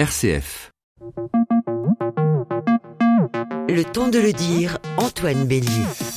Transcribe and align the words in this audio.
RCF. 0.00 0.70
Le 3.72 3.84
temps 3.84 4.08
de 4.08 4.18
le 4.18 4.32
dire, 4.32 4.78
Antoine 4.96 5.44
Bélier. 5.44 5.70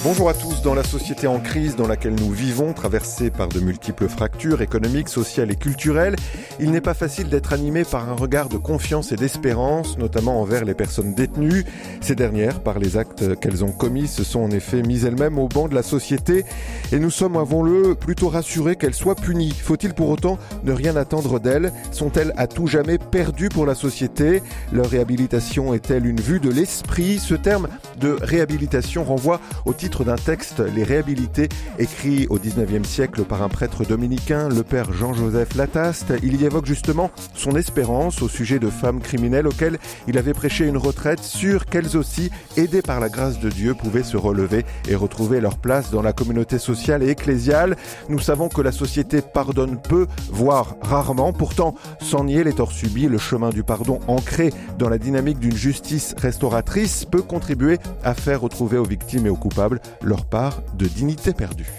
Bonjour 0.04 0.28
à 0.28 0.34
tous. 0.34 0.64
Dans 0.64 0.74
la 0.74 0.84
société 0.84 1.28
en 1.28 1.40
crise 1.40 1.76
dans 1.76 1.86
laquelle 1.88 2.16
nous 2.16 2.32
vivons, 2.32 2.74
traversée 2.74 3.30
par 3.30 3.48
de 3.48 3.60
multiples 3.60 4.08
fractures 4.08 4.64
économiques, 4.64 5.08
sociales 5.08 5.52
et 5.52 5.56
culturelles, 5.56 6.16
il 6.60 6.72
n'est 6.72 6.82
pas 6.82 6.96
facile 6.96 7.30
d'être 7.30 7.54
animé 7.54 7.84
par 7.84 8.10
un 8.10 8.16
regard 8.16 8.50
de 8.50 8.58
confiance 8.58 9.12
et 9.12 9.18
d'espérance, 9.18 10.00
notamment 10.00 10.42
envers 10.42 10.66
les 10.66 10.74
personnes 10.74 11.14
détenues. 11.14 11.64
Ces 12.02 12.16
dernières, 12.16 12.60
par 12.60 12.80
les 12.80 12.98
actes 12.98 13.40
qu'elles 13.40 13.64
ont 13.64 13.72
commis, 13.72 14.08
se 14.08 14.24
sont 14.24 14.40
en 14.40 14.50
effet 14.50 14.82
mises 14.82 15.06
elles-mêmes 15.06 15.38
au 15.38 15.48
banc 15.48 15.68
de 15.68 15.76
la 15.76 15.84
société 15.84 16.46
et 16.92 16.98
nous 16.98 17.12
sommes, 17.12 17.38
avons-le, 17.38 17.94
plutôt 17.94 18.30
rassurés 18.30 18.78
qu'elles 18.78 18.96
soient 18.96 19.16
punies. 19.16 19.54
Faut-il 19.54 19.94
pour 19.94 20.10
autant 20.10 20.40
ne 20.64 20.72
rien 20.72 20.96
attendre 20.96 21.40
d'elles? 21.40 21.72
Sont-elles 21.92 22.34
à 22.36 22.48
tout 22.48 22.66
jamais 22.66 22.98
perdues 22.98 23.50
pour 23.50 23.68
la 23.68 23.76
société? 23.76 24.42
Leur 24.72 24.90
réhabilitation 24.90 25.76
est-elle 25.76 26.08
une 26.08 26.20
vue 26.20 26.40
de 26.40 26.50
l'esprit? 26.50 27.20
Terme 27.44 27.68
de 28.00 28.16
réhabilitation 28.22 29.04
renvoie 29.04 29.42
au 29.66 29.74
titre 29.74 30.06
d'un 30.06 30.16
texte 30.16 30.62
Les 30.62 30.84
réhabilités, 30.84 31.50
écrit 31.78 32.26
au 32.30 32.40
19e 32.40 32.86
siècle 32.86 33.24
par 33.24 33.44
un 33.44 33.50
prêtre 33.50 33.84
dominicain, 33.84 34.48
le 34.48 34.64
père 34.64 34.94
Jean-Joseph 34.94 35.56
Lataste. 35.56 36.14
Il 36.24 36.42
y 36.42 36.46
évoque 36.46 36.66
justement 36.66 37.12
son 37.36 37.56
espérance 37.58 38.22
au 38.22 38.30
sujet 38.30 38.60
de 38.60 38.70
femmes 38.70 39.02
criminelles 39.02 39.46
auxquelles 39.46 39.78
il 40.08 40.18
avait 40.18 40.34
prêché 40.34 40.66
une 40.66 40.78
retraite, 40.78 41.20
sûre 41.20 41.66
qu'elles 41.66 41.98
aussi, 41.98 42.32
aidées 42.56 42.82
par 42.82 43.02
la 43.02 43.10
grâce 43.10 43.40
de 43.40 43.50
Dieu, 43.50 43.74
pouvaient 43.74 44.04
se 44.04 44.16
relever 44.16 44.66
et 44.88 44.96
retrouver 44.96 45.42
leur 45.42 45.58
place 45.58 45.92
dans 45.92 46.02
la 46.02 46.14
communauté 46.14 46.58
sociale 46.60 47.04
et 47.04 47.10
ecclésiale. 47.10 47.76
Nous 48.08 48.20
savons 48.20 48.48
que 48.48 48.62
la 48.62 48.72
société 48.72 49.22
pardonne 49.22 49.78
peu, 49.82 50.08
voire 50.32 50.78
rarement. 50.82 51.34
Pourtant, 51.34 51.76
sans 52.00 52.24
nier 52.24 52.46
les 52.46 52.54
torts 52.54 52.72
subis, 52.72 53.08
le 53.08 53.18
chemin 53.18 53.50
du 53.50 53.64
pardon 53.64 54.00
ancré 54.08 54.54
dans 54.80 54.88
la 54.88 54.98
dynamique 54.98 55.40
d'une 55.40 55.58
justice 55.58 56.16
restauratrice 56.18 57.04
peut 57.04 57.22
contribuer 57.34 57.80
à 58.04 58.14
faire 58.14 58.42
retrouver 58.42 58.78
aux 58.78 58.84
victimes 58.84 59.26
et 59.26 59.30
aux 59.30 59.36
coupables 59.36 59.80
leur 60.04 60.26
part 60.26 60.62
de 60.78 60.86
dignité 60.86 61.34
perdue. 61.34 61.72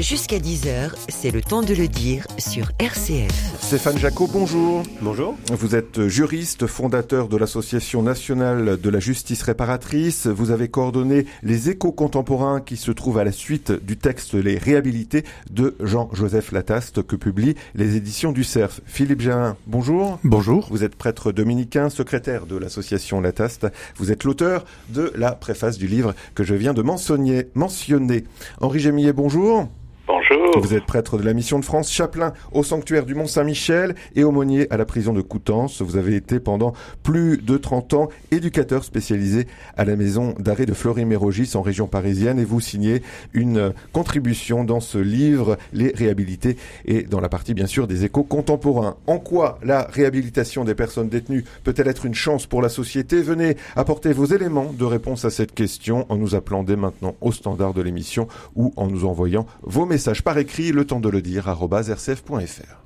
Jusqu'à 0.00 0.38
10h, 0.38 0.92
c'est 1.08 1.32
le 1.32 1.40
temps 1.40 1.62
de 1.62 1.74
le 1.74 1.88
dire 1.88 2.24
sur 2.38 2.70
RCF. 2.78 3.32
Stéphane 3.60 3.98
Jacot, 3.98 4.28
bonjour. 4.32 4.84
Bonjour. 5.00 5.34
Vous 5.50 5.74
êtes 5.74 6.06
juriste, 6.06 6.68
fondateur 6.68 7.26
de 7.26 7.36
l'Association 7.36 8.00
nationale 8.00 8.80
de 8.80 8.90
la 8.90 9.00
justice 9.00 9.42
réparatrice. 9.42 10.28
Vous 10.28 10.52
avez 10.52 10.68
coordonné 10.68 11.26
les 11.42 11.68
échos 11.68 11.90
contemporains 11.90 12.60
qui 12.60 12.76
se 12.76 12.92
trouvent 12.92 13.18
à 13.18 13.24
la 13.24 13.32
suite 13.32 13.72
du 13.72 13.96
texte 13.96 14.34
Les 14.34 14.56
réhabilités 14.56 15.24
de 15.50 15.74
Jean-Joseph 15.80 16.52
Lataste 16.52 17.02
que 17.02 17.16
publient 17.16 17.56
les 17.74 17.96
éditions 17.96 18.30
du 18.30 18.44
CERF. 18.44 18.80
Philippe 18.86 19.20
Gérin, 19.20 19.56
bonjour. 19.66 20.20
Bonjour. 20.22 20.68
Vous 20.70 20.84
êtes 20.84 20.94
prêtre 20.94 21.32
dominicain, 21.32 21.90
secrétaire 21.90 22.46
de 22.46 22.56
l'association 22.56 23.20
Lataste. 23.20 23.66
Vous 23.96 24.12
êtes 24.12 24.22
l'auteur 24.22 24.64
de 24.90 25.12
la 25.16 25.32
préface 25.32 25.76
du 25.76 25.88
livre 25.88 26.14
que 26.36 26.44
je 26.44 26.54
viens 26.54 26.72
de 26.72 26.82
mentionner. 26.82 27.48
mentionner. 27.54 28.22
Henri 28.60 28.78
Gémillet, 28.78 29.12
bonjour. 29.12 29.68
Bonjour. 30.08 30.58
Vous 30.58 30.72
êtes 30.72 30.86
prêtre 30.86 31.18
de 31.18 31.22
la 31.22 31.34
Mission 31.34 31.58
de 31.58 31.66
France, 31.66 31.92
chapelain 31.92 32.32
au 32.52 32.62
sanctuaire 32.62 33.04
du 33.04 33.14
Mont-Saint-Michel 33.14 33.94
et 34.16 34.24
aumônier 34.24 34.66
à 34.72 34.78
la 34.78 34.86
prison 34.86 35.12
de 35.12 35.20
Coutances. 35.20 35.82
Vous 35.82 35.98
avez 35.98 36.16
été 36.16 36.40
pendant 36.40 36.72
plus 37.02 37.36
de 37.36 37.58
30 37.58 37.92
ans 37.92 38.08
éducateur 38.30 38.84
spécialisé 38.84 39.46
à 39.76 39.84
la 39.84 39.96
maison 39.96 40.32
d'arrêt 40.38 40.64
de 40.64 40.72
Fleury-Mérogis 40.72 41.50
en 41.56 41.60
région 41.60 41.88
parisienne 41.88 42.38
et 42.38 42.46
vous 42.46 42.58
signez 42.58 43.02
une 43.34 43.74
contribution 43.92 44.64
dans 44.64 44.80
ce 44.80 44.96
livre, 44.96 45.58
Les 45.74 45.92
réhabilités 45.94 46.56
et 46.86 47.02
dans 47.02 47.20
la 47.20 47.28
partie 47.28 47.52
bien 47.52 47.66
sûr 47.66 47.86
des 47.86 48.06
échos 48.06 48.24
contemporains. 48.24 48.96
En 49.06 49.18
quoi 49.18 49.58
la 49.62 49.82
réhabilitation 49.82 50.64
des 50.64 50.74
personnes 50.74 51.10
détenues 51.10 51.44
peut-elle 51.64 51.88
être 51.88 52.06
une 52.06 52.14
chance 52.14 52.46
pour 52.46 52.62
la 52.62 52.70
société? 52.70 53.20
Venez 53.20 53.58
apporter 53.76 54.14
vos 54.14 54.24
éléments 54.24 54.72
de 54.72 54.86
réponse 54.86 55.26
à 55.26 55.30
cette 55.30 55.54
question 55.54 56.06
en 56.08 56.16
nous 56.16 56.34
appelant 56.34 56.62
dès 56.62 56.76
maintenant 56.76 57.14
au 57.20 57.30
standard 57.30 57.74
de 57.74 57.82
l'émission 57.82 58.26
ou 58.56 58.72
en 58.76 58.86
nous 58.86 59.04
envoyant 59.04 59.44
vos 59.60 59.84
messages 59.84 59.97
par 60.24 60.38
écrit, 60.38 60.72
le 60.72 60.84
temps 60.84 61.00
de 61.00 61.08
le 61.08 61.22
dire, 61.22 61.48
rcf.fr. 61.48 62.84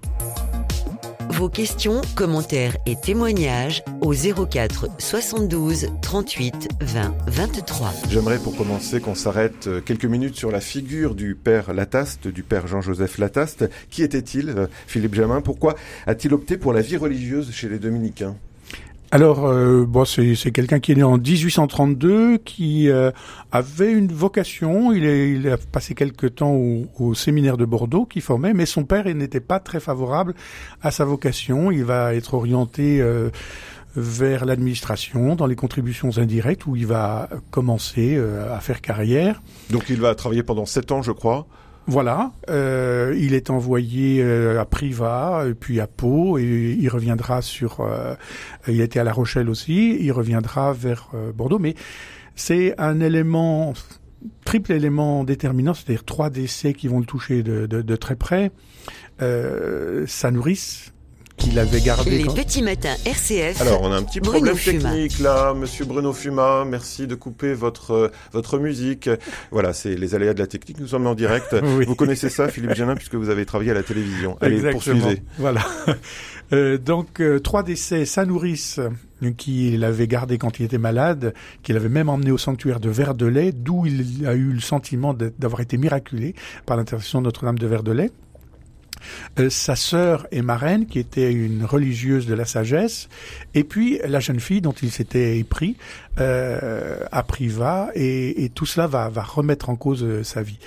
Vos 1.30 1.48
questions, 1.48 2.02
commentaires 2.14 2.76
et 2.86 2.94
témoignages 2.94 3.82
au 4.00 4.12
04 4.12 4.88
72 4.98 5.88
38 6.02 6.68
20 6.80 7.14
23. 7.26 7.92
J'aimerais 8.10 8.38
pour 8.38 8.54
commencer 8.54 9.00
qu'on 9.00 9.14
s'arrête 9.14 9.68
quelques 9.84 10.04
minutes 10.04 10.36
sur 10.36 10.50
la 10.50 10.60
figure 10.60 11.14
du 11.14 11.34
père 11.34 11.72
Lataste, 11.72 12.28
du 12.28 12.42
père 12.42 12.66
Jean-Joseph 12.66 13.18
Lataste. 13.18 13.68
Qui 13.90 14.02
était-il, 14.02 14.68
Philippe 14.86 15.14
Jamin? 15.14 15.40
Pourquoi 15.40 15.74
a-t-il 16.06 16.34
opté 16.34 16.58
pour 16.58 16.72
la 16.72 16.82
vie 16.82 16.96
religieuse 16.96 17.50
chez 17.50 17.68
les 17.68 17.78
dominicains? 17.78 18.36
Alors, 19.14 19.46
euh, 19.46 19.86
c'est, 20.06 20.52
quelqu'un 20.52 20.80
qui 20.80 20.90
est 20.90 20.94
né 20.94 21.02
en 21.02 21.18
1832, 21.18 22.38
qui 22.38 22.88
euh, 22.88 23.10
avait 23.52 23.92
une 23.92 24.10
vocation. 24.10 24.90
Il, 24.90 25.46
a 25.50 25.58
passé 25.58 25.94
quelque 25.94 26.26
temps 26.26 26.54
au, 26.54 27.12
séminaire 27.12 27.58
de 27.58 27.66
Bordeaux, 27.66 28.06
qui 28.06 28.22
formait, 28.22 28.54
mais 28.54 28.64
son 28.64 28.84
père 28.84 29.04
n'était 29.14 29.40
pas 29.40 29.60
très 29.60 29.80
favorable 29.80 30.32
à 30.80 30.90
sa 30.90 31.04
vocation. 31.04 31.70
Il 31.70 31.84
va 31.84 32.14
être 32.14 32.32
orienté 32.32 33.02
euh, 33.02 33.28
vers 33.96 34.46
l'administration, 34.46 35.36
dans 35.36 35.46
les 35.46 35.56
contributions 35.56 36.16
indirectes, 36.16 36.64
où 36.64 36.74
il 36.74 36.86
va 36.86 37.28
commencer 37.50 38.18
à 38.18 38.60
faire 38.60 38.80
carrière. 38.80 39.42
Donc, 39.68 39.90
il 39.90 40.00
va 40.00 40.14
travailler 40.14 40.42
pendant 40.42 40.64
sept 40.64 40.90
ans, 40.90 41.02
je 41.02 41.12
crois. 41.12 41.46
Voilà, 41.88 42.30
euh, 42.48 43.14
il 43.18 43.34
est 43.34 43.50
envoyé 43.50 44.22
euh, 44.22 44.60
à 44.60 44.64
Privas, 44.64 45.46
puis 45.58 45.80
à 45.80 45.88
Pau, 45.88 46.38
et 46.38 46.76
il 46.78 46.88
reviendra 46.88 47.42
sur. 47.42 47.80
Euh, 47.80 48.14
il 48.68 48.80
été 48.80 49.00
à 49.00 49.04
La 49.04 49.12
Rochelle 49.12 49.50
aussi. 49.50 49.96
Il 50.00 50.12
reviendra 50.12 50.72
vers 50.72 51.10
euh, 51.14 51.32
Bordeaux, 51.32 51.58
mais 51.58 51.74
c'est 52.36 52.74
un 52.78 53.00
élément 53.00 53.74
triple 54.44 54.70
élément 54.70 55.24
déterminant, 55.24 55.74
c'est-à-dire 55.74 56.04
trois 56.04 56.30
décès 56.30 56.72
qui 56.72 56.86
vont 56.86 57.00
le 57.00 57.04
toucher 57.04 57.42
de, 57.42 57.66
de, 57.66 57.82
de 57.82 57.96
très 57.96 58.14
près. 58.14 58.52
sa 59.18 60.30
nourrice, 60.30 60.91
qu'il 61.42 61.58
avait 61.58 61.80
gardé. 61.80 62.18
Les 62.18 62.24
quand... 62.24 62.34
petits 62.34 62.62
matins 62.62 62.94
RCF. 63.04 63.60
Alors, 63.60 63.82
on 63.82 63.92
a 63.92 63.96
un 63.96 64.02
petit 64.02 64.20
Bruno 64.20 64.54
problème 64.54 64.80
technique 64.80 65.18
là, 65.18 65.54
Monsieur 65.54 65.84
Bruno 65.84 66.12
Fuma. 66.12 66.64
Merci 66.64 67.06
de 67.06 67.14
couper 67.14 67.54
votre 67.54 68.10
votre 68.32 68.58
musique. 68.58 69.10
Voilà, 69.50 69.72
c'est 69.72 69.94
les 69.94 70.14
aléas 70.14 70.34
de 70.34 70.38
la 70.38 70.46
technique. 70.46 70.78
Nous 70.80 70.88
sommes 70.88 71.06
en 71.06 71.14
direct. 71.14 71.54
oui. 71.62 71.84
Vous 71.84 71.94
connaissez 71.94 72.28
ça, 72.28 72.48
Philippe 72.48 72.74
Génin, 72.74 72.94
puisque 72.94 73.14
vous 73.14 73.28
avez 73.28 73.44
travaillé 73.44 73.70
à 73.72 73.74
la 73.74 73.82
télévision. 73.82 74.36
Allez, 74.40 74.56
Exactement. 74.56 74.94
poursuivez. 74.94 75.22
Voilà. 75.38 75.62
Euh, 76.52 76.76
donc 76.76 77.20
euh, 77.20 77.38
trois 77.38 77.62
décès. 77.62 78.04
Sa 78.04 78.26
nourrice 78.26 78.78
qu'il 79.38 79.84
avait 79.84 80.06
gardé 80.06 80.36
quand 80.36 80.58
il 80.58 80.64
était 80.66 80.76
malade, 80.76 81.32
qu'il 81.62 81.76
avait 81.76 81.88
même 81.88 82.10
emmené 82.10 82.30
au 82.30 82.36
sanctuaire 82.36 82.78
de 82.78 82.90
Verdelais, 82.90 83.52
d'où 83.52 83.86
il 83.86 84.26
a 84.26 84.34
eu 84.34 84.52
le 84.52 84.60
sentiment 84.60 85.14
d'avoir 85.14 85.60
été 85.62 85.78
miraculé 85.78 86.34
par 86.66 86.76
l'intercession 86.76 87.20
de 87.20 87.24
Notre-Dame 87.24 87.58
de 87.58 87.66
Verdelais. 87.66 88.10
Euh, 89.38 89.50
sa 89.50 89.76
sœur 89.76 90.26
et 90.30 90.42
marraine, 90.42 90.86
qui 90.86 90.98
était 90.98 91.32
une 91.32 91.64
religieuse 91.64 92.26
de 92.26 92.34
la 92.34 92.44
sagesse, 92.44 93.08
et 93.54 93.64
puis 93.64 94.00
la 94.04 94.20
jeune 94.20 94.40
fille 94.40 94.60
dont 94.60 94.74
il 94.82 94.90
s'était 94.90 95.38
épris 95.38 95.76
euh, 96.20 96.98
à 97.10 97.22
Privas, 97.22 97.88
et, 97.94 98.44
et, 98.44 98.48
tout 98.48 98.66
cela 98.66 98.86
va, 98.86 99.08
va 99.08 99.22
remettre 99.22 99.70
en 99.70 99.76
cause 99.76 100.04
euh, 100.04 100.22
sa 100.22 100.42
vie. 100.42 100.58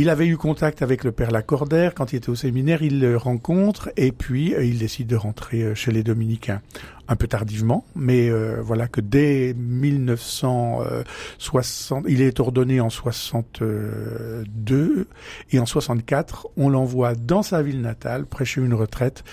Il 0.00 0.10
avait 0.10 0.28
eu 0.28 0.36
contact 0.36 0.82
avec 0.82 1.02
le 1.02 1.10
père 1.10 1.32
Lacordaire 1.32 1.92
quand 1.92 2.12
il 2.12 2.16
était 2.18 2.28
au 2.28 2.36
séminaire, 2.36 2.82
il 2.82 3.00
le 3.00 3.16
rencontre 3.16 3.90
et 3.96 4.12
puis 4.12 4.54
euh, 4.54 4.62
il 4.62 4.78
décide 4.78 5.08
de 5.08 5.16
rentrer 5.16 5.64
euh, 5.64 5.74
chez 5.74 5.90
les 5.90 6.04
dominicains. 6.04 6.62
Un 7.08 7.16
peu 7.16 7.26
tardivement, 7.26 7.84
mais 7.96 8.30
euh, 8.30 8.62
voilà 8.62 8.86
que 8.86 9.00
dès 9.00 9.54
1960, 9.54 12.04
il 12.06 12.22
est 12.22 12.38
ordonné 12.38 12.80
en 12.80 12.90
62 12.90 15.08
et 15.50 15.58
en 15.58 15.66
64, 15.66 16.46
on 16.56 16.68
l'envoie 16.68 17.16
dans 17.16 17.42
sa 17.42 17.60
ville 17.62 17.80
natale 17.80 18.26
prêcher 18.26 18.60
une 18.60 18.74
retraite 18.74 19.24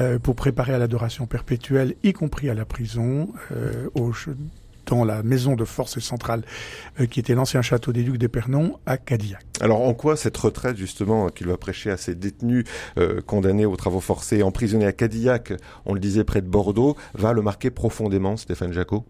euh, 0.00 0.20
pour 0.20 0.36
préparer 0.36 0.72
à 0.72 0.78
l'adoration 0.78 1.26
perpétuelle, 1.26 1.96
y 2.04 2.12
compris 2.12 2.48
à 2.48 2.54
la 2.54 2.64
prison, 2.64 3.32
euh, 3.50 3.88
au 3.94 4.12
dans 4.92 5.04
la 5.04 5.22
maison 5.22 5.56
de 5.56 5.64
force 5.64 5.98
centrale 6.00 6.42
euh, 7.00 7.06
qui 7.06 7.18
était 7.18 7.34
l'ancien 7.34 7.62
château 7.62 7.92
des 7.92 8.02
Ducs 8.02 8.18
d'Épernon 8.18 8.78
à 8.84 8.98
Cadillac. 8.98 9.42
Alors 9.62 9.80
en 9.80 9.94
quoi 9.94 10.16
cette 10.16 10.36
retraite 10.36 10.76
justement 10.76 11.30
qu'il 11.30 11.46
va 11.46 11.56
prêcher 11.56 11.90
à 11.90 11.96
ces 11.96 12.14
détenus 12.14 12.64
euh, 12.98 13.22
condamnés 13.22 13.64
aux 13.64 13.76
travaux 13.76 14.00
forcés, 14.00 14.42
emprisonnés 14.42 14.84
à 14.84 14.92
Cadillac, 14.92 15.54
on 15.86 15.94
le 15.94 16.00
disait 16.00 16.24
près 16.24 16.42
de 16.42 16.46
Bordeaux, 16.46 16.94
va 17.14 17.32
le 17.32 17.40
marquer 17.40 17.70
profondément, 17.70 18.36
Stéphane 18.36 18.74
Jacot? 18.74 19.06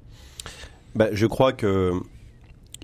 Bah, 0.94 1.08
Je 1.12 1.26
crois 1.26 1.52
que 1.52 1.93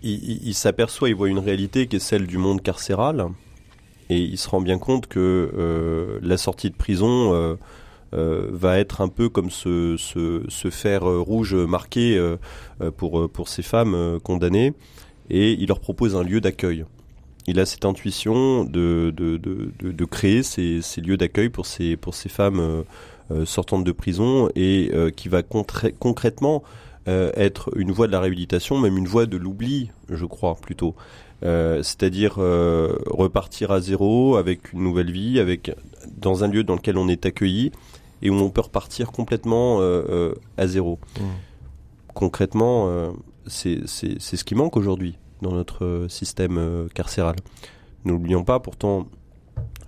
il, 0.03 0.49
il 0.49 0.55
s'aperçoit, 0.55 1.09
il 1.09 1.15
voit 1.15 1.29
une 1.29 1.39
réalité 1.39 1.87
qui 1.87 1.97
est 1.97 2.01
celle 2.01 2.27
du 2.27 2.39
monde 2.39 2.63
carcéral, 2.63 3.29
et 4.11 4.19
il 4.19 4.39
se 4.39 4.49
rend 4.49 4.61
bien 4.61 4.79
compte 4.79 5.07
que 5.07 5.53
euh, 5.57 6.19
la 6.23 6.37
sortie 6.37 6.71
de 6.71 6.77
prison 6.77 7.57
euh, 8.15 8.29
euh, 8.39 8.49
va 8.53 8.79
être 8.79 9.01
un 9.01 9.09
peu 9.09 9.29
comme 9.29 9.51
ce, 9.51 9.97
fer 10.71 11.03
rouge 11.05 11.55
marqué 11.55 12.17
euh, 12.17 12.37
pour, 12.97 13.29
pour 13.31 13.49
ces 13.49 13.63
femmes 13.63 14.19
condamnées, 14.23 14.73
et 15.31 15.53
il 15.53 15.69
leur 15.69 15.81
propose 15.81 16.17
un 16.17 16.23
lieu 16.23 16.41
d'accueil. 16.41 16.85
il 17.47 17.61
a 17.61 17.67
cette 17.67 17.85
intuition 17.85 18.65
de, 18.65 19.13
de, 19.17 19.37
de, 19.37 19.73
de 19.81 20.05
créer 20.05 20.43
ces, 20.43 20.81
ces 20.83 21.01
lieux 21.01 21.17
d'accueil 21.17 21.49
pour 21.49 21.67
ces, 21.67 21.97
pour 21.97 22.15
ces 22.15 22.29
femmes 22.29 22.85
sortantes 23.45 23.85
de 23.85 23.93
prison 23.93 24.49
et 24.57 24.91
qui 25.17 25.29
va 25.29 25.43
concrètement 25.43 26.63
être 27.07 27.71
une 27.77 27.93
voie 27.93 28.07
de 28.07 28.13
la 28.13 28.21
réhabilitation, 28.21 28.79
même 28.79 28.97
une 28.97 29.09
voie 29.09 29.27
de 29.27 29.37
l'oubli, 29.37 29.91
je 30.11 30.25
crois 30.25 30.55
plutôt. 30.57 30.95
c'est-à-dire 31.43 32.35
repartir 32.37 33.71
à 33.71 33.81
zéro 33.81 34.37
avec 34.37 34.73
une 34.73 34.83
nouvelle 34.83 35.11
vie, 35.11 35.41
avec 35.41 35.71
dans 36.21 36.45
un 36.45 36.49
lieu 36.49 36.65
dans 36.65 36.75
lequel 36.75 36.99
on 36.99 37.09
est 37.09 37.27
accueilli 37.27 37.73
et 38.23 38.31
où 38.31 38.35
on 38.35 38.51
peut 38.51 38.63
repartir 38.63 39.13
complètement 39.13 39.81
à 40.57 40.67
zéro. 40.67 40.99
Mmh. 41.19 41.25
Concrètement, 42.15 43.13
c'est 43.47 43.87
ce 43.87 44.45
qui 44.45 44.55
manque 44.55 44.77
aujourd'hui 44.77 45.17
dans 45.43 45.53
notre 45.53 45.85
euh, 45.85 46.09
système 46.09 46.59
euh, 46.59 46.89
carcéral. 46.95 47.37
N'oublions 48.05 48.45
pas 48.45 48.61
pourtant 48.61 49.07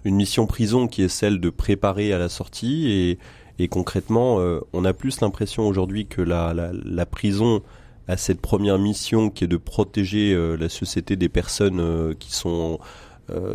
une 0.04 0.16
mission 0.16 0.46
prison 0.46 0.88
qui 0.88 1.02
est 1.02 1.08
celle 1.08 1.40
de 1.40 1.50
préparer 1.50 2.12
à 2.12 2.18
la 2.18 2.28
sortie 2.28 2.90
et, 2.90 3.18
et 3.58 3.68
concrètement, 3.68 4.40
euh, 4.40 4.60
on 4.72 4.84
a 4.84 4.92
plus 4.92 5.20
l'impression 5.20 5.66
aujourd'hui 5.66 6.06
que 6.06 6.22
la, 6.22 6.54
la, 6.54 6.70
la, 6.72 7.06
prison 7.06 7.62
a 8.08 8.16
cette 8.16 8.40
première 8.40 8.78
mission 8.78 9.30
qui 9.30 9.44
est 9.44 9.48
de 9.48 9.56
protéger 9.56 10.34
la 10.58 10.68
société 10.68 11.14
des 11.14 11.28
personnes 11.28 12.14
qui 12.18 12.32
sont 12.32 12.80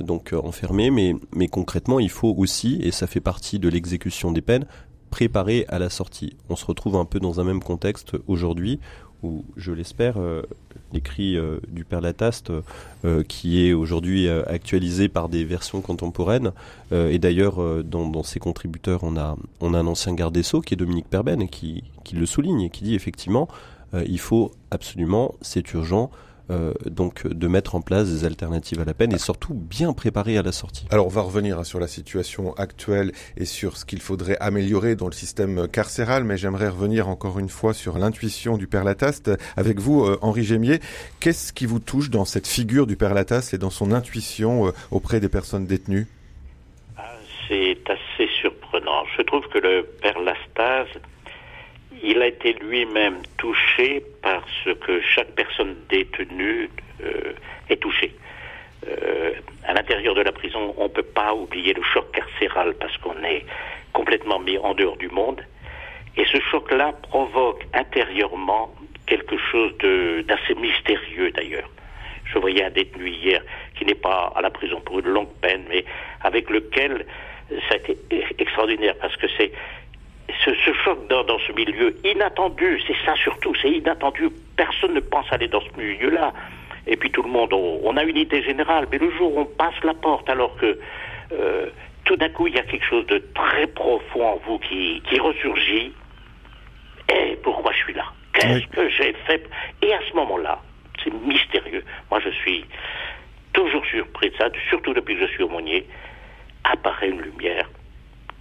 donc 0.01 0.33
enfermées, 0.33 0.91
mais, 0.91 1.15
mais 1.35 1.47
concrètement, 1.47 1.99
il 1.99 2.09
faut 2.09 2.33
aussi, 2.37 2.79
et 2.81 2.91
ça 2.91 3.07
fait 3.07 3.19
partie 3.19 3.59
de 3.59 3.69
l'exécution 3.69 4.31
des 4.31 4.41
peines, 4.41 4.65
préparer 5.15 5.65
à 5.69 5.79
la 5.79 5.89
sortie. 5.89 6.35
On 6.49 6.57
se 6.57 6.65
retrouve 6.65 6.97
un 6.97 7.05
peu 7.05 7.21
dans 7.21 7.39
un 7.39 7.45
même 7.45 7.61
contexte 7.61 8.17
aujourd'hui 8.27 8.79
où, 9.23 9.45
je 9.55 9.71
l'espère, 9.71 10.17
euh, 10.17 10.43
l'écrit 10.93 11.37
euh, 11.37 11.59
du 11.69 11.85
Père 11.85 12.01
Lataste, 12.01 12.51
euh, 13.05 13.23
qui 13.23 13.65
est 13.65 13.73
aujourd'hui 13.73 14.29
actualisé 14.29 15.07
par 15.07 15.29
des 15.29 15.43
versions 15.43 15.81
contemporaines, 15.81 16.51
et 16.91 17.17
d'ailleurs, 17.17 17.83
dans, 17.83 18.23
ses 18.23 18.39
contributeurs, 18.39 19.03
on 19.03 19.17
a, 19.17 19.37
on 19.61 19.73
a 19.73 19.79
un 19.79 19.87
ancien 19.87 20.13
garde 20.13 20.33
des 20.33 20.43
Sceaux, 20.43 20.61
qui 20.61 20.73
est 20.73 20.77
Dominique 20.77 21.09
Perben, 21.09 21.47
qui, 21.47 21.83
qui 22.03 22.15
le 22.15 22.25
souligne 22.25 22.61
et 22.61 22.69
qui 22.69 22.83
dit 22.83 22.95
effectivement, 22.95 23.47
il 23.93 24.19
faut 24.19 24.51
absolument, 24.71 25.35
c'est 25.41 25.73
urgent, 25.73 26.11
euh, 26.51 26.73
donc 26.85 27.25
de 27.27 27.47
mettre 27.47 27.75
en 27.75 27.81
place 27.81 28.09
des 28.09 28.25
alternatives 28.25 28.79
à 28.79 28.85
la 28.85 28.93
peine 28.93 29.11
et 29.13 29.17
surtout 29.17 29.53
bien 29.53 29.93
préparer 29.93 30.37
à 30.37 30.43
la 30.43 30.51
sortie. 30.51 30.85
Alors 30.91 31.07
on 31.07 31.09
va 31.09 31.21
revenir 31.21 31.59
hein, 31.59 31.63
sur 31.63 31.79
la 31.79 31.87
situation 31.87 32.53
actuelle 32.53 33.11
et 33.35 33.45
sur 33.45 33.77
ce 33.77 33.85
qu'il 33.85 34.01
faudrait 34.01 34.37
améliorer 34.39 34.95
dans 34.95 35.07
le 35.07 35.13
système 35.13 35.67
carcéral, 35.67 36.23
mais 36.23 36.37
j'aimerais 36.37 36.69
revenir 36.69 37.09
encore 37.09 37.39
une 37.39 37.49
fois 37.49 37.73
sur 37.73 37.97
l'intuition 37.97 38.57
du 38.57 38.67
Père 38.67 38.83
Lataste. 38.83 39.31
Avec 39.57 39.79
vous, 39.79 40.03
euh, 40.03 40.19
Henri 40.21 40.43
Gémier, 40.43 40.79
qu'est-ce 41.19 41.51
qui 41.51 41.65
vous 41.65 41.79
touche 41.79 42.09
dans 42.09 42.25
cette 42.25 42.47
figure 42.47 42.85
du 42.85 42.95
Père 42.95 43.13
Lataste 43.13 43.53
et 43.53 43.57
dans 43.57 43.69
son 43.69 43.91
intuition 43.91 44.67
euh, 44.67 44.71
auprès 44.91 45.19
des 45.19 45.29
personnes 45.29 45.65
détenues? 45.65 46.07
Ah, 46.97 47.03
C'est 47.47 47.77
assez 47.89 48.29
surprenant. 48.41 49.03
Je 49.17 49.23
trouve 49.23 49.47
que 49.47 49.57
le 49.57 49.83
Père 50.01 50.19
Lastase 50.19 51.01
il 52.05 52.21
a 52.21 52.27
été 52.27 52.53
lui-même 52.53 53.17
touché 53.37 54.03
par 54.21 54.43
ce 54.63 54.69
que 54.69 55.01
chaque 55.01 55.31
personne 55.31 55.75
détenue 55.89 56.69
euh, 57.03 57.33
est 57.69 57.81
touchée. 57.81 58.13
Euh, 58.87 59.31
à 59.67 59.73
l'intérieur 59.73 60.13
de 60.13 60.21
la 60.21 60.31
prison, 60.31 60.75
on 60.77 60.83
ne 60.83 60.89
peut 60.89 61.03
pas 61.03 61.33
oublier 61.33 61.73
le 61.73 61.81
choc 61.81 62.11
carcéral 62.11 62.75
parce 62.79 62.95
qu'on 62.97 63.21
est 63.23 63.43
complètement 63.93 64.39
mis 64.39 64.57
en 64.59 64.75
dehors 64.75 64.97
du 64.97 65.09
monde. 65.09 65.41
Et 66.17 66.25
ce 66.25 66.39
choc-là 66.51 66.93
provoque 67.01 67.65
intérieurement 67.73 68.73
quelque 69.07 69.37
chose 69.51 69.73
d'assez 70.27 70.53
mystérieux 70.55 71.31
d'ailleurs. 71.31 71.69
Je 72.25 72.39
voyais 72.39 72.63
un 72.63 72.69
détenu 72.69 73.09
hier 73.09 73.41
qui 73.75 73.85
n'est 73.85 73.95
pas 73.95 74.31
à 74.35 74.41
la 74.41 74.49
prison 74.49 74.79
pour 74.81 74.99
une 74.99 75.07
longue 75.07 75.33
peine, 75.41 75.63
mais 75.69 75.83
avec 76.21 76.49
lequel 76.49 77.05
ça 77.69 77.75
extraordinaire 78.39 78.95
parce 78.99 79.15
que 79.17 79.27
c'est 79.37 79.51
ce, 80.45 80.53
ce 80.53 80.73
choc 80.83 81.07
dans, 81.09 81.23
dans, 81.23 81.39
ce 81.39 81.51
milieu 81.53 81.95
inattendu, 82.03 82.79
c'est 82.87 82.95
ça 83.05 83.15
surtout, 83.15 83.53
c'est 83.61 83.71
inattendu. 83.71 84.29
Personne 84.55 84.93
ne 84.93 84.99
pense 84.99 85.25
aller 85.31 85.47
dans 85.47 85.61
ce 85.61 85.77
milieu-là. 85.77 86.33
Et 86.87 86.95
puis 86.95 87.09
tout 87.09 87.23
le 87.23 87.29
monde, 87.29 87.51
on, 87.51 87.97
a 87.97 88.03
une 88.03 88.17
idée 88.17 88.43
générale, 88.43 88.87
mais 88.91 88.99
le 88.99 89.09
jour 89.11 89.35
où 89.35 89.39
on 89.41 89.45
passe 89.45 89.73
la 89.83 89.95
porte, 89.95 90.29
alors 90.29 90.55
que 90.57 90.79
euh, 91.31 91.69
tout 92.03 92.15
d'un 92.15 92.29
coup 92.29 92.45
il 92.45 92.53
y 92.53 92.59
a 92.59 92.63
quelque 92.63 92.85
chose 92.85 93.07
de 93.07 93.17
très 93.33 93.65
profond 93.65 94.23
en 94.23 94.35
vous 94.45 94.59
qui, 94.59 95.01
qui 95.09 95.19
ressurgit, 95.19 95.93
et 97.11 97.35
pourquoi 97.43 97.71
je 97.71 97.77
suis 97.77 97.93
là? 97.93 98.05
Qu'est-ce 98.33 98.67
que 98.67 98.87
j'ai 98.89 99.13
fait? 99.25 99.49
Et 99.81 99.93
à 99.93 99.99
ce 100.09 100.15
moment-là, 100.15 100.61
c'est 101.03 101.11
mystérieux. 101.11 101.83
Moi 102.11 102.19
je 102.19 102.29
suis 102.29 102.65
toujours 103.53 103.85
surpris 103.87 104.29
de 104.29 104.35
ça, 104.35 104.49
surtout 104.69 104.93
depuis 104.93 105.15
que 105.15 105.25
je 105.25 105.31
suis 105.31 105.43
aumônier, 105.43 105.87
apparaît 106.63 107.09
une 107.09 107.21
lumière 107.21 107.67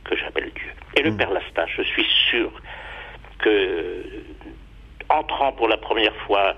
que 0.05 0.17
j'appelle 0.17 0.51
Dieu. 0.55 0.71
Et 0.97 1.03
le 1.03 1.11
hmm. 1.11 1.17
Père 1.17 1.31
Lastas, 1.31 1.67
je 1.77 1.83
suis 1.83 2.07
sûr 2.31 2.51
que, 3.39 4.03
entrant 5.09 5.53
pour 5.53 5.69
la 5.69 5.77
première 5.77 6.15
fois 6.27 6.55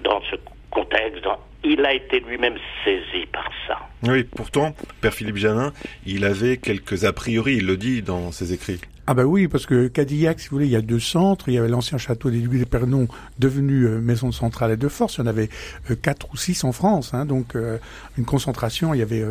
dans 0.00 0.20
ce 0.30 0.36
contexte, 0.70 1.26
il 1.64 1.84
a 1.84 1.92
été 1.92 2.20
lui-même 2.20 2.56
saisi 2.84 3.26
par 3.32 3.50
ça. 3.66 3.78
Oui, 4.04 4.24
pourtant, 4.24 4.74
Père 5.00 5.12
Philippe 5.12 5.36
Janin, 5.36 5.72
il 6.04 6.24
avait 6.24 6.58
quelques 6.58 7.04
a 7.04 7.12
priori, 7.12 7.56
il 7.56 7.66
le 7.66 7.76
dit 7.76 8.02
dans 8.02 8.30
ses 8.30 8.52
écrits. 8.52 8.80
Ah 9.08 9.14
bah 9.14 9.24
oui, 9.24 9.46
parce 9.46 9.66
que 9.66 9.86
Cadillac, 9.86 10.40
si 10.40 10.48
vous 10.48 10.56
voulez, 10.56 10.66
il 10.66 10.72
y 10.72 10.76
a 10.76 10.82
deux 10.82 10.98
centres. 10.98 11.48
Il 11.48 11.54
y 11.54 11.58
avait 11.58 11.68
l'ancien 11.68 11.96
château 11.96 12.28
des 12.28 12.40
Ducs 12.40 12.68
Pernon, 12.68 13.06
devenu 13.38 13.84
euh, 13.84 14.00
maison 14.00 14.32
centrale 14.32 14.72
et 14.72 14.76
de 14.76 14.88
force. 14.88 15.18
Il 15.18 15.20
y 15.20 15.22
en 15.22 15.26
avait 15.28 15.48
euh, 15.92 15.94
quatre 15.94 16.32
ou 16.32 16.36
six 16.36 16.64
en 16.64 16.72
France, 16.72 17.14
hein, 17.14 17.24
donc 17.24 17.54
euh, 17.54 17.78
une 18.18 18.24
concentration. 18.24 18.94
Il 18.94 18.98
y 18.98 19.02
avait 19.02 19.24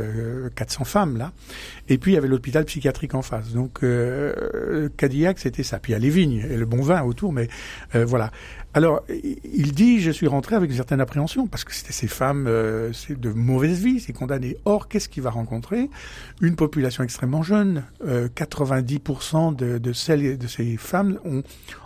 400 0.55 0.85
femmes 0.85 1.17
là. 1.17 1.33
Et 1.89 1.97
puis 1.97 2.13
il 2.13 2.15
y 2.15 2.17
avait 2.17 2.29
l'hôpital 2.29 2.63
psychiatrique 2.63 3.15
en 3.15 3.21
face. 3.21 3.51
Donc 3.51 3.81
Cadillac, 4.95 5.39
c'était 5.39 5.63
ça. 5.63 5.79
Puis 5.79 5.91
il 5.91 5.95
y 5.95 5.97
a 5.97 5.99
les 5.99 6.09
vignes 6.09 6.45
et 6.49 6.55
le 6.55 6.65
bon 6.65 6.81
vin 6.81 7.03
autour, 7.03 7.33
mais 7.33 7.49
voilà. 7.93 8.31
Alors, 8.75 9.03
il 9.07 9.71
dit, 9.71 10.01
je 10.01 10.11
suis 10.11 10.27
rentré 10.27 10.53
avec 10.53 10.69
une 10.69 10.75
certaine 10.75 10.99
appréhension, 10.99 11.47
parce 11.47 11.63
que 11.63 11.73
c'était 11.73 11.93
ces 11.93 12.09
femmes 12.09 12.45
euh, 12.45 12.91
de 13.09 13.29
mauvaise 13.29 13.81
vie, 13.81 14.01
ces 14.01 14.11
condamnés. 14.11 14.57
Or, 14.65 14.89
qu'est-ce 14.89 15.07
qu'il 15.07 15.23
va 15.23 15.29
rencontrer? 15.29 15.89
Une 16.41 16.57
population 16.57 17.01
extrêmement 17.01 17.41
jeune. 17.41 17.85
90% 18.03 19.53
euh, 19.53 19.55
de, 19.55 19.77
de, 19.77 19.93
celles 19.93 20.37
de 20.37 20.47
ces 20.47 20.75
femmes 20.75 21.19
ont 21.23 21.41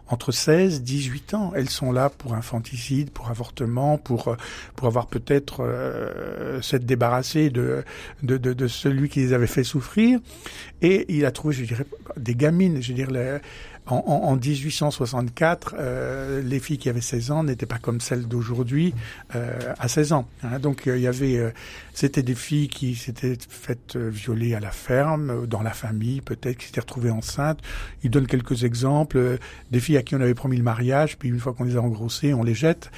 entre 0.07 0.31
16 0.31 0.81
18 0.81 1.33
ans. 1.35 1.51
Elles 1.55 1.69
sont 1.69 1.91
là 1.91 2.09
pour 2.09 2.33
infanticide, 2.33 3.11
pour 3.11 3.29
avortement, 3.29 3.99
pour 3.99 4.35
pour 4.75 4.87
avoir 4.87 5.05
peut-être 5.05 5.59
euh, 5.61 6.59
s'être 6.63 6.87
débarrassé 6.87 7.51
de, 7.51 7.83
de, 8.23 8.37
de, 8.37 8.53
de 8.53 8.67
celui 8.67 9.09
qui 9.09 9.19
les 9.19 9.33
avait 9.33 9.45
fait 9.45 9.63
souffrir. 9.63 10.19
Et 10.81 11.05
il 11.15 11.25
a 11.25 11.31
trouvé, 11.31 11.53
je 11.53 11.65
dirais, 11.65 11.85
des 12.17 12.33
gamines. 12.33 12.81
Je 12.81 12.93
les, 12.93 13.37
en, 13.91 14.03
en, 14.05 14.35
1864, 14.35 15.75
euh, 15.77 16.41
les 16.41 16.59
filles 16.59 16.77
qui 16.77 16.89
avaient 16.89 17.01
16 17.01 17.31
ans 17.31 17.43
n'étaient 17.43 17.65
pas 17.65 17.77
comme 17.77 18.01
celles 18.01 18.27
d'aujourd'hui 18.27 18.93
euh, 19.35 19.57
à 19.79 19.87
16 19.87 20.13
ans. 20.13 20.27
Hein. 20.43 20.59
Donc 20.59 20.87
euh, 20.87 20.97
il 20.97 21.03
y 21.03 21.07
avait, 21.07 21.37
euh, 21.37 21.51
c'était 21.93 22.23
des 22.23 22.35
filles 22.35 22.67
qui 22.67 22.95
s'étaient 22.95 23.37
faites 23.49 23.95
euh, 23.95 24.09
violer 24.09 24.55
à 24.55 24.59
la 24.59 24.71
ferme, 24.71 25.47
dans 25.47 25.61
la 25.61 25.71
famille 25.71 26.21
peut-être, 26.21 26.57
qui 26.57 26.67
s'étaient 26.67 26.81
retrouvées 26.81 27.11
enceintes. 27.11 27.59
Il 28.03 28.11
donne 28.11 28.27
quelques 28.27 28.63
exemples 28.63 29.37
des 29.71 29.79
filles 29.79 29.97
à 29.97 30.03
qui 30.03 30.15
on 30.15 30.21
avait 30.21 30.33
promis 30.33 30.57
le 30.57 30.63
mariage, 30.63 31.17
puis 31.17 31.29
une 31.29 31.39
fois 31.39 31.53
qu'on 31.53 31.63
les 31.63 31.75
a 31.75 31.81
engrossées, 31.81 32.33
on 32.33 32.43
les 32.43 32.55
jette. 32.55 32.91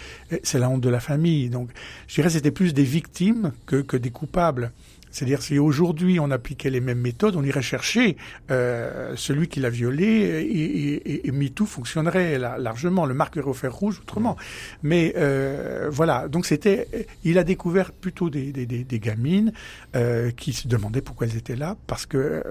C'est 0.43 0.59
la 0.59 0.69
honte 0.69 0.81
de 0.81 0.89
la 0.89 0.99
famille. 0.99 1.49
Donc 1.49 1.69
je 2.07 2.15
dirais 2.15 2.29
c'était 2.29 2.51
plus 2.51 2.73
des 2.73 2.83
victimes 2.83 3.51
que, 3.65 3.77
que 3.77 3.97
des 3.97 4.11
coupables. 4.11 4.71
C'est-à-dire 5.11 5.41
si 5.41 5.59
aujourd'hui 5.59 6.19
on 6.19 6.31
appliquait 6.31 6.69
les 6.69 6.81
mêmes 6.81 6.99
méthodes, 6.99 7.35
on 7.35 7.43
irait 7.43 7.61
chercher 7.61 8.17
euh, 8.49 9.13
celui 9.15 9.47
qui 9.47 9.59
l'a 9.59 9.69
violé 9.69 10.05
et, 10.05 10.95
et, 10.95 11.27
et, 11.27 11.31
MeToo 11.31 11.65
fonctionnerait 11.65 12.37
largement, 12.37 13.05
le 13.05 13.13
marquerait 13.13 13.47
au 13.47 13.53
fer 13.53 13.73
rouge 13.73 13.99
autrement. 14.01 14.37
Mais 14.83 15.13
euh, 15.17 15.89
voilà, 15.91 16.27
donc 16.27 16.45
c'était, 16.45 16.87
il 17.23 17.37
a 17.37 17.43
découvert 17.43 17.91
plutôt 17.91 18.29
des, 18.29 18.51
des, 18.51 18.65
des, 18.65 18.83
des 18.83 18.99
gamines 18.99 19.51
euh, 19.95 20.31
qui 20.31 20.53
se 20.53 20.67
demandaient 20.67 21.01
pourquoi 21.01 21.27
elles 21.27 21.37
étaient 21.37 21.55
là, 21.55 21.77
parce 21.87 22.05
que 22.05 22.43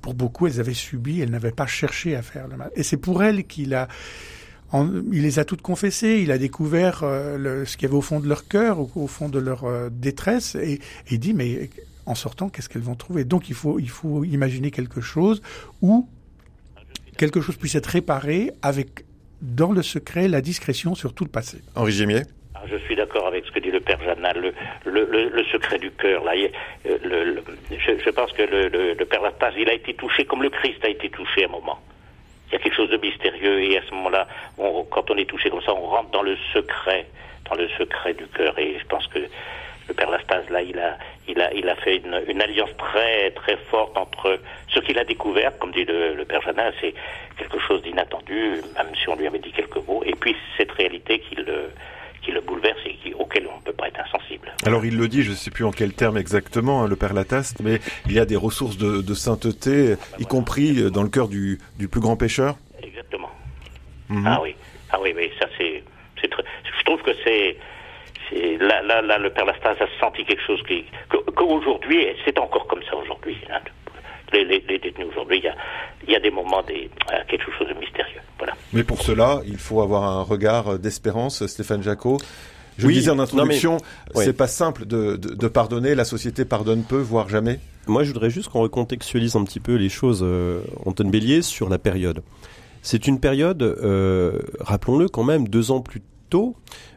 pour 0.00 0.14
beaucoup 0.14 0.46
elles 0.46 0.60
avaient 0.60 0.74
subi, 0.74 1.20
elles 1.20 1.30
n'avaient 1.30 1.50
pas 1.50 1.66
cherché 1.66 2.16
à 2.16 2.22
faire 2.22 2.48
le 2.48 2.56
mal. 2.56 2.70
Et 2.76 2.82
c'est 2.82 2.96
pour 2.96 3.22
elles 3.22 3.44
qu'il 3.44 3.74
a 3.74 3.88
il 5.12 5.22
les 5.22 5.38
a 5.38 5.44
toutes 5.44 5.62
confessées, 5.62 6.20
il 6.22 6.32
a 6.32 6.38
découvert 6.38 7.02
euh, 7.02 7.38
le, 7.38 7.64
ce 7.64 7.76
qu'il 7.76 7.86
y 7.86 7.90
avait 7.90 7.96
au 7.96 8.02
fond 8.02 8.20
de 8.20 8.28
leur 8.28 8.48
cœur, 8.48 8.78
au, 8.96 9.06
fond 9.06 9.28
de 9.28 9.38
leur 9.38 9.64
euh, 9.64 9.88
détresse, 9.90 10.56
et, 10.56 10.80
et 11.08 11.18
dit 11.18 11.34
mais 11.34 11.70
en 12.06 12.14
sortant, 12.14 12.48
qu'est-ce 12.48 12.68
qu'elles 12.68 12.82
vont 12.82 12.94
trouver? 12.94 13.24
Donc 13.24 13.48
il 13.48 13.54
faut, 13.54 13.78
il 13.78 13.88
faut 13.88 14.24
imaginer 14.24 14.70
quelque 14.70 15.00
chose 15.00 15.42
où 15.82 16.08
quelque 17.16 17.40
chose 17.40 17.56
puisse 17.56 17.74
être 17.74 17.86
réparé 17.86 18.50
avec, 18.62 19.04
dans 19.40 19.72
le 19.72 19.82
secret, 19.82 20.28
la 20.28 20.40
discrétion 20.40 20.94
sur 20.94 21.14
tout 21.14 21.24
le 21.24 21.30
passé. 21.30 21.58
Henri 21.74 21.92
Gémier? 21.92 22.22
Ah, 22.54 22.62
je 22.70 22.76
suis 22.78 22.96
d'accord 22.96 23.26
avec 23.26 23.44
ce 23.44 23.52
que 23.52 23.60
dit 23.60 23.70
le 23.70 23.80
père 23.80 24.00
Janal, 24.02 24.52
le, 24.84 24.90
le, 24.90 25.28
le, 25.28 25.44
secret 25.44 25.78
du 25.78 25.90
cœur. 25.90 26.24
Là, 26.24 26.32
euh, 26.86 27.40
je, 27.70 27.98
je, 28.04 28.10
pense 28.10 28.32
que 28.32 28.42
le, 28.42 29.04
père 29.04 29.22
Latas, 29.22 29.52
il 29.58 29.68
a 29.68 29.74
été 29.74 29.94
touché 29.94 30.24
comme 30.24 30.42
le 30.42 30.50
Christ 30.50 30.84
a 30.84 30.88
été 30.88 31.08
touché 31.10 31.44
à 31.44 31.48
un 31.48 31.50
moment. 31.50 31.78
Il 32.48 32.52
y 32.52 32.56
a 32.56 32.58
quelque 32.58 32.76
chose 32.76 32.90
de 32.90 32.96
mystérieux 32.96 33.62
et 33.62 33.78
à 33.78 33.82
ce 33.88 33.94
moment-là, 33.94 34.28
quand 34.56 35.10
on 35.10 35.16
est 35.16 35.28
touché 35.28 35.50
comme 35.50 35.62
ça, 35.62 35.74
on 35.74 35.86
rentre 35.86 36.10
dans 36.10 36.22
le 36.22 36.36
secret, 36.52 37.06
dans 37.50 37.56
le 37.56 37.68
secret 37.70 38.14
du 38.14 38.26
cœur. 38.26 38.56
Et 38.58 38.78
je 38.78 38.86
pense 38.86 39.06
que 39.08 39.18
le 39.88 39.94
père 39.94 40.10
Lastase, 40.10 40.48
là, 40.50 40.62
il 40.62 40.78
a, 40.78 40.96
très 43.44 43.56
forte 43.70 43.96
entre 43.96 44.38
ce 44.68 44.80
qu'il 44.80 44.98
a 44.98 45.04
découvert, 45.04 45.56
comme 45.58 45.72
dit 45.72 45.84
le, 45.84 46.14
le 46.14 46.24
père 46.24 46.40
Janin, 46.42 46.70
c'est 46.80 46.94
quelque 47.36 47.58
chose 47.58 47.82
d'inattendu, 47.82 48.60
même 48.76 48.94
si 48.94 49.08
on 49.08 49.16
lui 49.16 49.26
avait 49.26 49.38
dit 49.38 49.52
quelques 49.52 49.86
mots, 49.86 50.02
et 50.04 50.14
puis 50.14 50.34
cette 50.56 50.72
réalité 50.72 51.20
qui 51.20 51.34
le, 51.36 51.70
qui 52.22 52.32
le 52.32 52.40
bouleverse 52.40 52.78
et 52.86 52.94
qui, 52.94 53.12
auquel 53.14 53.46
on 53.46 53.56
ne 53.58 53.62
peut 53.62 53.72
pas 53.72 53.88
être 53.88 54.00
insensible. 54.00 54.52
Alors 54.64 54.84
il 54.84 54.96
le 54.96 55.08
dit, 55.08 55.22
je 55.22 55.30
ne 55.30 55.34
sais 55.36 55.50
plus 55.50 55.64
en 55.64 55.70
quel 55.70 55.92
terme 55.92 56.16
exactement, 56.16 56.82
hein, 56.82 56.88
le 56.88 56.96
Père 56.96 57.12
Lataste, 57.12 57.60
mais 57.62 57.80
il 58.06 58.12
y 58.12 58.18
a 58.18 58.24
des 58.24 58.36
ressources 58.36 58.78
de, 58.78 59.02
de 59.02 59.14
sainteté, 59.14 59.96
y 60.18 60.24
compris 60.24 60.90
dans 60.90 61.02
le 61.02 61.10
cœur 61.10 61.28
du, 61.28 61.58
du 61.78 61.88
plus 61.88 62.00
grand 62.00 62.16
pécheur. 62.16 62.56
Exactement. 62.82 63.30
Mm 64.08 64.22
-hmm. 64.22 64.28
Ah 64.28 64.40
oui, 64.42 64.54
ah 64.90 64.98
oui, 65.02 65.12
oui, 65.16 65.30
ça 65.38 65.46
c'est, 65.58 65.82
très. 66.30 66.44
Je 66.78 66.84
trouve 66.84 67.02
que 67.02 67.14
c'est 67.24 67.56
là, 68.32 68.82
là, 68.82 69.02
là, 69.02 69.18
le 69.18 69.30
Père 69.30 69.44
Lataste 69.44 69.80
a 69.80 69.86
senti 70.00 70.24
quelque 70.24 70.42
chose 70.46 70.62
qui, 70.66 70.84
qu'aujourd'hui, 71.36 72.06
c'est 72.24 72.38
encore 72.38 72.66
comme 72.66 72.82
ça 72.82 72.96
aujourd'hui. 72.96 73.36
Hein, 73.50 73.60
les, 74.32 74.44
les, 74.44 74.64
les, 74.68 74.78
détenus 74.78 75.08
aujourd'hui, 75.10 75.38
il 75.38 75.44
y 75.44 75.48
a, 75.48 75.54
il 76.06 76.12
y 76.12 76.16
a 76.16 76.20
des 76.20 76.30
moments, 76.30 76.62
des, 76.62 76.90
quelque 77.28 77.50
chose 77.56 77.68
de 77.68 77.74
mystérieux. 77.74 78.20
Voilà. 78.38 78.54
Mais 78.72 78.82
pour 78.82 79.02
cela, 79.02 79.40
il 79.46 79.58
faut 79.58 79.80
avoir 79.80 80.04
un 80.04 80.22
regard 80.22 80.78
d'espérance, 80.78 81.46
Stéphane 81.46 81.82
Jacot. 81.82 82.18
Je 82.76 82.88
oui, 82.88 82.94
disais 82.94 83.10
en 83.10 83.20
introduction, 83.20 83.78
c'est 84.14 84.26
ouais. 84.26 84.32
pas 84.32 84.48
simple 84.48 84.84
de, 84.84 85.16
de, 85.16 85.34
de, 85.34 85.48
pardonner. 85.48 85.94
La 85.94 86.04
société 86.04 86.44
pardonne 86.44 86.82
peu, 86.82 86.98
voire 86.98 87.28
jamais. 87.28 87.60
Moi, 87.86 88.02
je 88.02 88.08
voudrais 88.08 88.30
juste 88.30 88.48
qu'on 88.48 88.62
recontextualise 88.62 89.36
un 89.36 89.44
petit 89.44 89.60
peu 89.60 89.74
les 89.74 89.88
choses, 89.88 90.22
euh, 90.24 90.62
Antoine 90.84 91.10
Bélier, 91.10 91.42
sur 91.42 91.68
la 91.68 91.78
période. 91.78 92.22
C'est 92.82 93.06
une 93.06 93.20
période, 93.20 93.62
euh, 93.62 94.40
rappelons-le 94.60 95.08
quand 95.08 95.22
même, 95.22 95.48
deux 95.48 95.70
ans 95.70 95.80
plus 95.80 96.02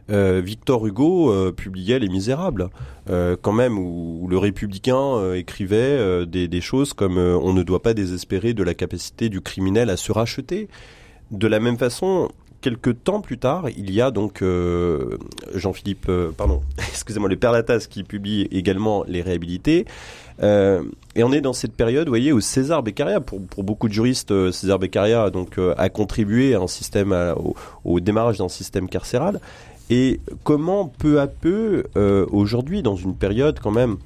euh, 0.09 0.41
Victor 0.43 0.85
Hugo 0.87 1.31
euh, 1.31 1.51
publiait 1.51 1.99
Les 1.99 2.07
Misérables, 2.07 2.69
euh, 3.09 3.35
quand 3.41 3.51
même, 3.51 3.77
où, 3.77 4.27
le 4.29 4.37
républicain 4.37 5.33
écrivait 5.33 6.25
des, 6.25 6.61
choses 6.61 6.93
comme 6.93 7.17
On 7.17 7.53
ne 7.53 7.63
doit 7.63 7.81
pas 7.81 7.93
désespérer 7.93 8.53
de 8.53 8.63
la 8.63 8.73
capacité 8.73 9.29
du 9.29 9.41
criminel 9.41 9.89
à 9.89 9.97
se 9.97 10.11
racheter. 10.11 10.67
De 11.31 11.47
la 11.47 11.59
même 11.59 11.77
façon, 11.77 12.29
quelques 12.61 13.03
temps 13.03 13.21
plus 13.21 13.37
tard, 13.37 13.69
il 13.77 13.91
y 13.91 14.01
a 14.01 14.11
donc 14.11 14.43
Jean-Philippe, 15.53 16.11
pardon, 16.35 16.61
excusez-moi, 16.77 17.29
le 17.29 17.37
Père 17.37 17.51
Latas 17.51 17.87
qui 17.89 18.03
publie 18.03 18.47
également 18.51 19.03
Les 19.07 19.21
Réhabilités. 19.21 19.85
Euh, 20.43 20.83
et 21.15 21.23
on 21.23 21.31
est 21.31 21.41
dans 21.41 21.53
cette 21.53 21.73
période, 21.73 22.07
vous 22.07 22.11
voyez, 22.11 22.31
où 22.31 22.41
César 22.41 22.83
Beccaria, 22.83 23.19
pour, 23.19 23.39
beaucoup 23.63 23.87
de 23.87 23.93
juristes, 23.93 24.51
César 24.51 24.79
Beccaria 24.79 25.29
donc 25.29 25.59
a 25.77 25.89
contribué 25.89 26.53
à 26.53 26.59
un 26.59 26.67
système, 26.67 27.15
au, 27.83 27.99
démarrage 27.99 28.37
d'un 28.37 28.49
système 28.49 28.87
carcéral. 28.87 29.39
Et 29.89 30.19
comment 30.43 30.85
peu 30.85 31.19
à 31.19 31.27
peu, 31.27 31.83
aujourd'hui, 32.31 32.83
dans 32.83 32.95
une 32.95 33.15
période 33.15 33.59
quand 33.61 33.71
même 33.71 33.97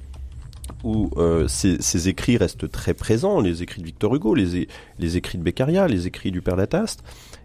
où 0.84 1.10
euh, 1.16 1.46
ces, 1.48 2.08
écrits 2.08 2.36
restent 2.36 2.70
très 2.70 2.94
présents, 2.94 3.40
les 3.40 3.62
écrits 3.62 3.80
de 3.80 3.86
Victor 3.86 4.14
Hugo, 4.14 4.34
les, 4.34 4.68
les 4.98 5.16
écrits 5.16 5.38
de 5.38 5.42
Beccaria, 5.42 5.86
les 5.86 6.06
écrits 6.06 6.30
du 6.30 6.42
Père 6.42 6.56
Lataste, 6.56 7.02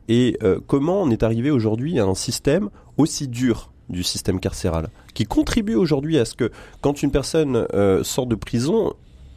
et 0.07 0.37
euh, 0.43 0.59
comment 0.65 1.01
on 1.01 1.11
est 1.11 1.23
arrivé 1.23 1.51
aujourd'hui 1.51 1.99
à 1.99 2.05
un 2.05 2.15
système 2.15 2.69
aussi 2.97 3.27
dur 3.27 3.71
du 3.89 4.03
système 4.03 4.39
carcéral, 4.39 4.89
qui 5.13 5.25
contribue 5.25 5.75
aujourd'hui 5.75 6.17
à 6.17 6.25
ce 6.25 6.33
que 6.33 6.51
quand 6.81 7.03
une 7.03 7.11
personne 7.11 7.67
euh, 7.73 8.03
sort 8.03 8.27
de 8.27 8.35
prison, 8.35 8.93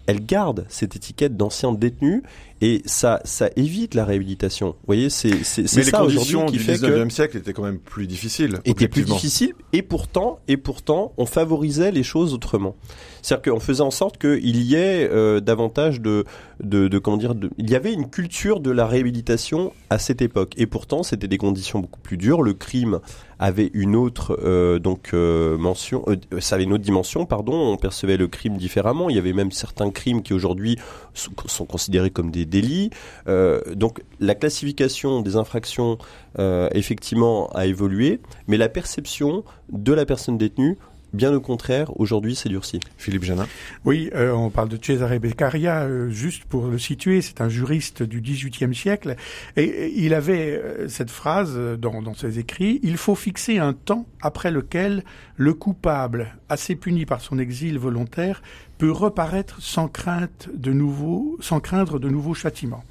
elle 0.07 0.25
garde 0.25 0.67
cette 0.69 0.97
étiquette 0.97 1.37
d'ancien 1.37 1.73
détenu 1.73 2.23
et 2.61 2.83
ça, 2.85 3.21
ça 3.25 3.49
évite 3.57 3.95
la 3.95 4.05
réhabilitation. 4.05 4.69
Vous 4.69 4.87
voyez, 4.87 5.11
c'est 5.11 5.45
c'est 5.45 5.67
ça 5.67 6.05
aujourd'hui 6.05 6.39
qui 6.49 6.59
fait 6.59 6.79
que 6.79 6.87
le 6.87 7.05
19e 7.05 7.11
siècle 7.11 7.37
étaient 7.39 7.53
quand 7.53 7.63
même 7.63 7.79
plus 7.79 8.07
difficiles. 8.07 8.59
Étaient 8.65 8.89
plus 8.89 9.05
difficiles 9.05 9.55
et 9.73 9.83
pourtant 9.83 10.41
et 10.49 10.57
pourtant 10.57 11.13
on 11.17 11.27
favorisait 11.27 11.91
les 11.91 12.03
choses 12.03 12.35
autrement. 12.35 12.77
C'est-à-dire 13.23 13.53
qu'on 13.53 13.61
faisait 13.61 13.83
en 13.83 13.91
sorte 13.91 14.19
qu'il 14.19 14.63
y 14.63 14.75
ait 14.75 15.09
euh, 15.11 15.41
davantage 15.41 16.01
de, 16.01 16.25
de, 16.63 16.89
de 16.89 16.99
comment 16.99 17.19
dire, 17.19 17.35
de, 17.35 17.51
il 17.59 17.69
y 17.71 17.75
avait 17.75 17.93
une 17.93 18.09
culture 18.09 18.61
de 18.61 18.71
la 18.71 18.87
réhabilitation 18.87 19.73
à 19.91 19.99
cette 19.99 20.23
époque 20.23 20.55
et 20.57 20.67
pourtant 20.67 21.03
c'était 21.03 21.29
des 21.29 21.39
conditions 21.39 21.81
beaucoup 21.81 22.01
plus 22.01 22.17
dures. 22.17 22.43
Le 22.43 22.55
crime 22.55 23.01
avait 23.39 23.71
une 23.73 23.97
autre 23.97 24.39
euh, 24.45 24.79
donc 24.79 25.11
euh, 25.15 25.57
mention, 25.57 26.05
euh, 26.09 26.41
ça 26.41 26.57
avait 26.57 26.65
une 26.65 26.75
autre 26.75 26.85
dimension, 26.85 27.25
pardon. 27.25 27.55
On 27.55 27.77
percevait 27.77 28.19
le 28.19 28.29
crime 28.29 28.59
différemment. 28.59 29.09
Il 29.09 29.17
y 29.17 29.19
avait 29.19 29.33
même 29.33 29.51
certains 29.51 29.91
crimes 29.91 30.23
qui 30.23 30.35
aujourd'hui 30.35 30.79
sont, 31.15 31.33
sont 31.47 31.65
considérés 31.65 32.11
comme 32.11 32.31
des 32.31 32.45
délits. 32.51 32.91
Euh, 33.29 33.61
donc 33.75 34.03
la 34.19 34.35
classification 34.35 35.21
des 35.23 35.37
infractions 35.37 35.99
euh, 36.39 36.69
effectivement 36.73 37.49
a 37.51 37.67
évolué, 37.67 38.21
mais 38.47 38.57
la 38.57 38.69
perception 38.69 39.45
de 39.71 39.93
la 39.93 40.05
personne 40.05 40.37
détenue 40.37 40.77
Bien 41.13 41.33
au 41.35 41.41
contraire, 41.41 41.91
aujourd'hui, 41.99 42.37
c'est 42.37 42.49
durci. 42.49 42.79
Philippe 42.97 43.25
Janin. 43.25 43.47
Oui, 43.85 44.11
euh, 44.15 44.33
on 44.33 44.51
parle 44.51 44.69
de 44.69 44.79
Cesare 44.81 45.19
Beccaria, 45.19 45.83
euh, 45.83 46.11
juste 46.11 46.45
pour 46.45 46.69
le 46.69 46.79
situer, 46.79 47.21
c'est 47.21 47.41
un 47.41 47.49
juriste 47.49 48.03
du 48.03 48.21
XVIIIe 48.21 48.75
siècle, 48.75 49.17
et, 49.57 49.65
et, 49.65 50.05
il 50.05 50.15
avait 50.15 50.53
euh, 50.53 50.89
cette 50.89 51.11
phrase 51.11 51.59
dans, 51.79 52.01
dans 52.01 52.15
ses 52.15 52.39
écrits 52.39 52.81
il 52.83 52.97
faut 52.97 53.15
fixer 53.15 53.59
un 53.59 53.73
temps 53.73 54.07
après 54.21 54.51
lequel 54.51 55.05
le 55.37 55.55
coupable, 55.55 56.37
assez 56.49 56.77
puni 56.77 57.07
par 57.07 57.21
son 57.21 57.39
exil 57.39 57.79
volontaire, 57.79 58.43
peut 58.79 58.91
reparaître 58.91 59.61
sans 59.61 59.89
crainte 59.89 60.49
de 60.55 60.73
nouveau, 60.73 61.37
sans 61.41 61.61
craindre 61.61 61.99
de 61.99 62.09
nouveaux 62.09 62.35
châtiments. 62.35 62.85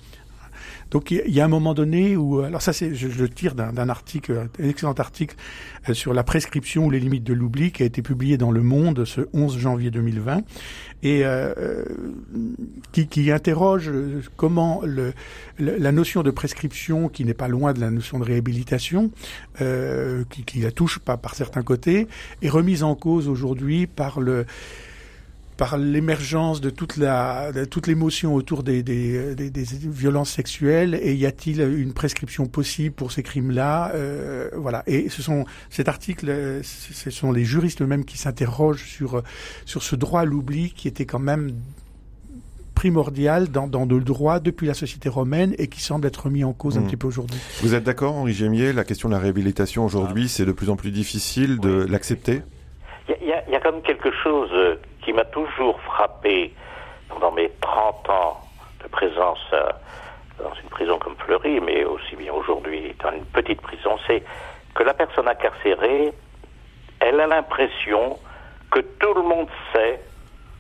Donc 0.91 1.11
il 1.11 1.29
y 1.29 1.39
a 1.39 1.45
un 1.45 1.49
moment 1.49 1.73
donné 1.73 2.17
où, 2.17 2.39
alors 2.39 2.61
ça 2.61 2.73
c'est, 2.73 2.95
je, 2.95 3.09
je 3.09 3.25
tire 3.25 3.55
d'un 3.55 3.89
article, 3.89 4.47
un 4.59 4.63
excellent 4.63 4.93
article 4.93 5.35
euh, 5.87 5.93
sur 5.93 6.13
la 6.13 6.23
prescription 6.23 6.85
ou 6.85 6.91
les 6.91 6.99
limites 6.99 7.23
de 7.23 7.33
l'oubli 7.33 7.71
qui 7.71 7.83
a 7.83 7.85
été 7.85 8.01
publié 8.01 8.37
dans 8.37 8.51
Le 8.51 8.61
Monde 8.61 9.05
ce 9.05 9.21
11 9.33 9.57
janvier 9.57 9.91
2020 9.91 10.43
et 11.01 11.21
euh, 11.23 11.85
qui, 12.91 13.07
qui, 13.07 13.31
interroge 13.31 13.91
comment 14.35 14.81
le, 14.83 15.13
le, 15.57 15.77
la 15.77 15.91
notion 15.91 16.23
de 16.23 16.31
prescription, 16.31 17.07
qui 17.07 17.23
n'est 17.23 17.33
pas 17.33 17.47
loin 17.47 17.73
de 17.73 17.79
la 17.79 17.89
notion 17.89 18.19
de 18.19 18.25
réhabilitation, 18.25 19.11
euh, 19.61 20.23
qui, 20.29 20.43
qui 20.43 20.59
la 20.59 20.71
touche 20.71 20.99
pas 20.99 21.15
par 21.15 21.35
certains 21.35 21.61
côtés, 21.61 22.07
est 22.41 22.49
remise 22.49 22.83
en 22.83 22.95
cause 22.95 23.29
aujourd'hui 23.29 23.87
par 23.87 24.19
le 24.19 24.45
par 25.59 25.77
l'émergence 25.77 26.61
de 26.61 26.69
toute 26.69 26.95
la 26.95 27.51
de 27.51 27.65
toute 27.65 27.85
l'émotion 27.85 28.33
autour 28.33 28.63
des, 28.63 28.81
des, 28.81 29.35
des, 29.35 29.49
des, 29.49 29.65
violences 29.83 30.29
sexuelles 30.29 30.97
et 31.03 31.13
y 31.13 31.25
a-t-il 31.25 31.59
une 31.59 31.91
prescription 31.91 32.45
possible 32.45 32.95
pour 32.95 33.11
ces 33.11 33.23
crimes-là 33.23 33.91
euh, 33.93 34.49
Voilà. 34.55 34.83
Et 34.87 35.09
ce 35.09 35.21
sont 35.21 35.43
cet 35.69 35.89
article, 35.89 36.61
ce 36.63 37.09
sont 37.09 37.33
les 37.33 37.43
juristes 37.43 37.81
eux-mêmes 37.81 38.05
qui 38.05 38.17
s'interrogent 38.17 38.85
sur 38.85 39.21
sur 39.65 39.83
ce 39.83 39.97
droit 39.97 40.21
à 40.21 40.25
l'oubli 40.25 40.71
qui 40.71 40.87
était 40.87 41.05
quand 41.05 41.19
même 41.19 41.51
primordial 42.73 43.49
dans, 43.49 43.67
dans 43.67 43.83
le 43.83 43.99
droit 43.99 44.39
depuis 44.39 44.65
la 44.65 44.73
société 44.73 45.09
romaine 45.09 45.53
et 45.57 45.67
qui 45.67 45.81
semble 45.81 46.07
être 46.07 46.29
mis 46.29 46.45
en 46.45 46.53
cause 46.53 46.77
mmh. 46.77 46.79
un 46.79 46.85
petit 46.85 46.95
peu 46.95 47.07
aujourd'hui. 47.07 47.37
Vous 47.61 47.75
êtes 47.75 47.83
d'accord, 47.83 48.15
Henri 48.15 48.31
Gémier 48.31 48.71
La 48.71 48.85
question 48.85 49.09
de 49.09 49.13
la 49.13 49.19
réhabilitation 49.19 49.83
aujourd'hui, 49.83 50.23
ah. 50.27 50.29
c'est 50.29 50.45
de 50.45 50.53
plus 50.53 50.69
en 50.69 50.77
plus 50.77 50.91
difficile 50.91 51.59
de 51.59 51.83
oui. 51.83 51.91
l'accepter? 51.91 52.43
Il 53.09 53.27
y, 53.27 53.51
y, 53.51 53.55
a 53.55 53.59
quand 53.59 53.73
même 53.73 53.81
quelque 53.81 54.11
chose 54.23 54.49
qui 55.09 55.13
m'a 55.13 55.25
toujours 55.25 55.81
frappé 55.81 56.53
pendant 57.09 57.31
mes 57.31 57.49
30 57.61 58.09
ans 58.11 58.37
de 58.83 58.87
présence 58.89 59.39
euh, 59.53 59.63
dans 60.37 60.53
une 60.61 60.69
prison 60.69 60.99
comme 60.99 61.15
Fleury, 61.15 61.59
mais 61.59 61.83
aussi 61.83 62.15
bien 62.15 62.31
aujourd'hui 62.31 62.95
dans 63.03 63.11
une 63.11 63.25
petite 63.25 63.59
prison, 63.59 63.97
c'est 64.05 64.21
que 64.75 64.83
la 64.83 64.93
personne 64.93 65.27
incarcérée, 65.27 66.13
elle 66.99 67.19
a 67.19 67.25
l'impression 67.25 68.19
que 68.69 68.81
tout 68.81 69.15
le 69.15 69.23
monde 69.23 69.47
sait 69.73 69.99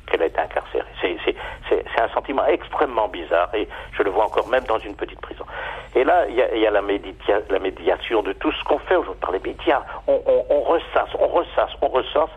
qu'elle 0.07 0.23
est 0.23 0.39
incarcérée. 0.39 0.89
C'est 0.99 2.01
un 2.01 2.09
sentiment 2.09 2.47
extrêmement 2.47 3.07
bizarre 3.07 3.53
et 3.53 3.67
je 3.91 4.01
le 4.01 4.09
vois 4.09 4.25
encore 4.25 4.47
même 4.47 4.63
dans 4.63 4.79
une 4.79 4.95
petite 4.95 5.21
prison. 5.21 5.45
Et 5.93 6.03
là, 6.03 6.25
il 6.27 6.33
y 6.33 6.41
a, 6.41 6.55
y 6.55 6.65
a 6.65 6.71
la, 6.71 6.81
média, 6.81 7.13
la, 7.51 7.59
médiation 7.59 8.23
de 8.23 8.33
tout 8.33 8.51
ce 8.51 8.63
qu'on 8.63 8.79
fait 8.79 8.95
aujourd'hui 8.95 9.21
par 9.21 9.31
les 9.31 9.39
médias. 9.39 9.83
On, 10.07 10.19
on, 10.25 10.45
on 10.49 10.61
ressasse, 10.61 11.09
on 11.19 11.27
ressasse, 11.27 11.69
on 11.83 11.89
ressasse. 11.89 12.31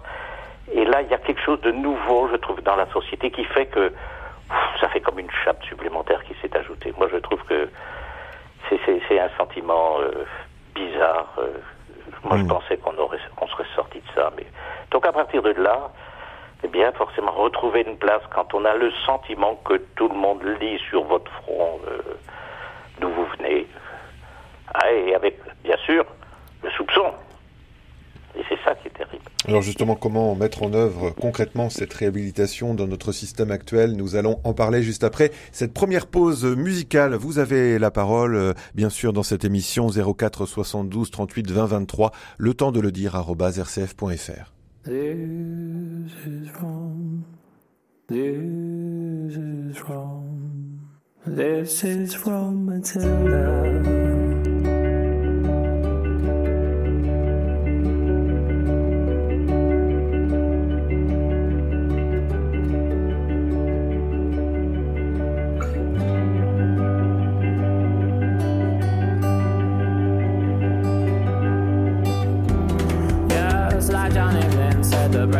Et 0.70 0.84
là, 0.84 1.02
il 1.02 1.08
y 1.08 1.14
a 1.14 1.18
quelque 1.18 1.40
chose 1.40 1.60
de 1.62 1.72
nouveau, 1.72 2.28
je 2.28 2.36
trouve, 2.36 2.62
dans 2.62 2.76
la 2.76 2.86
société 2.92 3.30
qui 3.30 3.44
fait 3.44 3.66
que 3.66 3.88
pff, 3.88 4.80
ça 4.80 4.88
fait 4.88 5.00
comme 5.00 5.18
une 5.18 5.30
chape 5.44 5.62
supplémentaire 5.64 6.22
qui 6.24 6.34
s'est 6.40 6.56
ajoutée. 6.56 6.92
Moi, 6.96 7.08
je 7.12 7.18
trouve 7.18 7.42
que 7.44 7.68
c'est 8.68 9.20
un 9.20 9.28
sentiment 9.36 9.98
euh, 10.00 10.24
bizarre. 10.74 11.34
Euh, 11.38 11.48
moi, 12.24 12.36
mmh. 12.36 12.42
je 12.42 12.46
pensais 12.46 12.76
qu'on 12.78 12.96
aurait, 12.96 13.18
on 13.40 13.46
serait 13.48 13.66
sorti 13.74 13.98
de 13.98 14.06
ça. 14.14 14.30
Mais... 14.36 14.46
Donc, 14.90 15.04
à 15.06 15.12
partir 15.12 15.42
de 15.42 15.50
là, 15.50 15.90
eh 16.64 16.68
bien, 16.68 16.92
forcément, 16.92 17.32
retrouver 17.32 17.82
une 17.82 17.96
place 17.96 18.22
quand 18.34 18.54
on 18.54 18.64
a 18.64 18.74
le 18.76 18.90
sentiment 19.04 19.56
que 19.64 19.74
tout 19.96 20.08
le 20.08 20.14
monde 20.14 20.42
lit 20.60 20.78
sur 20.90 21.02
votre 21.04 21.30
front 21.42 21.80
euh, 21.88 21.98
d'où 23.00 23.08
vous 23.08 23.26
venez. 23.38 23.66
Ah, 24.74 24.90
et 24.92 25.14
avec, 25.14 25.38
bien 25.64 25.76
sûr, 25.78 26.04
le 26.62 26.70
soupçon. 26.70 27.12
Et 28.34 28.42
c'est 28.48 28.58
ça 28.64 28.74
qui 28.74 28.88
est 28.88 28.90
terrible. 28.90 29.22
Alors 29.46 29.62
justement, 29.62 29.94
comment 29.94 30.34
mettre 30.34 30.62
en 30.62 30.72
œuvre 30.72 31.10
concrètement 31.10 31.68
cette 31.68 31.92
réhabilitation 31.92 32.74
dans 32.74 32.86
notre 32.86 33.12
système 33.12 33.50
actuel? 33.50 33.96
Nous 33.96 34.16
allons 34.16 34.40
en 34.44 34.54
parler 34.54 34.82
juste 34.82 35.04
après 35.04 35.32
cette 35.50 35.74
première 35.74 36.06
pause 36.06 36.44
musicale. 36.44 37.14
Vous 37.14 37.38
avez 37.38 37.78
la 37.78 37.90
parole, 37.90 38.36
euh, 38.36 38.54
bien 38.74 38.88
sûr, 38.88 39.12
dans 39.12 39.22
cette 39.22 39.44
émission 39.44 39.88
04 39.88 40.46
72 40.46 41.10
38 41.10 41.50
20 41.50 41.66
23. 41.66 42.12
Le 42.38 42.54
temps 42.54 42.72
de 42.72 42.80
le 42.80 42.92
dire 42.92 43.16
rcf.fr. 43.16 44.52
This 48.08 48.52
is 49.46 49.74
from, 49.78 50.80
this 51.24 51.84
is 51.84 52.14
from 52.14 52.66
Matilda. 52.66 54.31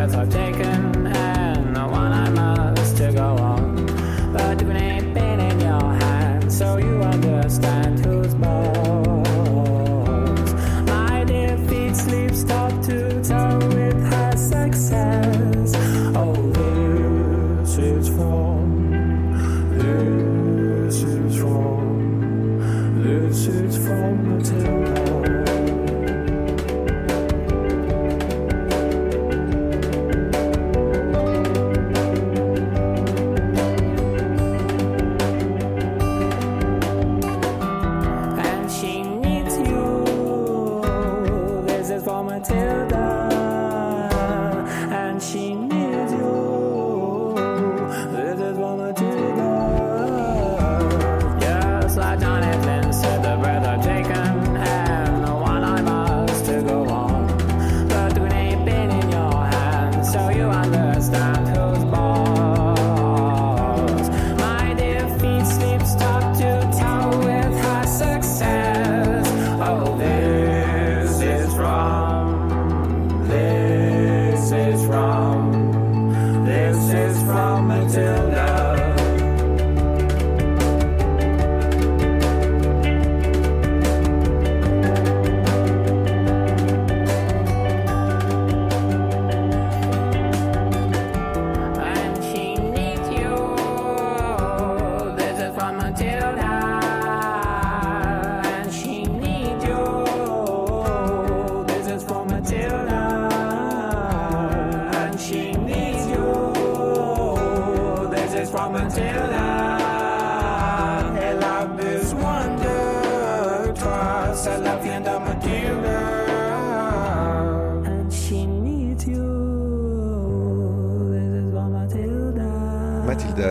Breath 0.07 0.17
I've 0.17 0.31
taken 0.31 0.72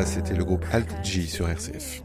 C'était 0.05 0.33
le 0.33 0.45
groupe 0.45 0.65
Alt 0.71 0.87
G 1.03 1.23
sur 1.23 1.49
RCF. 1.49 2.01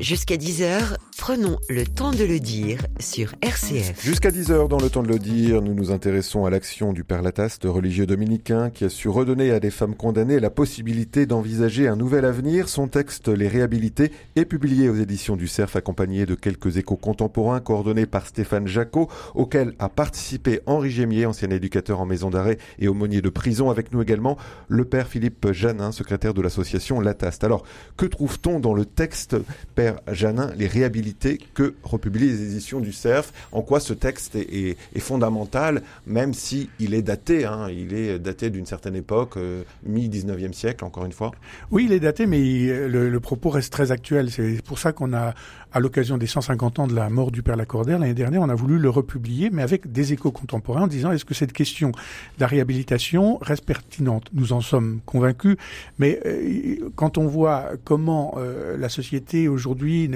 Jusqu'à 0.00 0.36
10h, 0.36 0.96
prenons 1.18 1.58
le 1.68 1.84
temps 1.84 2.10
de 2.10 2.24
le 2.24 2.40
dire 2.40 2.86
sur 3.00 3.34
RCF. 3.42 4.02
Jusqu'à 4.02 4.30
10h, 4.30 4.68
dans 4.68 4.78
le 4.78 4.88
temps 4.88 5.02
de 5.02 5.08
le 5.08 5.18
dire, 5.18 5.60
nous 5.62 5.74
nous 5.74 5.90
intéressons 5.90 6.44
à 6.44 6.50
l'action 6.50 6.92
du 6.92 7.04
Père 7.04 7.22
Lataste, 7.22 7.64
religieux 7.64 8.06
dominicain, 8.06 8.70
qui 8.70 8.84
a 8.84 8.88
su 8.88 9.08
redonner 9.08 9.50
à 9.50 9.60
des 9.60 9.70
femmes 9.70 9.94
condamnées 9.94 10.40
la 10.40 10.50
possibilité 10.50 11.26
d'envisager 11.26 11.88
un 11.88 11.96
nouvel 11.96 12.24
avenir. 12.24 12.68
Son 12.68 12.88
texte, 12.88 13.28
Les 13.28 13.48
Réhabilités, 13.48 14.12
est 14.34 14.44
publié 14.44 14.88
aux 14.88 14.96
éditions 14.96 15.36
du 15.36 15.48
Cerf, 15.48 15.76
accompagné 15.76 16.26
de 16.26 16.34
quelques 16.34 16.76
échos 16.76 16.96
contemporains 16.96 17.60
coordonnés 17.60 18.06
par 18.06 18.26
Stéphane 18.26 18.66
Jacot, 18.66 19.08
auquel 19.34 19.74
a 19.78 19.88
participé 19.88 20.60
Henri 20.66 20.90
Gémier, 20.90 21.26
ancien 21.26 21.50
éducateur 21.50 22.00
en 22.00 22.06
maison 22.06 22.30
d'arrêt 22.30 22.58
et 22.78 22.88
aumônier 22.88 23.20
de 23.20 23.28
prison, 23.28 23.70
avec 23.70 23.92
nous 23.92 24.02
également 24.02 24.36
le 24.68 24.84
Père 24.84 25.08
Philippe 25.08 25.52
Janin, 25.52 25.92
secrétaire 25.92 26.34
de 26.34 26.42
l'association 26.42 27.00
Lataste. 27.00 27.44
Alors, 27.44 27.64
que 27.96 28.06
trouve-t-on 28.06 28.60
dans 28.60 28.74
le 28.74 28.84
texte, 28.84 29.36
Père 29.74 29.96
Janin, 30.10 30.50
Les 30.56 30.66
Réhabilités, 30.66 31.38
que 31.54 31.74
republie 31.82 32.28
les 32.28 32.42
éditions 32.42 32.80
du 32.80 32.85
Cerf 32.92 33.32
En 33.52 33.62
quoi 33.62 33.80
ce 33.80 33.92
texte 33.92 34.36
est, 34.36 34.76
fondamental, 34.98 35.82
même 36.06 36.34
si 36.34 36.68
il 36.80 36.94
est 36.94 37.02
daté, 37.02 37.44
hein, 37.44 37.68
il 37.70 37.94
est 37.94 38.18
daté 38.18 38.50
d'une 38.50 38.66
certaine 38.66 38.96
époque, 38.96 39.36
euh, 39.36 39.62
mi-19e 39.84 40.52
siècle, 40.52 40.84
encore 40.84 41.04
une 41.04 41.12
fois. 41.12 41.30
Oui, 41.70 41.84
il 41.84 41.92
est 41.92 42.00
daté, 42.00 42.26
mais 42.26 42.88
le, 42.88 43.20
propos 43.20 43.50
reste 43.50 43.72
très 43.72 43.92
actuel. 43.92 44.30
C'est 44.30 44.62
pour 44.62 44.78
ça 44.78 44.92
qu'on 44.92 45.12
a, 45.12 45.34
à 45.72 45.80
l'occasion 45.80 46.18
des 46.18 46.26
150 46.26 46.78
ans 46.78 46.86
de 46.86 46.94
la 46.94 47.08
mort 47.08 47.30
du 47.30 47.42
père 47.42 47.56
Lacordaire, 47.56 47.98
l'année 47.98 48.14
dernière, 48.14 48.42
on 48.42 48.48
a 48.48 48.54
voulu 48.54 48.78
le 48.78 48.90
republier, 48.90 49.50
mais 49.50 49.62
avec 49.62 49.92
des 49.92 50.12
échos 50.12 50.32
contemporains, 50.32 50.82
en 50.82 50.86
disant 50.86 51.12
est-ce 51.12 51.24
que 51.24 51.34
cette 51.34 51.52
question 51.52 51.90
de 51.90 52.40
la 52.40 52.46
réhabilitation 52.46 53.38
reste 53.40 53.64
pertinente? 53.64 54.30
Nous 54.32 54.52
en 54.52 54.60
sommes 54.60 55.00
convaincus, 55.04 55.56
mais 55.98 56.20
euh, 56.26 56.90
quand 56.94 57.18
on 57.18 57.26
voit 57.26 57.70
comment 57.84 58.34
euh, 58.38 58.76
la 58.76 58.88
société 58.88 59.48
aujourd'hui 59.48 60.10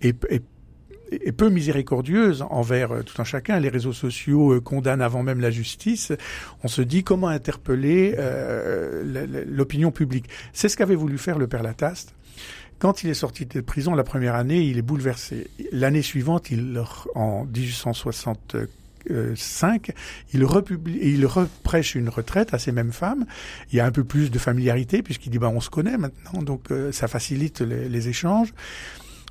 est 0.00 0.42
est 1.10 1.32
peu 1.32 1.48
miséricordieuse 1.48 2.44
envers 2.50 2.92
euh, 2.92 3.02
tout 3.02 3.20
un 3.20 3.24
chacun. 3.24 3.58
Les 3.60 3.68
réseaux 3.68 3.92
sociaux 3.92 4.54
euh, 4.54 4.60
condamnent 4.60 5.02
avant 5.02 5.22
même 5.22 5.40
la 5.40 5.50
justice. 5.50 6.12
On 6.62 6.68
se 6.68 6.82
dit 6.82 7.04
comment 7.04 7.28
interpeller 7.28 8.14
euh, 8.18 9.44
l'opinion 9.46 9.90
publique. 9.90 10.26
C'est 10.52 10.68
ce 10.68 10.76
qu'avait 10.76 10.94
voulu 10.94 11.18
faire 11.18 11.38
le 11.38 11.46
père 11.46 11.62
Lataste. 11.62 12.14
Quand 12.78 13.02
il 13.02 13.10
est 13.10 13.14
sorti 13.14 13.44
de 13.44 13.60
prison 13.60 13.94
la 13.94 14.04
première 14.04 14.36
année, 14.36 14.62
il 14.62 14.78
est 14.78 14.82
bouleversé. 14.82 15.48
L'année 15.72 16.02
suivante, 16.02 16.52
il, 16.52 16.80
en 17.16 17.44
1865, 17.44 19.90
il, 20.32 20.44
republie, 20.44 20.96
il 21.02 21.26
reprêche 21.26 21.96
une 21.96 22.08
retraite 22.08 22.54
à 22.54 22.60
ces 22.60 22.70
mêmes 22.70 22.92
femmes. 22.92 23.26
Il 23.72 23.76
y 23.76 23.80
a 23.80 23.86
un 23.86 23.90
peu 23.90 24.04
plus 24.04 24.30
de 24.30 24.38
familiarité 24.38 25.02
puisqu'il 25.02 25.30
dit 25.30 25.38
bah 25.38 25.50
on 25.52 25.60
se 25.60 25.70
connaît 25.70 25.98
maintenant, 25.98 26.40
donc 26.40 26.70
euh, 26.70 26.92
ça 26.92 27.08
facilite 27.08 27.62
les 27.62 28.08
échanges. 28.08 28.54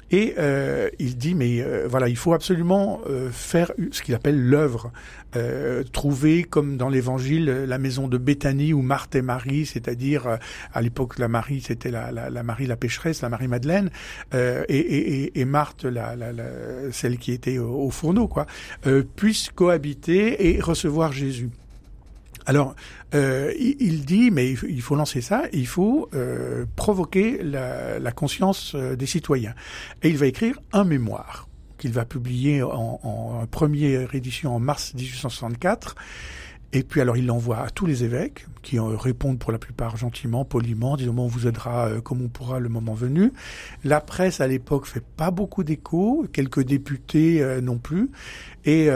Et 0.10 0.36
euh, 0.38 0.90
il 1.00 1.18
dit, 1.18 1.36
mais 1.36 1.62
euh, 1.62 1.86
voilà, 1.90 2.08
il 2.08 2.16
faut 2.16 2.34
absolument 2.34 3.02
euh, 3.08 3.30
faire 3.30 3.72
ce 3.92 4.02
qu'il 4.02 4.16
appelle 4.16 4.42
l'œuvre, 4.42 4.92
euh, 5.36 5.84
trouver 5.84 6.44
comme 6.44 6.78
dans 6.78 6.88
l'Évangile 6.88 7.46
la 7.68 7.78
maison 7.78 8.08
de 8.08 8.18
Béthanie 8.18 8.74
où 8.74 8.82
Marthe 8.82 9.16
et 9.16 9.22
Marie, 9.22 9.66
c'est-à-dire 9.66 10.28
euh, 10.28 10.38
à 10.74 10.82
l'époque 10.82 11.20
la 11.20 11.28
Marie 11.28 11.60
c'était 11.62 11.92
la, 11.92 12.12
la, 12.12 12.44
Marie 12.44 12.68
la 12.68 12.78
pécheresse, 12.78 13.22
la 13.22 13.30
Marie 13.30 13.50
Madeleine, 13.50 13.90
et, 14.34 14.66
et, 14.70 15.40
et, 15.40 15.46
Marthe 15.46 15.84
la, 15.84 16.16
la, 16.16 16.32
celle 16.92 17.18
qui 17.18 17.32
était 17.34 17.58
au, 17.58 17.86
au 17.86 17.90
fourneau, 17.90 18.28
quoi, 18.28 18.46
puissent 19.16 19.50
cohabiter 19.54 20.56
et 20.56 20.62
recevoir 20.62 21.12
Jésus. 21.12 21.50
Alors, 22.48 22.76
euh, 23.14 23.54
il 23.60 24.06
dit, 24.06 24.32
mais 24.32 24.52
il 24.52 24.82
faut 24.82 24.96
lancer 24.96 25.20
ça, 25.20 25.44
il 25.52 25.68
faut 25.68 26.10
euh, 26.14 26.66
provoquer 26.78 27.44
la, 27.44 28.12
conscience 28.14 28.74
euh, 28.74 28.96
des 28.96 29.06
citoyens. 29.06 29.54
Et 30.02 30.10
il 30.10 30.18
va 30.18 30.28
écrire 30.28 30.58
un 30.72 30.86
mémoire 30.86 31.50
qu'il 31.78 31.92
va 31.92 32.06
publier 32.06 32.64
en, 32.64 33.02
en, 33.04 33.46
première 33.48 34.16
édition 34.16 34.56
en 34.56 34.60
mars 34.60 34.94
1864. 34.96 35.96
Et 36.72 36.84
puis 36.84 37.02
alors 37.02 37.18
il 37.18 37.26
l'envoie 37.26 37.60
à 37.60 37.70
tous 37.70 37.86
les 37.86 38.06
évêques, 38.06 38.46
qui 38.68 38.80
euh, 38.80 38.98
répondent 38.98 39.40
pour 39.40 39.54
la 39.54 39.60
plupart 39.60 39.96
gentiment, 39.96 40.44
poliment, 40.44 40.98
disant 40.98 41.14
bon, 41.14 41.24
on 41.24 41.28
vous 41.28 41.48
aidera 41.48 41.88
euh, 41.88 42.02
comme 42.02 42.22
on 42.22 42.28
pourra 42.28 42.60
le 42.60 42.68
moment 42.68 42.96
venu. 42.96 43.32
La 43.86 44.02
presse 44.02 44.42
à 44.42 44.48
l'époque 44.48 44.88
fait 44.88 45.04
pas 45.16 45.32
beaucoup 45.32 45.64
d'écho, 45.64 46.26
quelques 46.34 46.64
députés 46.64 47.42
euh, 47.42 47.62
non 47.62 47.78
plus. 47.78 48.10
Et 48.66 48.90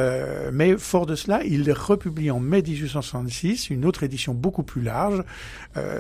mais 0.51 0.75
fort 0.75 1.05
de 1.05 1.15
cela, 1.15 1.45
il 1.45 1.71
republie 1.71 2.29
en 2.29 2.41
mai 2.41 2.61
1866 2.61 3.69
une 3.69 3.85
autre 3.85 4.03
édition 4.03 4.33
beaucoup 4.33 4.63
plus 4.63 4.81
large. 4.81 5.23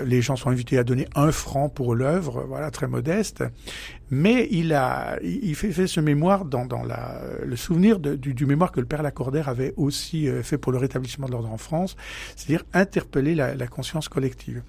Les 0.03 0.21
gens 0.21 0.35
sont 0.35 0.49
invités 0.49 0.77
à 0.77 0.83
donner 0.83 1.07
un 1.15 1.31
franc 1.31 1.69
pour 1.69 1.95
l'œuvre, 1.95 2.43
voilà 2.49 2.69
très 2.69 2.87
modeste. 2.87 3.45
Mais 4.09 4.49
il 4.51 4.73
a, 4.73 5.17
il 5.23 5.55
fait, 5.55 5.87
ce 5.87 6.01
mémoire 6.01 6.43
dans, 6.43 6.65
dans 6.65 6.83
la, 6.83 7.21
le 7.45 7.55
souvenir 7.55 7.99
du, 7.99 8.33
du, 8.33 8.45
mémoire 8.45 8.73
que 8.73 8.81
le 8.81 8.85
père 8.85 9.03
Lacordaire 9.03 9.47
avait 9.47 9.73
aussi 9.77 10.27
fait 10.43 10.57
pour 10.57 10.73
le 10.73 10.77
rétablissement 10.77 11.27
de 11.27 11.31
l'ordre 11.31 11.49
en 11.49 11.57
France, 11.57 11.95
c'est-à-dire 12.35 12.65
interpeller 12.73 13.35
la, 13.35 13.60
la, 13.61 13.67
conscience 13.67 14.09
collective. 14.09 14.61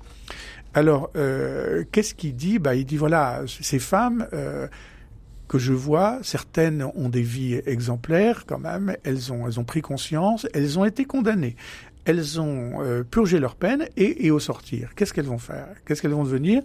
Alors, 0.74 1.10
euh, 1.16 1.84
qu'est-ce 1.92 2.14
qu'il 2.14 2.34
dit? 2.34 2.58
Bah, 2.58 2.74
Il 2.74 2.84
dit, 2.84 2.96
voilà, 2.96 3.42
ces 3.46 3.78
femmes 3.78 4.26
euh, 4.32 4.68
que 5.48 5.58
je 5.58 5.72
vois, 5.72 6.18
certaines 6.22 6.82
ont 6.94 7.08
des 7.08 7.22
vies 7.22 7.60
exemplaires 7.66 8.44
quand 8.46 8.58
même, 8.58 8.96
elles 9.04 9.32
ont, 9.32 9.46
elles 9.46 9.60
ont 9.60 9.64
pris 9.64 9.82
conscience, 9.82 10.46
elles 10.54 10.78
ont 10.78 10.84
été 10.84 11.04
condamnées 11.04 11.56
elles 12.04 12.40
ont 12.40 12.82
euh, 12.82 13.04
purgé 13.04 13.38
leur 13.38 13.54
peine 13.54 13.86
et, 13.96 14.32
au 14.32 14.40
sortir, 14.40 14.92
qu'est-ce 14.96 15.14
qu'elles 15.14 15.26
vont 15.26 15.38
faire? 15.38 15.68
Qu'est-ce 15.86 16.02
qu'elles 16.02 16.10
vont 16.10 16.24
devenir? 16.24 16.60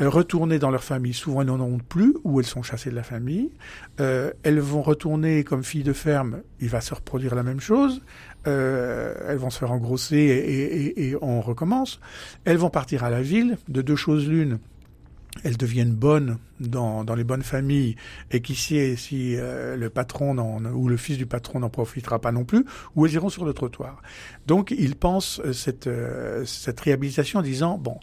Retourner 0.00 0.58
dans 0.58 0.70
leur 0.70 0.82
famille. 0.82 1.12
Souvent, 1.12 1.42
elles 1.42 1.48
n'en 1.48 1.60
ont 1.60 1.76
plus, 1.76 2.14
ou 2.24 2.40
elles 2.40 2.46
sont 2.46 2.62
chassées 2.62 2.88
de 2.88 2.94
la 2.94 3.02
famille. 3.02 3.50
Elles 3.98 4.60
vont 4.60 4.80
retourner 4.80 5.44
comme 5.44 5.62
filles 5.62 5.82
de 5.82 5.92
ferme. 5.92 6.40
Il 6.60 6.70
va 6.70 6.80
se 6.80 6.94
reproduire 6.94 7.34
la 7.34 7.42
même 7.42 7.60
chose. 7.60 8.00
Euh, 8.46 9.14
elles 9.28 9.38
vont 9.38 9.50
se 9.50 9.58
faire 9.58 9.70
engrosser 9.70 10.16
et, 10.16 10.86
et, 10.86 11.08
et, 11.10 11.16
on 11.22 11.40
recommence. 11.40 12.00
Elles 12.44 12.56
vont 12.56 12.70
partir 12.70 13.04
à 13.04 13.10
la 13.10 13.22
ville. 13.22 13.56
De 13.68 13.82
deux 13.82 13.96
choses 13.96 14.28
l'une. 14.28 14.58
Elles 15.44 15.56
deviennent 15.56 15.94
bonnes 15.94 16.38
dans, 16.60 17.04
dans 17.04 17.14
les 17.14 17.24
bonnes 17.24 17.42
familles 17.42 17.96
et 18.30 18.42
qui 18.42 18.54
sait 18.54 18.96
si 18.96 19.36
euh, 19.36 19.76
le 19.76 19.88
patron 19.88 20.36
ou 20.74 20.88
le 20.88 20.96
fils 20.98 21.16
du 21.16 21.24
patron 21.24 21.60
n'en 21.60 21.70
profitera 21.70 22.20
pas 22.20 22.32
non 22.32 22.44
plus, 22.44 22.66
ou 22.96 23.06
elles 23.06 23.14
iront 23.14 23.30
sur 23.30 23.46
le 23.46 23.54
trottoir. 23.54 24.02
Donc 24.46 24.74
ils 24.76 24.94
pensent 24.94 25.40
cette, 25.52 25.86
euh, 25.86 26.44
cette 26.44 26.80
réhabilitation 26.80 27.38
en 27.38 27.42
disant, 27.42 27.78
bon, 27.78 27.98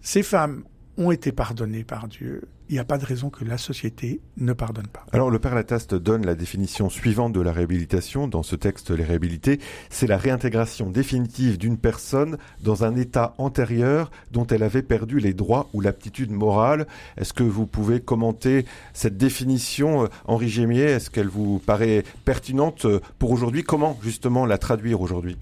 ces 0.00 0.22
femmes 0.22 0.64
ont 0.96 1.10
été 1.10 1.32
pardonnés 1.32 1.84
par 1.84 2.08
Dieu. 2.08 2.48
Il 2.70 2.74
n'y 2.74 2.80
a 2.80 2.84
pas 2.84 2.96
de 2.96 3.04
raison 3.04 3.28
que 3.28 3.44
la 3.44 3.58
société 3.58 4.20
ne 4.38 4.54
pardonne 4.54 4.86
pas. 4.86 5.04
Alors 5.12 5.30
le 5.30 5.38
Père 5.38 5.54
Lataste 5.54 5.94
donne 5.94 6.24
la 6.24 6.34
définition 6.34 6.88
suivante 6.88 7.34
de 7.34 7.42
la 7.42 7.52
réhabilitation 7.52 8.26
dans 8.26 8.42
ce 8.42 8.56
texte 8.56 8.90
Les 8.90 9.04
réhabilités. 9.04 9.58
C'est 9.90 10.06
la 10.06 10.16
réintégration 10.16 10.88
définitive 10.88 11.58
d'une 11.58 11.76
personne 11.76 12.38
dans 12.62 12.84
un 12.84 12.96
état 12.96 13.34
antérieur 13.36 14.10
dont 14.30 14.46
elle 14.46 14.62
avait 14.62 14.82
perdu 14.82 15.18
les 15.18 15.34
droits 15.34 15.66
ou 15.74 15.82
l'aptitude 15.82 16.30
morale. 16.30 16.86
Est-ce 17.18 17.34
que 17.34 17.42
vous 17.42 17.66
pouvez 17.66 18.00
commenter 18.00 18.64
cette 18.94 19.18
définition, 19.18 20.08
Henri 20.24 20.48
Gémier? 20.48 20.84
Est-ce 20.84 21.10
qu'elle 21.10 21.28
vous 21.28 21.58
paraît 21.58 22.02
pertinente 22.24 22.86
pour 23.18 23.30
aujourd'hui? 23.30 23.62
Comment 23.62 23.98
justement 24.02 24.46
la 24.46 24.56
traduire 24.56 25.02
aujourd'hui? 25.02 25.36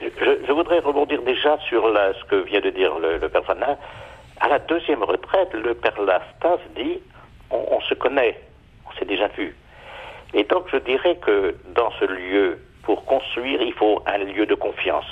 Je, 0.00 0.06
je, 0.46 0.52
voudrais 0.52 0.78
rebondir 0.78 1.22
déjà 1.22 1.58
sur 1.68 1.88
la, 1.88 2.14
ce 2.14 2.24
que 2.24 2.36
vient 2.44 2.60
de 2.60 2.70
dire 2.70 2.98
le, 2.98 3.18
le 3.18 3.28
Père 3.28 3.44
Fanin. 3.44 3.76
À 4.40 4.48
la 4.48 4.58
deuxième 4.58 5.02
retraite, 5.02 5.52
le 5.54 5.74
père 5.74 6.00
Lastas 6.02 6.58
dit 6.74 7.00
on, 7.50 7.80
se 7.80 7.94
connaît, 7.94 8.40
on 8.86 8.98
s'est 8.98 9.04
déjà 9.04 9.28
vu. 9.28 9.56
Et 10.34 10.44
donc 10.44 10.66
je 10.70 10.76
dirais 10.78 11.16
que 11.16 11.56
dans 11.74 11.90
ce 11.92 12.04
lieu, 12.04 12.58
pour 12.82 13.04
construire, 13.04 13.62
il 13.62 13.72
faut 13.72 14.02
un 14.06 14.18
lieu 14.18 14.46
de 14.46 14.54
confiance. 14.54 15.06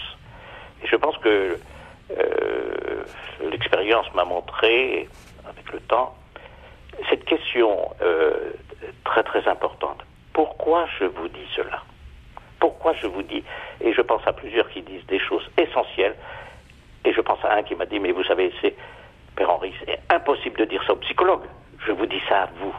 Et 0.83 0.87
je 0.87 0.97
pense 0.97 1.17
que 1.19 1.59
euh, 2.11 3.03
l'expérience 3.51 4.13
m'a 4.15 4.25
montré, 4.25 5.09
avec 5.49 5.73
le 5.73 5.81
temps, 5.81 6.15
cette 7.09 7.25
question 7.25 7.91
euh, 8.03 8.53
très 9.05 9.23
très 9.23 9.47
importante. 9.49 10.05
Pourquoi 10.33 10.87
je 10.99 11.05
vous 11.05 11.29
dis 11.29 11.47
cela? 11.57 11.83
Pourquoi 12.61 12.93
je 12.95 13.07
vous 13.07 13.23
dis? 13.23 13.43
Et 13.81 13.93
je 13.93 14.01
pense 14.01 14.23
à 14.27 14.33
plusieurs 14.33 14.69
qui 14.71 14.83
disent 14.83 15.07
des 15.07 15.19
choses 15.19 15.49
essentielles. 15.57 16.17
Et 17.05 17.13
je 17.13 17.21
pense 17.21 17.43
à 17.45 17.55
un 17.55 17.63
qui 17.63 17.75
m'a 17.75 17.87
dit, 17.87 17.99
mais 17.99 18.13
vous 18.13 18.25
savez, 18.25 18.53
c'est 18.61 18.75
Père 19.37 19.51
Henri, 19.51 19.73
c'est 19.85 19.99
impossible 20.11 20.59
de 20.59 20.65
dire 20.65 20.83
ça 20.87 20.93
au 20.93 20.97
psychologue. 20.97 21.43
Je 21.87 21.93
vous 21.93 22.07
dis 22.07 22.21
ça 22.29 22.43
à 22.43 22.49
vous. 22.61 22.75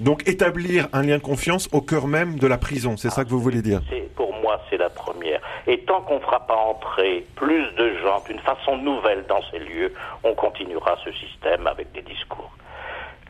Donc 0.00 0.28
établir 0.28 0.86
un 0.92 1.02
lien 1.02 1.18
de 1.18 1.22
confiance 1.22 1.68
au 1.72 1.80
cœur 1.80 2.06
même 2.06 2.38
de 2.38 2.46
la 2.46 2.56
prison, 2.56 2.96
c'est 2.96 3.08
ah, 3.08 3.12
ça 3.12 3.24
que 3.24 3.30
vous 3.30 3.40
voulez 3.40 3.62
dire 3.62 3.80
Pour 4.14 4.32
moi, 4.32 4.60
c'est 4.70 4.76
la 4.76 4.90
première. 4.90 5.40
Et 5.66 5.78
tant 5.80 6.02
qu'on 6.02 6.16
ne 6.16 6.20
fera 6.20 6.46
pas 6.46 6.54
entrer 6.54 7.26
plus 7.34 7.64
de 7.76 7.96
gens 8.02 8.22
d'une 8.28 8.38
façon 8.38 8.76
nouvelle 8.76 9.24
dans 9.28 9.40
ces 9.50 9.58
lieux, 9.58 9.92
on 10.22 10.34
continuera 10.34 10.96
ce 11.04 11.10
système 11.12 11.66
avec 11.66 11.90
des 11.92 12.02
discours. 12.02 12.50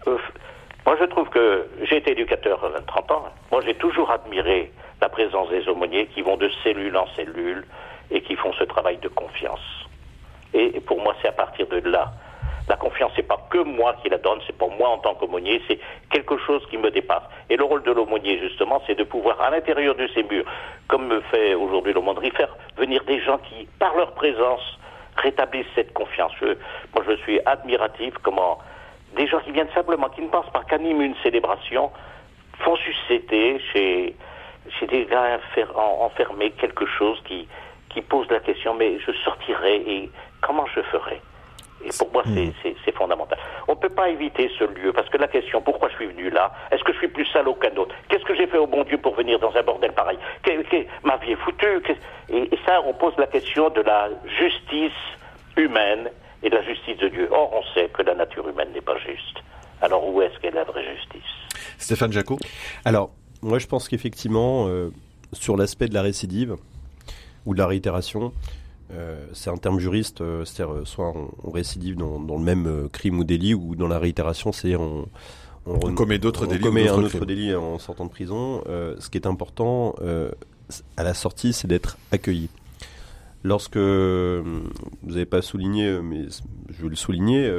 Euh, 0.07 0.19
moi, 0.85 0.97
je 1.01 1.05
trouve 1.05 1.29
que 1.29 1.69
j'ai 1.83 1.99
été 1.99 2.13
éducateur 2.13 2.65
à 2.65 2.81
30 2.81 3.11
ans. 3.13 3.25
Moi, 3.51 3.63
j'ai 3.65 3.75
toujours 3.75 4.11
admiré 4.11 4.71
la 5.01 5.09
présence 5.09 5.49
des 5.51 5.67
aumôniers 5.69 6.07
qui 6.07 6.23
vont 6.23 6.37
de 6.37 6.51
cellule 6.65 6.97
en 6.97 7.07
cellule 7.17 7.65
et 8.11 8.21
qui 8.23 8.37
font 8.37 8.53
ce 8.55 8.65
travail 8.65 8.99
de 8.99 9.09
confiance. 9.09 9.88
Et 10.55 10.81
pour 10.81 11.01
moi, 11.01 11.15
c'est 11.21 11.29
à 11.29 11.33
partir 11.33 11.67
de 11.67 11.79
là. 11.89 12.13
La 12.69 12.77
confiance, 12.77 13.13
c'est 13.17 13.27
pas 13.27 13.41
que 13.51 13.59
moi 13.59 13.95
qui 14.03 14.11
la 14.11 14.19
donne, 14.19 14.41
c'est 14.47 14.57
pour 14.57 14.71
moi 14.71 14.91
en 14.91 14.99
tant 14.99 15.15
qu'aumônier, 15.15 15.63
c'est 15.67 15.79
quelque 16.11 16.37
chose 16.39 16.63
qui 16.69 16.77
me 16.77 16.91
dépasse. 16.91 17.23
Et 17.49 17.57
le 17.57 17.65
rôle 17.65 17.83
de 17.83 17.93
l'aumônier, 17.93 18.39
justement, 18.41 18.83
c'est 18.87 18.95
de 18.95 19.05
pouvoir, 19.05 19.41
à 19.41 19.51
l'intérieur 19.51 19.95
de 19.95 20.07
ces 20.15 20.23
murs, 20.23 20.45
comme 20.87 21.07
me 21.07 21.21
fait 21.23 21.55
aujourd'hui 21.55 21.95
l'aumônerie, 21.95 22.31
faire 22.31 22.55
venir 22.77 23.03
des 23.05 23.21
gens 23.21 23.39
qui, 23.39 23.67
par 23.79 23.97
leur 23.97 24.13
présence, 24.13 24.79
rétablissent 25.17 25.67
cette 25.75 25.95
confiance. 25.95 26.33
Moi, 26.43 27.05
je 27.09 27.17
suis 27.23 27.41
admiratif 27.47 28.15
comment 28.23 28.59
des 29.17 29.27
gens 29.27 29.41
qui 29.41 29.53
viennent 29.53 29.73
simplement, 29.75 30.11
qui 30.11 30.21
ne 30.21 30.29
pensent 30.29 30.51
pas 30.51 30.63
qu'animent 30.65 31.01
une 31.01 31.17
célébration, 31.23 31.91
font 32.59 32.77
susciter 32.77 33.61
chez, 33.73 34.15
chez 34.79 34.87
des 34.87 35.07
gars 35.07 35.39
enfermés 35.75 36.51
quelque 36.51 36.85
chose 36.87 37.19
qui, 37.25 37.49
qui 37.89 38.03
pose 38.03 38.29
la 38.31 38.41
question, 38.41 38.75
mais 38.75 38.99
je 38.99 39.13
sortirai 39.25 39.77
et 39.77 40.11
comment 40.41 40.67
je 40.75 40.81
ferai? 40.83 41.21
Et 41.85 41.91
pour 41.97 42.13
moi, 42.13 42.25
c'est 42.85 42.95
fondamental. 42.97 43.39
On 43.69 43.73
ne 43.73 43.79
peut 43.79 43.89
pas 43.89 44.09
éviter 44.09 44.51
ce 44.59 44.65
lieu, 44.65 44.93
parce 44.93 45.09
que 45.09 45.17
la 45.17 45.29
question, 45.29 45.63
pourquoi 45.63 45.89
je 45.91 45.95
suis 45.95 46.07
venu 46.07 46.29
là? 46.29 46.53
Est-ce 46.73 46.83
que 46.83 46.93
je 46.93 46.99
suis 46.99 47.09
plus 47.09 47.27
salaud 47.27 47.55
qu'un 47.55 47.77
autre? 47.77 47.95
Qu'est-ce 48.09 48.25
que 48.25 48.35
j'ai 48.35 48.49
fait 48.49 48.59
au 48.59 48.67
bon 48.67 48.83
Dieu 48.83 48.99
pour 48.99 49.15
venir 49.15 49.39
dans 49.39 49.55
un 49.55 49.63
bordel 49.63 49.93
pareil? 49.93 50.19
Que, 50.43 50.63
que, 50.63 50.87
Ma 51.05 51.17
vie 51.19 51.33
est 51.33 51.37
foutue. 51.37 51.83
Et, 52.29 52.53
et, 52.53 52.59
ça, 52.67 52.81
on 52.85 52.95
pose 52.95 53.15
la 53.17 53.29
question 53.29 53.71
de 53.71 53.81
la 53.83 54.09
justice 54.41 54.99
humaine 55.57 56.11
et 56.43 56.51
de 56.51 56.57
la 56.57 56.63
justice 56.63 56.97
de 56.99 57.09
Dieu. 57.09 57.29
Or, 57.31 57.53
on 57.53 57.63
sait 57.75 57.89
que 57.89 58.03
la 58.03 58.15
nature 58.15 58.49
humaine 58.49 58.73
n'est 58.73 58.81
pas 58.81 58.99
juste. 58.99 59.39
Alors, 59.81 60.07
où 60.09 60.21
est-ce 60.21 60.37
qu'est 60.41 60.51
la 60.51 60.65
vraie 60.65 60.85
justice? 60.97 61.31
Stéphane 61.79 62.13
Jacot 62.13 62.39
Alors, 62.85 63.11
moi, 63.41 63.61
je 63.61 63.69
pense 63.69 63.89
qu'effectivement, 63.89 64.67
euh, 64.67 64.91
sur 65.33 65.57
l'aspect 65.57 65.87
de 65.87 65.95
la 65.95 66.03
récidive, 66.03 66.57
ou 67.47 67.55
de 67.55 67.59
la 67.59 67.67
réitération, 67.67 68.33
euh, 68.91 69.27
c'est 69.35 69.51
un 69.51 69.57
terme 69.57 69.79
juriste, 69.79 70.23
euh, 70.23 70.45
c'est-à-dire 70.45 70.75
euh, 70.75 70.85
soit 70.85 71.09
on, 71.09 71.31
on 71.45 71.51
récidive 71.51 71.97
dans, 71.97 72.19
dans, 72.19 72.39
le 72.39 72.45
même 72.45 72.89
crime 72.91 73.19
ou 73.19 73.25
délit, 73.25 73.55
ou 73.55 73.77
dans 73.77 73.89
la 73.89 73.99
réitération, 73.99 74.51
c'est-à-dire 74.51 74.81
on, 74.81 75.07
on, 75.67 75.75
on, 75.75 75.95
commet 75.95 76.19
d'autres 76.19 76.47
délits. 76.47 76.65
On 76.65 76.69
commet 76.69 76.89
un 76.89 77.03
autre 77.03 77.27
délit 77.27 77.55
en 77.55 77.79
sortant 77.79 78.07
de 78.07 78.11
prison. 78.11 78.63
ce 78.67 79.09
qui 79.11 79.19
est 79.19 79.27
important 79.27 79.95
à 80.97 81.03
la 81.03 81.15
sortie, 81.15 81.53
c'est 81.53 81.69
d'être 81.69 81.99
accueilli. 82.13 82.49
Lorsque 83.45 83.77
vous 83.77 84.43
n'avez 85.05 85.27
pas 85.27 85.43
souligné, 85.43 86.01
mais 86.03 86.27
je 86.71 86.83
veux 86.83 86.89
le 86.89 86.97
souligner, 86.97 87.53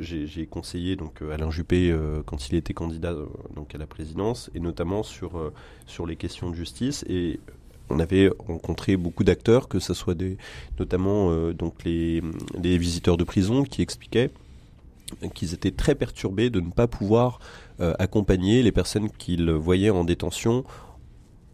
j'ai 0.00 0.46
conseillé 0.46 0.96
donc 0.96 1.22
Alain 1.32 1.50
Juppé 1.50 1.94
quand 2.26 2.48
il 2.48 2.54
était 2.54 2.74
candidat 2.74 3.14
donc 3.56 3.74
à 3.74 3.78
la 3.78 3.86
présidence, 3.86 4.50
et 4.54 4.60
notamment 4.60 5.02
sur 5.02 5.52
sur 5.86 6.06
les 6.06 6.16
questions 6.16 6.50
de 6.50 6.54
justice 6.54 7.04
et 7.08 7.40
on 7.90 7.98
avait 7.98 8.30
rencontré 8.38 8.96
beaucoup 8.96 9.24
d'acteurs, 9.24 9.68
que 9.68 9.78
ce 9.78 9.94
soit 9.94 10.16
notamment 10.78 11.30
euh, 11.30 11.54
les, 11.84 12.22
visiteurs 12.78 13.16
de 13.16 13.24
prison 13.24 13.64
qui 13.64 13.82
expliquaient 13.82 14.30
qu'ils 15.34 15.54
étaient 15.54 15.70
très 15.70 15.94
perturbés 15.94 16.50
de 16.50 16.60
ne 16.60 16.70
pas 16.70 16.86
pouvoir 16.86 17.38
euh, 17.80 17.94
accompagner 17.98 18.62
les 18.62 18.72
personnes 18.72 19.10
qu'ils 19.10 19.50
voyaient 19.50 19.90
en 19.90 20.02
détention 20.02 20.64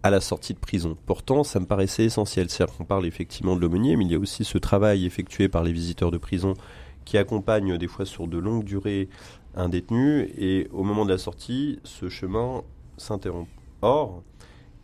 à 0.03 0.11
la 0.11 0.21
sortie 0.21 0.55
de 0.55 0.59
prison. 0.59 0.97
Pourtant, 1.05 1.45
ça 1.45 1.61
me 1.61 1.67
paraissait 1.67 2.05
essentiel. 2.05 2.49
C'est-à-dire 2.49 2.75
qu'on 2.75 2.85
parle 2.85 3.07
effectivement 3.07 3.57
de 3.57 3.61
l'aumônier, 3.61 3.97
mais 3.97 4.05
il 4.05 4.13
y 4.13 4.15
a 4.15 4.19
aussi 4.19 4.45
ce 4.45 4.57
travail 4.57 5.05
effectué 5.05 5.49
par 5.49 5.63
les 5.63 5.73
visiteurs 5.73 6.11
de 6.11 6.17
prison 6.17 6.55
qui 7.05 7.19
accompagnent 7.19 7.77
des 7.77 7.89
fois 7.89 8.07
sur 8.07 8.29
de 8.29 8.39
longues 8.39 8.65
durées 8.65 9.09
un 9.57 9.69
détenu, 9.69 10.31
et 10.39 10.69
au 10.73 10.85
moment 10.85 11.05
de 11.05 11.11
la 11.11 11.19
sortie, 11.19 11.81
ce 11.83 12.09
chemin 12.09 12.63
s'interrompt. 12.97 13.49
Or, 13.83 14.23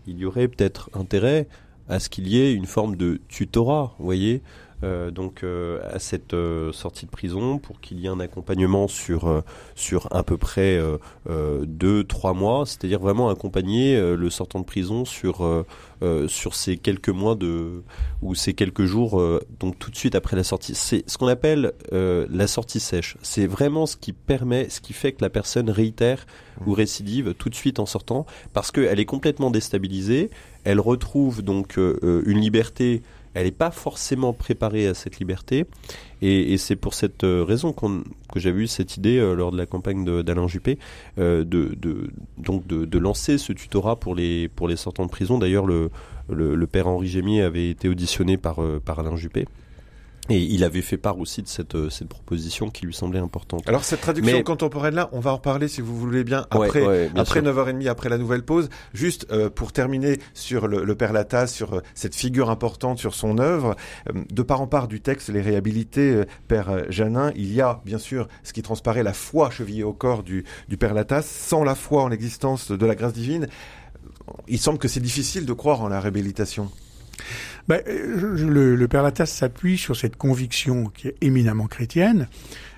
il 0.07 0.19
y 0.19 0.25
aurait 0.25 0.49
peut-être 0.49 0.91
intérêt 0.95 1.49
à 1.89 2.01
ce 2.01 2.09
qu'il 2.09 2.29
y 2.29 2.39
ait 2.39 2.53
une 2.53 2.67
forme 2.67 2.97
de 2.97 3.21
tutorat, 3.29 3.95
vous 3.99 4.05
voyez, 4.05 4.43
euh, 4.85 5.11
donc 5.11 5.43
euh, 5.43 5.81
à 5.91 5.99
cette 5.99 6.35
euh, 6.35 6.71
sortie 6.73 7.07
de 7.07 7.11
prison 7.11 7.59
pour 7.59 7.81
qu'il 7.81 7.99
y 7.99 8.07
ait 8.07 8.11
un 8.11 8.21
accompagnement 8.21 8.89
sur 8.89 9.43
sur 9.75 10.09
à 10.15 10.23
peu 10.23 10.37
près 10.37 10.77
euh, 10.77 10.99
euh, 11.31 11.65
deux 11.67 12.05
trois 12.05 12.35
mois, 12.35 12.67
c'est-à-dire 12.67 13.01
vraiment 13.01 13.31
accompagner 13.31 13.99
le 13.99 14.31
sortant 14.31 14.61
de 14.61 14.65
prison 14.65 15.05
sur 15.05 15.65
sur 16.29 16.55
ces 16.55 16.77
quelques 16.77 17.09
mois 17.09 17.35
de 17.35 17.83
ou 18.23 18.35
ces 18.35 18.53
quelques 18.53 18.85
jours 18.85 19.23
donc 19.59 19.79
tout 19.79 19.91
de 19.91 19.97
suite 19.97 20.15
après 20.15 20.37
la 20.37 20.45
sortie. 20.45 20.75
C'est 20.75 21.09
ce 21.09 21.17
qu'on 21.17 21.29
appelle 21.29 21.73
la 21.93 22.47
sortie 22.47 22.81
sèche. 22.81 23.17
C'est 23.23 23.47
vraiment 23.47 23.87
ce 23.87 23.97
qui 23.97 24.13
permet, 24.13 24.69
ce 24.69 24.81
qui 24.81 24.93
fait 24.93 25.13
que 25.13 25.23
la 25.23 25.31
personne 25.31 25.71
réitère 25.71 26.27
ou 26.67 26.73
récidive 26.73 27.35
tout 27.35 27.49
de 27.49 27.55
suite 27.55 27.79
en 27.79 27.87
sortant 27.87 28.27
parce 28.53 28.71
qu'elle 28.71 29.01
est 29.01 29.07
complètement 29.07 29.51
déstabilisée. 29.51 30.31
Elle 30.65 30.81
retrouve 30.81 31.43
donc 31.43 31.77
une 31.77 32.41
liberté 32.41 33.03
elle 33.37 33.45
n'est 33.45 33.51
pas 33.51 33.71
forcément 33.71 34.33
préparée 34.33 34.87
à 34.87 34.95
cette 34.95 35.19
liberté. 35.19 35.67
Et, 36.23 36.57
c'est 36.57 36.75
pour 36.75 36.95
cette 36.95 37.23
euh, 37.25 37.45
raison 37.45 37.75
que 37.75 38.41
j'avais 38.41 38.63
eu 38.63 38.67
cette 38.67 38.97
idée 38.97 39.19
euh, 39.19 39.35
lors 39.35 39.53
de 39.53 39.59
la 39.59 39.67
campagne 39.67 40.23
d'Alain 40.23 40.49
Juppé, 40.49 40.79
euh, 41.19 41.45
de, 41.45 41.77
donc 42.39 42.67
de, 42.67 42.99
lancer 42.99 43.37
ce 43.37 43.53
tutorat 43.53 43.97
pour 43.97 44.15
les, 44.15 44.49
sortants 44.77 45.05
de 45.05 45.11
prison. 45.11 45.37
D'ailleurs, 45.37 45.67
le, 45.67 45.91
père 46.67 46.87
Henri 46.89 47.09
Gémier 47.09 47.43
avait 47.43 47.69
été 47.69 47.91
auditionné 47.91 48.39
par, 48.39 48.59
par 48.83 49.01
Alain 49.01 49.17
Juppé. 49.17 49.45
Et 50.29 50.39
il 50.43 50.65
avait 50.65 50.83
fait 50.83 50.97
part 50.97 51.19
aussi 51.19 51.43
de 51.43 51.49
cette, 51.49 51.75
euh, 51.77 51.89
cette 51.89 52.09
proposition 52.09 52.69
qui 52.69 52.85
lui 52.85 52.93
semblait 52.95 53.21
importante. 53.21 53.63
Alors 53.69 53.85
cette 53.85 54.01
traduction 54.01 54.39
Mais- 54.39 54.43
contemporaine-là, 54.43 55.09
on 55.13 55.21
va 55.21 55.31
en 55.33 55.37
reparler 55.37 55.69
si 55.69 55.81
vous 55.81 55.97
voulez 55.97 56.25
bien 56.25 56.47
après, 56.51 56.85
ouais, 56.85 57.09
bien 57.11 57.23
après 57.23 57.41
sûr. 57.41 57.49
9h30, 57.49 57.87
après 57.89 58.09
la 58.09 58.19
nouvelle 58.19 58.43
pause. 58.45 58.69
Juste 58.93 59.27
euh, 59.31 59.51
pour 59.51 59.73
terminer 59.73 60.19
sur 60.35 60.67
le, 60.67 60.85
le 60.85 60.95
Père 60.97 61.13
Latas, 61.13 61.47
sur 61.47 61.75
euh, 61.75 61.81
cette 61.95 62.15
figure 62.15 62.51
importante, 62.51 62.99
sur 62.99 63.15
son 63.15 63.39
œuvre, 63.39 63.77
euh, 64.09 64.25
de 64.31 64.43
part 64.43 64.61
en 64.61 64.67
part 64.67 64.89
du 64.89 65.01
texte, 65.01 65.29
les 65.29 65.41
réhabilités, 65.41 66.23
Père 66.49 66.91
Janin, 66.91 67.31
il 67.37 67.53
y 67.53 67.61
a 67.61 67.81
bien 67.85 67.99
sûr 67.99 68.27
ce 68.43 68.53
qui 68.53 68.63
transparaît, 68.63 69.03
la 69.03 69.13
foi 69.13 69.51
chevillée 69.51 69.85
au 69.85 69.93
corps 69.93 70.23
du, 70.23 70.45
du 70.69 70.77
Père 70.77 70.95
Latas. 70.95 71.23
Sans 71.23 71.63
la 71.63 71.75
foi 71.75 72.03
en 72.03 72.09
l'existence 72.09 72.71
de 72.73 72.87
la 72.87 72.95
grâce 72.95 73.13
divine, 73.13 73.47
il 74.49 74.59
semble 74.59 74.79
que 74.79 74.89
c'est 74.89 75.01
difficile 75.01 75.47
de 75.47 75.53
croire 75.53 75.83
en 75.83 75.89
la 75.89 76.01
réhabilitation. 76.01 76.71
Ben, 77.69 77.83
euh, 77.89 78.77
le 78.77 78.89
Père 78.89 79.03
Latas 79.03 79.27
s'appuie 79.27 79.79
sur 79.79 79.97
cette 79.97 80.17
conviction 80.17 80.87
qui 80.95 81.09
est 81.09 81.17
éminemment 81.21 81.67
chrétienne, 81.67 82.29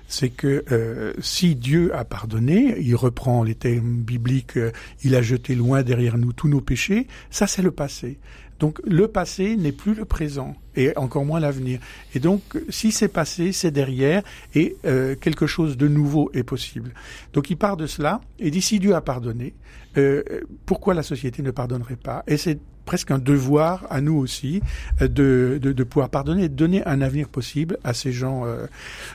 c'est 0.09 0.29
que 0.29 0.65
euh, 0.71 1.13
si 1.21 1.55
Dieu 1.55 1.95
a 1.95 2.03
pardonné, 2.03 2.75
il 2.79 2.95
reprend 2.95 3.43
les 3.43 3.55
termes 3.55 4.01
bibliques, 4.01 4.57
euh, 4.57 4.71
il 5.03 5.15
a 5.15 5.21
jeté 5.21 5.55
loin 5.55 5.83
derrière 5.83 6.17
nous 6.17 6.33
tous 6.33 6.49
nos 6.49 6.61
péchés, 6.61 7.07
ça 7.29 7.47
c'est 7.47 7.61
le 7.61 7.71
passé. 7.71 8.17
Donc 8.59 8.81
le 8.85 9.07
passé 9.07 9.55
n'est 9.55 9.71
plus 9.71 9.93
le 9.93 10.03
présent 10.05 10.55
et 10.79 10.97
encore 10.97 11.25
moins 11.25 11.39
l'avenir. 11.39 11.79
Et 12.15 12.19
donc 12.19 12.41
si 12.69 12.91
c'est 12.91 13.07
passé, 13.09 13.51
c'est 13.51 13.71
derrière 13.71 14.23
et 14.55 14.75
euh, 14.85 15.15
quelque 15.15 15.45
chose 15.45 15.77
de 15.77 15.87
nouveau 15.87 16.31
est 16.33 16.43
possible. 16.43 16.93
Donc 17.33 17.49
il 17.51 17.57
part 17.57 17.77
de 17.77 17.85
cela 17.85 18.21
et 18.39 18.49
dit 18.49 18.61
si 18.61 18.79
Dieu 18.79 18.95
a 18.95 19.01
pardonné, 19.01 19.53
euh, 19.97 20.23
pourquoi 20.65 20.93
la 20.93 21.03
société 21.03 21.41
ne 21.43 21.51
pardonnerait 21.51 21.95
pas? 21.97 22.23
Et 22.27 22.37
c'est 22.37 22.59
presque 22.85 23.11
un 23.11 23.19
devoir 23.19 23.85
à 23.91 24.01
nous 24.01 24.15
aussi 24.15 24.61
euh, 25.01 25.07
de, 25.07 25.59
de, 25.61 25.73
de 25.73 25.83
pouvoir 25.83 26.09
pardonner 26.09 26.49
de 26.49 26.55
donner 26.55 26.83
un 26.87 27.01
avenir 27.01 27.27
possible 27.27 27.77
à 27.83 27.93
ces 27.93 28.11
gens. 28.11 28.45
euh, 28.47 28.65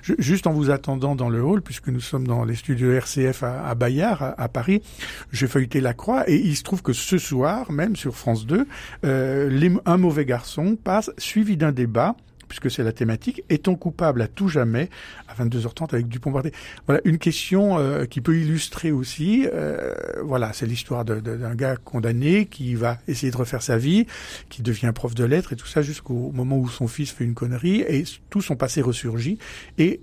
ju- 0.03 0.15
juste 0.21 0.47
en 0.47 0.53
vous 0.53 0.71
attendant 0.71 1.17
dans 1.17 1.29
le 1.29 1.43
hall, 1.43 1.61
puisque 1.61 1.89
nous 1.89 1.99
sommes 2.01 2.25
dans 2.25 2.45
les 2.45 2.55
studios 2.55 2.93
RCF 2.93 3.43
à, 3.43 3.75
Bayard, 3.75 4.35
à, 4.39 4.49
Paris, 4.49 4.81
j'ai 5.33 5.49
feuilleté 5.49 5.81
la 5.81 5.93
croix 5.93 6.29
et 6.31 6.37
il 6.37 6.55
se 6.55 6.63
trouve 6.63 6.83
que 6.83 6.93
ce 6.93 7.19
soir, 7.19 7.73
même 7.73 7.97
sur 7.97 8.15
France 8.15 8.47
2, 8.47 8.65
euh, 9.05 9.51
un 9.87 9.97
mauvais 9.97 10.25
garçon 10.25 10.77
passe 10.77 11.11
suivi 11.19 11.54
d'un 11.57 11.73
débat 11.73 12.17
puisque 12.49 12.71
c'est 12.71 12.85
la 12.85 12.93
thématique, 12.93 13.43
est-on 13.49 13.75
coupable 13.75 14.23
à 14.23 14.29
tout 14.29 14.49
jamais 14.49 14.89
à 15.29 15.35
22h30 15.43 15.95
avec 15.95 16.09
Dupont-Bardet 16.09 16.53
Voilà 16.87 17.01
une 17.05 17.19
question 17.19 17.79
euh, 17.79 18.05
qui 18.05 18.21
peut 18.21 18.37
illustrer 18.37 18.93
aussi. 18.93 19.49
euh, 19.53 19.93
voilà, 20.23 20.53
c'est 20.53 20.67
l'histoire 20.67 21.05
d'un 21.05 21.55
gars 21.55 21.77
condamné 21.77 22.47
qui 22.47 22.75
va 22.75 22.99
essayer 23.09 23.33
de 23.33 23.37
refaire 23.37 23.63
sa 23.63 23.77
vie, 23.77 24.07
qui 24.49 24.63
devient 24.63 24.93
prof 24.95 25.15
de 25.15 25.25
lettres 25.25 25.53
et 25.53 25.57
tout 25.57 25.67
ça 25.67 25.83
jusqu'au 25.83 26.31
moment 26.33 26.57
où 26.57 26.69
son 26.69 26.87
fils 26.87 27.11
fait 27.11 27.25
une 27.25 27.35
connerie 27.35 27.81
et 27.81 28.05
tout 28.31 28.41
son 28.43 28.57
passé 28.57 28.83
ressurgit 28.83 29.39
et 29.79 30.01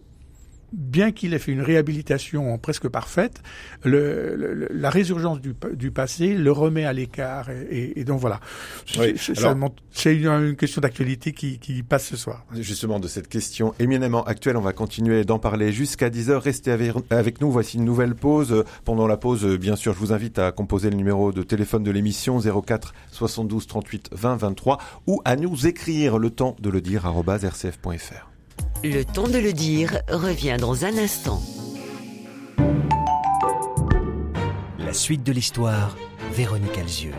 bien 0.74 1.12
qu'il 1.12 1.34
ait 1.34 1.40
fait 1.40 1.52
une 1.52 1.62
réhabilitation 1.62 2.58
presque 2.58 2.88
parfaite, 2.88 3.42
le, 3.84 4.36
le- 4.36 4.68
la 4.72 4.90
résurgence 4.90 5.42
du, 5.42 5.54
du 5.74 5.92
passé 5.92 6.34
le 6.34 6.52
remet 6.52 6.86
à 6.86 6.94
l'écart. 6.94 7.50
Et, 7.50 7.62
et- 7.72 8.00
et 8.00 8.04
donc 8.04 8.20
voilà, 8.20 8.40
Oui, 9.00 9.14
C'est- 9.18 10.16
une, 10.16 10.28
une 10.28 10.56
question 10.56 10.82
d'actualité 10.82 11.34
qui, 11.34 11.60
qui 11.60 11.84
passe 11.84 12.06
ce 12.06 12.18
soir. 12.18 12.46
Justement, 12.54 13.00
de 13.00 13.08
cette 13.08 13.28
question 13.28 13.74
éminemment 13.80 14.24
actuelle, 14.24 14.58
on 14.58 14.62
va 14.62 14.74
continuer 14.74 15.24
d'en 15.26 15.40
parler 15.40 15.72
jusqu'à 15.72 16.10
10h. 16.10 16.36
Restez 16.38 16.72
avec, 16.72 16.94
avec 17.10 17.42
nous, 17.42 17.52
voici 17.52 17.78
une 17.78 17.86
nouvelle 17.86 18.16
pause. 18.16 18.64
Pendant 18.86 19.08
la 19.08 19.18
pause, 19.18 19.46
bien 19.58 19.76
sûr, 19.76 19.94
je 19.94 20.00
vous 20.00 20.14
invite 20.14 20.40
à 20.40 20.52
composer 20.52 20.90
le 20.90 20.96
numéro 20.96 21.32
de 21.32 21.44
téléphone 21.44 21.84
de 21.84 21.92
l'émission 21.92 22.40
04 22.40 22.94
72 23.12 23.68
38 23.68 24.10
20 24.14 24.36
23 24.38 24.78
ou 25.08 25.22
à 25.26 25.36
nous 25.36 25.68
écrire 25.68 26.18
le 26.18 26.30
temps 26.30 26.56
de 26.62 26.70
le 26.70 26.82
dire 26.82 27.06
rcf.fr. 27.12 28.31
Le 28.84 29.04
temps 29.04 29.28
de 29.28 29.38
le 29.38 29.54
dire 29.54 30.02
revient 30.10 30.58
dans 30.60 30.86
un 30.86 30.98
instant. 30.98 31.40
La 34.80 34.92
suite 34.92 35.22
de 35.22 35.32
l'histoire, 35.32 35.96
Véronique 36.32 36.80
Alzieux. 36.80 37.14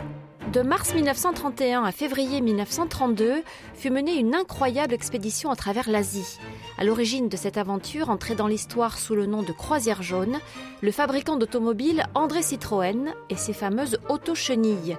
De 0.51 0.61
mars 0.61 0.93
1931 0.93 1.85
à 1.85 1.93
février 1.93 2.41
1932 2.41 3.43
fut 3.75 3.91
menée 3.91 4.15
une 4.15 4.35
incroyable 4.35 4.93
expédition 4.93 5.51
à 5.51 5.55
travers 5.55 5.89
l'Asie. 5.89 6.37
À 6.77 6.83
l'origine 6.83 7.29
de 7.29 7.37
cette 7.37 7.57
aventure, 7.57 8.09
entrée 8.09 8.35
dans 8.35 8.47
l'histoire 8.47 8.97
sous 8.97 9.15
le 9.15 9.25
nom 9.25 9.41
de 9.41 9.53
Croisière 9.53 10.03
jaune, 10.03 10.39
le 10.81 10.91
fabricant 10.91 11.37
d'automobiles 11.37 12.05
André 12.13 12.41
Citroën 12.41 13.13
et 13.29 13.37
ses 13.37 13.53
fameuses 13.53 13.99
auto-chenilles. 14.09 14.97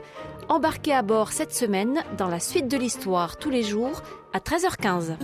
Embarqués 0.49 0.95
à 0.95 1.03
bord 1.03 1.31
cette 1.33 1.55
semaine 1.55 2.03
dans 2.17 2.29
la 2.29 2.41
suite 2.41 2.69
de 2.69 2.79
l'histoire 2.79 3.37
tous 3.37 3.51
les 3.51 3.63
jours 3.63 4.03
à 4.33 4.39
13h15. 4.39 5.19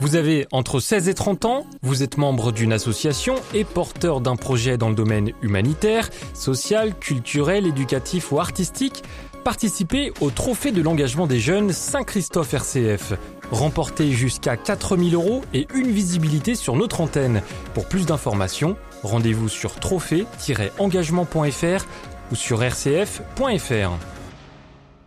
Vous 0.00 0.14
avez 0.14 0.46
entre 0.52 0.78
16 0.78 1.08
et 1.08 1.14
30 1.14 1.46
ans, 1.46 1.66
vous 1.82 2.02
êtes 2.02 2.18
membre 2.18 2.52
d'une 2.52 2.74
association 2.74 3.36
et 3.54 3.64
porteur 3.64 4.20
d'un 4.20 4.36
projet 4.36 4.76
dans 4.76 4.90
le 4.90 4.94
domaine 4.94 5.32
humanitaire, 5.40 6.10
social, 6.34 6.94
culturel, 6.98 7.66
éducatif 7.66 8.30
ou 8.30 8.38
artistique, 8.38 9.02
participez 9.42 10.12
au 10.20 10.28
Trophée 10.30 10.70
de 10.70 10.82
l'engagement 10.82 11.26
des 11.26 11.40
jeunes 11.40 11.72
Saint-Christophe 11.72 12.52
RCF. 12.52 13.14
Remportez 13.50 14.12
jusqu'à 14.12 14.58
4000 14.58 15.14
euros 15.14 15.40
et 15.54 15.66
une 15.74 15.90
visibilité 15.90 16.56
sur 16.56 16.76
notre 16.76 17.00
antenne. 17.00 17.40
Pour 17.72 17.86
plus 17.86 18.04
d'informations, 18.04 18.76
rendez-vous 19.02 19.48
sur 19.48 19.76
trophée-engagement.fr 19.76 21.86
ou 22.32 22.34
sur 22.34 22.60
rcf.fr. 22.60 24.15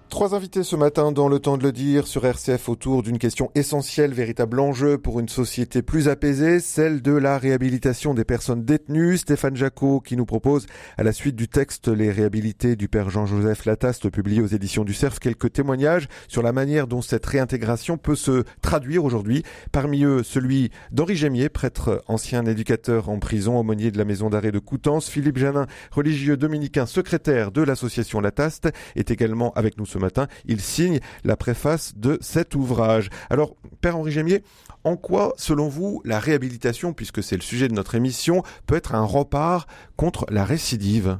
Trois 0.09 0.33
invités 0.33 0.63
ce 0.63 0.75
matin 0.75 1.11
dans 1.11 1.29
le 1.29 1.37
temps 1.37 1.55
de 1.55 1.61
le 1.61 1.71
dire 1.71 2.07
sur 2.07 2.25
RCF 2.25 2.67
autour 2.67 3.03
d'une 3.03 3.19
question 3.19 3.51
essentielle, 3.53 4.11
véritable 4.11 4.59
enjeu 4.59 4.97
pour 4.97 5.19
une 5.19 5.29
société 5.29 5.83
plus 5.83 6.09
apaisée, 6.09 6.59
celle 6.59 7.03
de 7.03 7.11
la 7.11 7.37
réhabilitation 7.37 8.15
des 8.15 8.23
personnes 8.23 8.65
détenues. 8.65 9.17
Stéphane 9.19 9.55
Jacot 9.55 9.99
qui 9.99 10.17
nous 10.17 10.25
propose 10.25 10.65
à 10.97 11.03
la 11.03 11.13
suite 11.13 11.35
du 11.35 11.47
texte 11.47 11.89
Les 11.89 12.11
réhabilités 12.11 12.75
du 12.75 12.87
père 12.87 13.11
Jean-Joseph 13.11 13.65
Lataste 13.65 14.09
publié 14.09 14.41
aux 14.41 14.47
éditions 14.47 14.83
du 14.83 14.95
CERF 14.95 15.19
quelques 15.19 15.53
témoignages 15.53 16.07
sur 16.27 16.41
la 16.41 16.53
manière 16.53 16.87
dont 16.87 17.03
cette 17.03 17.25
réintégration 17.27 17.97
peut 17.97 18.15
se 18.15 18.43
traduire 18.63 19.05
aujourd'hui. 19.05 19.43
Parmi 19.71 20.03
eux 20.03 20.23
celui 20.23 20.71
d'Henri 20.91 21.17
Gémier, 21.17 21.49
prêtre 21.49 22.03
ancien 22.07 22.43
éducateur 22.47 23.09
en 23.09 23.19
prison, 23.19 23.59
aumônier 23.59 23.91
de 23.91 23.99
la 23.99 24.05
maison 24.05 24.31
d'arrêt 24.31 24.51
de 24.51 24.59
Coutances. 24.59 25.07
Philippe 25.07 25.37
Janin, 25.37 25.67
religieux 25.91 26.35
dominicain, 26.35 26.87
secrétaire 26.87 27.51
de 27.51 27.61
l'association 27.61 28.21
Lataste, 28.21 28.69
est 28.95 29.11
également 29.11 29.53
avec 29.53 29.77
nous 29.77 29.85
ce 29.85 29.98
matin. 29.99 30.27
Il 30.45 30.61
signe 30.61 30.99
la 31.23 31.37
préface 31.37 31.95
de 31.97 32.17
cet 32.21 32.55
ouvrage. 32.55 33.09
Alors, 33.29 33.55
Père 33.81 33.97
Henri 33.97 34.11
Gémier, 34.11 34.43
en 34.83 34.95
quoi, 34.95 35.33
selon 35.37 35.67
vous, 35.67 36.01
la 36.05 36.19
réhabilitation, 36.19 36.93
puisque 36.93 37.21
c'est 37.21 37.35
le 37.35 37.41
sujet 37.41 37.67
de 37.67 37.73
notre 37.73 37.95
émission, 37.95 38.43
peut 38.65 38.75
être 38.75 38.95
un 38.95 39.05
rempart 39.05 39.67
contre 39.97 40.25
la 40.29 40.45
récidive? 40.45 41.19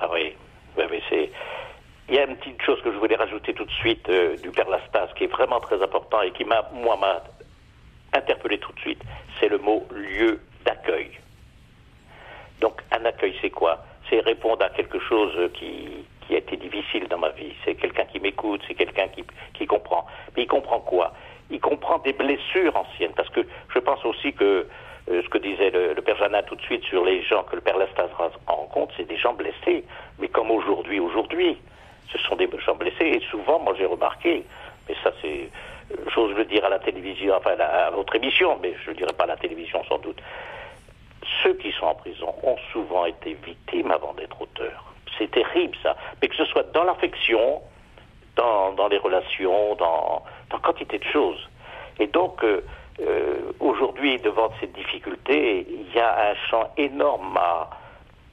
Ah 0.00 0.08
oui, 0.12 0.34
oui, 0.76 0.84
c'est. 1.08 1.30
Il 2.08 2.14
y 2.14 2.18
a 2.18 2.26
une 2.26 2.36
petite 2.36 2.60
chose 2.62 2.80
que 2.82 2.92
je 2.92 2.98
voulais 2.98 3.16
rajouter 3.16 3.52
tout 3.54 3.64
de 3.64 3.70
suite 3.70 4.08
euh, 4.08 4.36
du 4.38 4.50
Père 4.50 4.68
Lastas 4.68 5.08
qui 5.16 5.24
est 5.24 5.28
vraiment 5.28 5.60
très 5.60 5.82
important 5.82 6.22
et 6.22 6.32
qui 6.32 6.44
m'a, 6.44 6.68
moi, 6.72 6.96
m'a 6.96 7.22
interpellé 8.14 8.58
tout 8.58 8.72
de 8.72 8.80
suite. 8.80 9.02
C'est 9.38 9.48
le 9.48 9.58
mot 9.58 9.86
lieu 9.94 10.40
d'accueil. 10.64 11.10
Donc, 12.60 12.80
un 12.90 13.04
accueil, 13.04 13.36
c'est 13.40 13.50
quoi? 13.50 13.84
C'est 14.08 14.20
répondre 14.20 14.64
à 14.64 14.70
quelque 14.70 14.98
chose 15.00 15.50
qui, 15.54 16.06
qui 16.28 16.34
a 16.34 16.38
été 16.38 16.56
difficile 16.58 17.08
dans 17.08 17.18
ma 17.18 17.30
vie. 17.30 17.54
C'est 17.64 17.74
quelqu'un 17.74 18.04
qui 18.04 18.20
m'écoute, 18.20 18.60
c'est 18.68 18.74
quelqu'un 18.74 19.08
qui, 19.08 19.66
comprend. 19.66 20.06
Mais 20.36 20.42
il 20.42 20.46
comprend 20.46 20.78
quoi? 20.80 21.12
Il 21.50 21.58
comprend 21.58 21.98
des 21.98 22.12
blessures 22.12 22.76
anciennes. 22.76 23.12
Parce 23.16 23.30
que 23.30 23.40
je 23.74 23.78
pense 23.78 24.04
aussi 24.04 24.34
que 24.34 24.68
euh, 25.10 25.22
ce 25.22 25.28
que 25.30 25.38
disait 25.38 25.70
le, 25.70 25.94
Père 26.02 26.16
Janin 26.18 26.42
tout 26.42 26.54
de 26.54 26.60
suite 26.60 26.84
sur 26.84 27.04
les 27.04 27.22
gens 27.22 27.42
que 27.44 27.56
le 27.56 27.62
Père 27.62 27.78
Lastas 27.78 28.10
rencontre, 28.46 28.92
c'est 28.96 29.08
des 29.08 29.16
gens 29.16 29.32
blessés. 29.32 29.84
Mais 30.18 30.28
comme 30.28 30.50
aujourd'hui, 30.50 31.00
aujourd'hui, 31.00 31.56
ce 32.12 32.18
sont 32.18 32.36
des 32.36 32.48
gens 32.64 32.74
blessés. 32.74 33.06
Et 33.06 33.20
souvent, 33.30 33.58
moi 33.58 33.74
j'ai 33.78 33.86
remarqué, 33.86 34.44
mais 34.86 34.94
ça 35.02 35.10
c'est 35.22 35.48
j'ose 36.14 36.34
le 36.36 36.44
dire 36.44 36.62
à 36.66 36.68
la 36.68 36.78
télévision, 36.78 37.34
enfin 37.34 37.56
à 37.58 37.90
votre 37.90 38.14
émission, 38.16 38.58
mais 38.62 38.74
je 38.84 38.90
ne 38.90 38.94
le 38.94 38.96
dirai 38.96 39.12
pas 39.14 39.24
à 39.24 39.28
la 39.28 39.36
télévision 39.38 39.82
sans 39.84 39.96
doute, 39.98 40.20
ceux 41.42 41.54
qui 41.54 41.72
sont 41.72 41.86
en 41.86 41.94
prison 41.94 42.34
ont 42.42 42.56
souvent 42.72 43.06
été 43.06 43.34
victimes 43.42 43.90
avant 43.90 44.12
d'être 44.12 44.40
auteurs. 44.42 44.87
C'est 45.18 45.30
terrible 45.30 45.76
ça. 45.82 45.96
Mais 46.20 46.28
que 46.28 46.36
ce 46.36 46.44
soit 46.46 46.72
dans 46.72 46.84
l'affection, 46.84 47.60
dans, 48.36 48.72
dans, 48.72 48.88
les 48.88 48.98
relations, 48.98 49.74
dans, 49.74 50.22
dans 50.50 50.58
quantité 50.58 50.98
de 50.98 51.04
choses. 51.04 51.48
Et 51.98 52.06
donc, 52.06 52.42
euh, 52.44 52.64
euh, 53.00 53.52
aujourd'hui, 53.60 54.18
devant 54.18 54.50
cette 54.60 54.72
difficulté, 54.72 55.66
il 55.68 55.92
y 55.94 55.98
a 55.98 56.30
un 56.30 56.34
champ 56.48 56.70
énorme 56.76 57.36
à, 57.36 57.70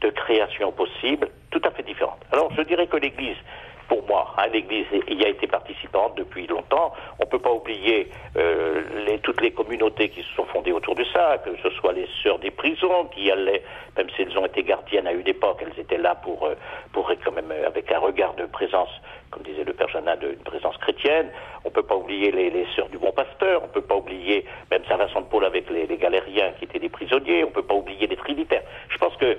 de 0.02 0.10
création 0.10 0.72
possible, 0.72 1.30
tout 1.52 1.62
à 1.64 1.72
fait 1.72 1.84
différente. 1.84 2.20
Alors, 2.32 2.52
je 2.56 2.62
dirais 2.62 2.88
que 2.88 2.98
l'Église 2.98 3.38
pour 3.88 4.06
moi. 4.08 4.34
Hein, 4.38 4.48
L'Église 4.52 4.86
y 5.08 5.24
a 5.24 5.30
été 5.30 5.48
participante 5.48 6.16
depuis 6.16 6.48
longtemps. 6.48 6.94
On 7.20 7.26
ne 7.26 7.30
peut 7.30 7.40
pas 7.40 7.52
oublier 7.52 8.10
euh, 8.38 8.82
les, 9.06 9.20
toutes 9.20 9.42
les 9.42 9.52
communautés 9.52 10.10
qui 10.10 10.22
se 10.22 10.34
sont 10.36 10.46
fondées 10.46 10.72
autour 10.72 10.96
de 10.96 11.04
ça, 11.14 11.38
que 11.44 11.52
ce 11.62 11.70
soit 11.72 11.94
les 11.94 12.08
sœurs 12.24 12.40
des 12.40 12.52
prisons 12.52 13.06
qui 13.14 13.32
allaient, 13.32 13.64
même 13.98 14.08
si 14.16 14.24
elles 14.24 14.38
ont 14.38 14.46
été 14.46 14.64
gardiennes 14.64 15.08
à 15.08 15.12
une 15.14 15.28
époque, 15.28 15.62
elles 15.62 15.80
étaient 15.80 15.98
là 15.98 16.16
pour, 16.16 16.46
euh, 16.46 16.56
pour 16.92 17.12
quand 17.24 17.32
même 17.32 17.52
euh, 17.52 17.68
avec 17.68 17.92
un 17.92 18.00
regard 18.00 18.34
de 18.36 18.46
présence, 18.46 18.90
comme 19.32 19.44
disait 19.44 19.64
le 19.64 19.74
Père 19.74 19.90
Janin, 19.90 20.16
d'une 20.18 20.36
présence 20.38 20.78
chrétienne. 20.78 21.30
On 21.64 21.70
ne 21.70 21.74
peut 21.74 21.84
pas 21.84 21.96
oublier 21.96 22.32
les, 22.32 22.50
les 22.50 22.66
sœurs 22.76 22.90
du 22.90 22.98
Bon 22.98 23.12
Pasteur. 23.12 23.62
On 23.64 23.68
ne 23.68 23.72
peut 23.72 23.82
pas 23.82 23.96
oublier 23.96 24.46
même 24.72 24.84
Saint 24.88 24.98
Vincent 24.98 25.22
de 25.22 25.28
Paul 25.28 25.46
avec 25.46 25.70
les, 25.70 25.88
les 25.88 25.98
galériens 25.98 26.52
qui 26.58 26.66
étaient 26.66 26.80
des 26.80 26.90
prisonniers. 26.90 27.44
On 27.44 27.50
ne 27.50 27.54
peut 27.54 27.64
pas 27.64 27.76
oublier 27.76 28.08
les 28.08 28.18
trinitaires. 28.18 28.64
Je 28.90 28.98
pense 28.98 29.16
que 29.18 29.38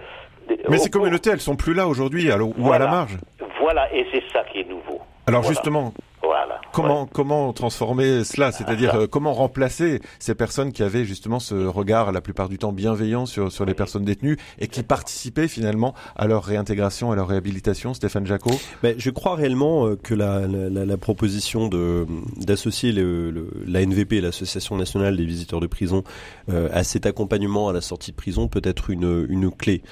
mais 0.68 0.78
ces 0.78 0.90
communautés, 0.90 1.30
elles 1.30 1.40
sont 1.40 1.56
plus 1.56 1.74
là 1.74 1.86
aujourd'hui, 1.86 2.30
ou 2.32 2.54
voilà. 2.56 2.84
à 2.84 2.86
la 2.86 2.90
marge. 2.90 3.18
Voilà, 3.60 3.92
et 3.94 4.06
c'est 4.12 4.22
ça 4.32 4.44
qui 4.52 4.60
est 4.60 4.68
nouveau. 4.68 5.00
Alors 5.26 5.42
voilà. 5.42 5.54
justement, 5.54 5.92
voilà. 6.22 6.60
Comment 6.76 7.02
Ouais. 7.02 7.08
comment 7.12 7.52
transformer 7.52 8.22
cela, 8.24 8.52
c'est-à-dire 8.52 8.94
euh, 8.94 9.06
comment 9.06 9.32
remplacer 9.32 10.00
ces 10.18 10.34
personnes 10.34 10.72
qui 10.72 10.82
avaient 10.82 11.04
justement 11.04 11.40
ce 11.40 11.54
regard 11.66 12.12
la 12.12 12.20
plupart 12.20 12.48
du 12.48 12.58
temps 12.58 12.72
bienveillant 12.72 13.26
sur 13.26 13.50
sur 13.50 13.64
les 13.64 13.74
personnes 13.74 14.04
détenues 14.04 14.36
et 14.58 14.68
qui 14.68 14.82
participaient 14.82 15.48
finalement 15.48 15.94
à 16.16 16.26
leur 16.26 16.44
réintégration, 16.44 17.10
à 17.10 17.16
leur 17.16 17.28
réhabilitation, 17.28 17.94
Stéphane 17.94 18.26
Jacot 18.26 18.50
Ben, 18.82 18.94
je 18.98 19.10
crois 19.10 19.34
réellement 19.36 19.86
euh, 19.86 19.96
que 19.96 20.14
la, 20.14 20.46
la, 20.46 20.84
la 20.84 20.96
proposition 20.96 21.68
de 21.68 22.06
d'associer 22.36 22.92
le, 22.92 23.30
le, 23.30 23.48
la 23.66 23.80
NVP, 23.84 24.20
l'Association 24.20 24.76
nationale 24.76 25.16
des 25.16 25.24
visiteurs 25.24 25.60
de 25.60 25.66
prison, 25.66 26.04
euh, 26.50 26.68
à 26.72 26.84
cet 26.84 27.06
accompagnement 27.06 27.68
à 27.68 27.72
la 27.72 27.80
sortie 27.80 28.10
de 28.10 28.16
prison 28.16 28.48
peut 28.48 28.62
être 28.64 28.90
une, 28.90 29.26
une 29.28 29.50
clé. 29.50 29.82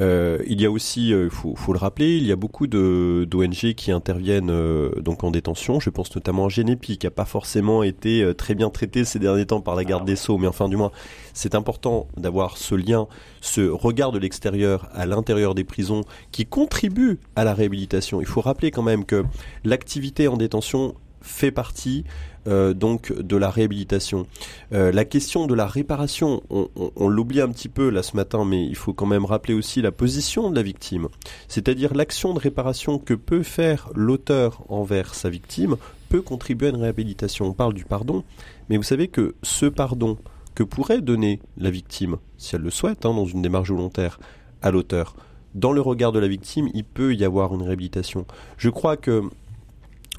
Euh, 0.00 0.38
il 0.46 0.60
y 0.60 0.66
a 0.66 0.70
aussi, 0.70 1.08
il 1.08 1.14
euh, 1.14 1.30
faut, 1.30 1.54
faut, 1.56 1.72
le 1.72 1.78
rappeler, 1.78 2.16
il 2.16 2.26
y 2.26 2.32
a 2.32 2.36
beaucoup 2.36 2.66
de 2.66 3.26
d'ONG 3.28 3.74
qui 3.74 3.90
interviennent 3.90 4.50
euh, 4.50 4.90
donc 5.00 5.24
en 5.24 5.30
détention. 5.30 5.80
Je 5.80 5.90
pense 5.90 6.14
notamment 6.14 6.27
à 6.28 6.48
Genepi, 6.48 6.98
qui 6.98 7.06
a 7.06 7.10
pas 7.10 7.24
forcément 7.24 7.82
été 7.82 8.22
euh, 8.22 8.34
très 8.34 8.54
bien 8.54 8.70
traité 8.70 9.04
ces 9.04 9.18
derniers 9.18 9.46
temps 9.46 9.60
par 9.60 9.74
la 9.74 9.84
garde 9.84 10.04
des 10.04 10.16
sceaux, 10.16 10.38
mais 10.38 10.46
enfin 10.46 10.68
du 10.68 10.76
moins, 10.76 10.92
c'est 11.32 11.54
important 11.54 12.08
d'avoir 12.16 12.56
ce 12.56 12.74
lien, 12.74 13.06
ce 13.40 13.68
regard 13.68 14.12
de 14.12 14.18
l'extérieur 14.18 14.88
à 14.92 15.06
l'intérieur 15.06 15.54
des 15.54 15.64
prisons 15.64 16.02
qui 16.32 16.46
contribue 16.46 17.18
à 17.36 17.44
la 17.44 17.54
réhabilitation. 17.54 18.20
Il 18.20 18.26
faut 18.26 18.40
rappeler 18.40 18.70
quand 18.70 18.82
même 18.82 19.04
que 19.04 19.24
l'activité 19.64 20.28
en 20.28 20.36
détention 20.36 20.94
fait 21.20 21.50
partie 21.50 22.04
euh, 22.46 22.72
donc 22.72 23.12
de 23.12 23.36
la 23.36 23.50
réhabilitation. 23.50 24.26
Euh, 24.72 24.90
la 24.92 25.04
question 25.04 25.46
de 25.46 25.54
la 25.54 25.66
réparation, 25.66 26.42
on, 26.48 26.68
on, 26.76 26.92
on 26.96 27.08
l'oublie 27.08 27.40
un 27.40 27.48
petit 27.48 27.68
peu 27.68 27.90
là 27.90 28.02
ce 28.02 28.16
matin, 28.16 28.44
mais 28.44 28.64
il 28.64 28.76
faut 28.76 28.94
quand 28.94 29.06
même 29.06 29.24
rappeler 29.24 29.54
aussi 29.54 29.82
la 29.82 29.92
position 29.92 30.50
de 30.50 30.56
la 30.56 30.62
victime, 30.62 31.08
c'est-à-dire 31.48 31.94
l'action 31.94 32.32
de 32.32 32.38
réparation 32.38 32.98
que 32.98 33.14
peut 33.14 33.42
faire 33.42 33.90
l'auteur 33.94 34.62
envers 34.68 35.14
sa 35.14 35.28
victime 35.28 35.76
peut 36.08 36.22
contribuer 36.22 36.68
à 36.68 36.70
une 36.70 36.76
réhabilitation. 36.76 37.46
On 37.46 37.52
parle 37.52 37.74
du 37.74 37.84
pardon, 37.84 38.24
mais 38.68 38.76
vous 38.76 38.82
savez 38.82 39.08
que 39.08 39.34
ce 39.42 39.66
pardon 39.66 40.18
que 40.54 40.62
pourrait 40.62 41.00
donner 41.00 41.40
la 41.56 41.70
victime, 41.70 42.16
si 42.36 42.56
elle 42.56 42.62
le 42.62 42.70
souhaite, 42.70 43.06
hein, 43.06 43.14
dans 43.14 43.26
une 43.26 43.42
démarche 43.42 43.70
volontaire, 43.70 44.18
à 44.60 44.70
l'auteur, 44.70 45.14
dans 45.54 45.72
le 45.72 45.80
regard 45.80 46.12
de 46.12 46.18
la 46.18 46.28
victime, 46.28 46.68
il 46.74 46.84
peut 46.84 47.14
y 47.14 47.24
avoir 47.24 47.54
une 47.54 47.62
réhabilitation. 47.62 48.26
Je 48.56 48.70
crois 48.70 48.96
que 48.96 49.22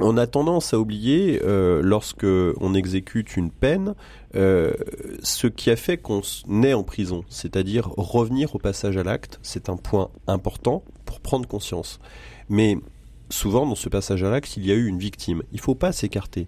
on 0.02 0.16
a 0.16 0.28
tendance 0.28 0.74
à 0.74 0.80
oublier, 0.80 1.42
euh, 1.44 1.82
lorsque 1.84 2.26
on 2.26 2.74
exécute 2.74 3.36
une 3.36 3.52
peine, 3.52 3.96
euh, 4.36 4.74
ce 5.22 5.48
qui 5.48 5.70
a 5.70 5.76
fait 5.76 5.98
qu'on 5.98 6.22
est 6.64 6.74
en 6.74 6.84
prison, 6.84 7.26
c'est-à-dire 7.28 7.90
revenir 7.98 8.56
au 8.56 8.60
passage 8.60 8.96
à 8.96 9.04
l'acte. 9.04 9.40
C'est 9.44 9.68
un 9.68 9.76
point 9.76 10.10
important 10.28 10.84
pour 11.06 11.20
prendre 11.20 11.48
conscience. 11.48 12.00
Mais 12.48 12.78
souvent, 13.30 13.66
dans 13.66 13.76
ce 13.76 13.90
passage 13.90 14.24
à 14.24 14.30
l'acte, 14.30 14.58
il 14.58 14.66
y 14.66 14.72
a 14.72 14.76
eu 14.76 14.88
une 14.88 15.00
victime. 15.00 15.44
Il 15.52 15.58
ne 15.58 15.62
faut 15.62 15.76
pas 15.76 15.92
s'écarter. 15.92 16.48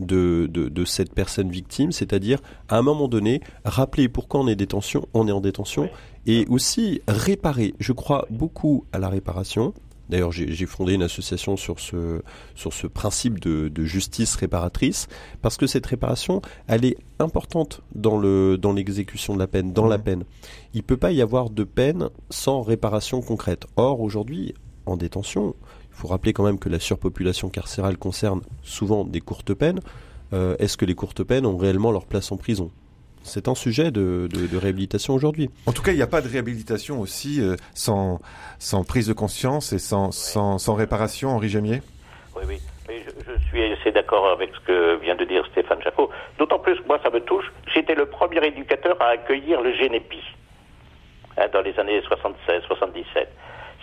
De, 0.00 0.48
de, 0.50 0.68
de, 0.68 0.84
cette 0.84 1.14
personne 1.14 1.48
victime, 1.50 1.92
c'est-à-dire 1.92 2.40
à 2.68 2.76
un 2.76 2.82
moment 2.82 3.06
donné, 3.06 3.40
rappeler 3.64 4.08
pourquoi 4.08 4.40
on 4.40 4.48
est, 4.48 4.56
détention, 4.56 5.06
on 5.14 5.28
est 5.28 5.32
en 5.32 5.40
détention 5.40 5.88
et 6.26 6.44
aussi 6.48 7.02
réparer. 7.06 7.74
Je 7.78 7.92
crois 7.92 8.26
beaucoup 8.28 8.84
à 8.92 8.98
la 8.98 9.08
réparation, 9.08 9.74
D'ailleurs, 10.12 10.32
j'ai 10.32 10.66
fondé 10.66 10.92
une 10.92 11.02
association 11.02 11.56
sur 11.56 11.80
ce, 11.80 12.20
sur 12.54 12.74
ce 12.74 12.86
principe 12.86 13.40
de, 13.40 13.68
de, 13.68 13.84
justice 13.84 14.34
réparatrice, 14.34 15.08
parce 15.40 15.56
que 15.56 15.66
cette 15.66 15.86
réparation, 15.86 16.42
elle 16.66 16.84
est 16.84 16.98
importante 17.18 17.80
dans 17.94 18.18
le 18.18 18.58
dans 18.58 18.74
l'exécution 18.74 19.32
de 19.32 19.38
la 19.38 19.46
peine, 19.46 19.72
dans 19.72 19.86
la 19.86 19.98
peine. 19.98 20.24
Il 20.74 20.78
ne 20.78 20.82
peut 20.82 20.98
pas 20.98 21.12
y 21.12 21.22
avoir 21.22 21.48
de 21.48 21.64
peine 21.64 22.10
sans 22.28 22.60
réparation 22.60 23.22
concrète. 23.22 23.66
Or, 23.76 24.00
aujourd'hui, 24.00 24.52
en 24.84 24.98
détention, 24.98 25.54
il 25.94 26.00
faut 26.00 26.08
rappeler 26.08 26.32
quand 26.32 26.44
même 26.44 26.58
que 26.58 26.68
la 26.68 26.80
surpopulation 26.80 27.48
carcérale 27.50 27.96
concerne 27.98 28.40
souvent 28.62 29.04
des 29.04 29.20
courtes 29.20 29.54
peines. 29.54 29.80
Euh, 30.32 30.56
Est-ce 30.58 30.76
que 30.76 30.84
les 30.84 30.94
courtes 30.94 31.22
peines 31.22 31.46
ont 31.46 31.56
réellement 31.56 31.92
leur 31.92 32.06
place 32.06 32.32
en 32.32 32.36
prison? 32.36 32.70
C'est 33.22 33.46
un 33.46 33.54
sujet 33.54 33.90
de, 33.92 34.28
de, 34.32 34.46
de 34.46 34.56
réhabilitation 34.56 35.14
aujourd'hui. 35.14 35.48
En 35.66 35.72
tout 35.72 35.82
cas, 35.82 35.92
il 35.92 35.96
n'y 35.96 36.02
a 36.02 36.08
pas 36.08 36.22
de 36.22 36.28
réhabilitation 36.28 37.00
aussi 37.00 37.40
euh, 37.40 37.54
sans, 37.74 38.20
sans 38.58 38.82
prise 38.84 39.06
de 39.06 39.12
conscience 39.12 39.72
et 39.72 39.78
sans, 39.78 40.06
oui. 40.06 40.12
sans, 40.12 40.58
sans 40.58 40.74
réparation, 40.74 41.30
Henri 41.30 41.48
Gémier 41.48 41.82
Oui, 42.34 42.42
oui. 42.48 42.58
Mais 42.88 43.04
je, 43.04 43.10
je 43.32 43.38
suis 43.46 43.62
assez 43.62 43.92
d'accord 43.92 44.26
avec 44.30 44.50
ce 44.54 44.60
que 44.66 44.96
vient 45.00 45.14
de 45.14 45.24
dire 45.24 45.46
Stéphane 45.52 45.80
Jacot. 45.84 46.10
D'autant 46.38 46.58
plus 46.58 46.76
que 46.80 46.86
moi, 46.88 46.98
ça 47.02 47.10
me 47.10 47.20
touche. 47.20 47.44
J'étais 47.72 47.94
le 47.94 48.06
premier 48.06 48.44
éducateur 48.44 48.96
à 49.00 49.10
accueillir 49.10 49.60
le 49.60 49.72
Génépi 49.74 50.18
hein, 51.36 51.46
dans 51.52 51.60
les 51.60 51.78
années 51.78 52.00
76, 52.02 52.62
77. 52.66 53.28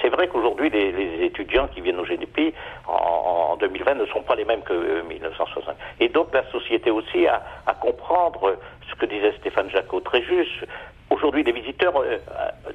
C'est 0.01 0.09
vrai 0.09 0.27
qu'aujourd'hui, 0.27 0.69
les, 0.69 0.91
les, 0.91 1.25
étudiants 1.25 1.67
qui 1.67 1.81
viennent 1.81 1.99
au 1.99 2.05
GDP 2.05 2.53
en, 2.87 3.53
en, 3.53 3.57
2020 3.57 3.95
ne 3.95 4.05
sont 4.05 4.21
pas 4.21 4.35
les 4.35 4.45
mêmes 4.45 4.61
que 4.61 5.01
1960. 5.01 5.75
Et 5.99 6.09
donc 6.09 6.33
la 6.33 6.49
société 6.51 6.89
aussi 6.91 7.27
a 7.27 7.41
à 7.65 7.73
comprendre 7.73 8.55
ce 8.89 8.95
que 8.95 9.05
disait 9.05 9.33
Stéphane 9.39 9.69
Jacot 9.69 9.99
très 9.99 10.21
juste. 10.23 10.65
Aujourd'hui, 11.09 11.43
les 11.43 11.51
visiteurs 11.51 11.97
euh, 11.97 12.17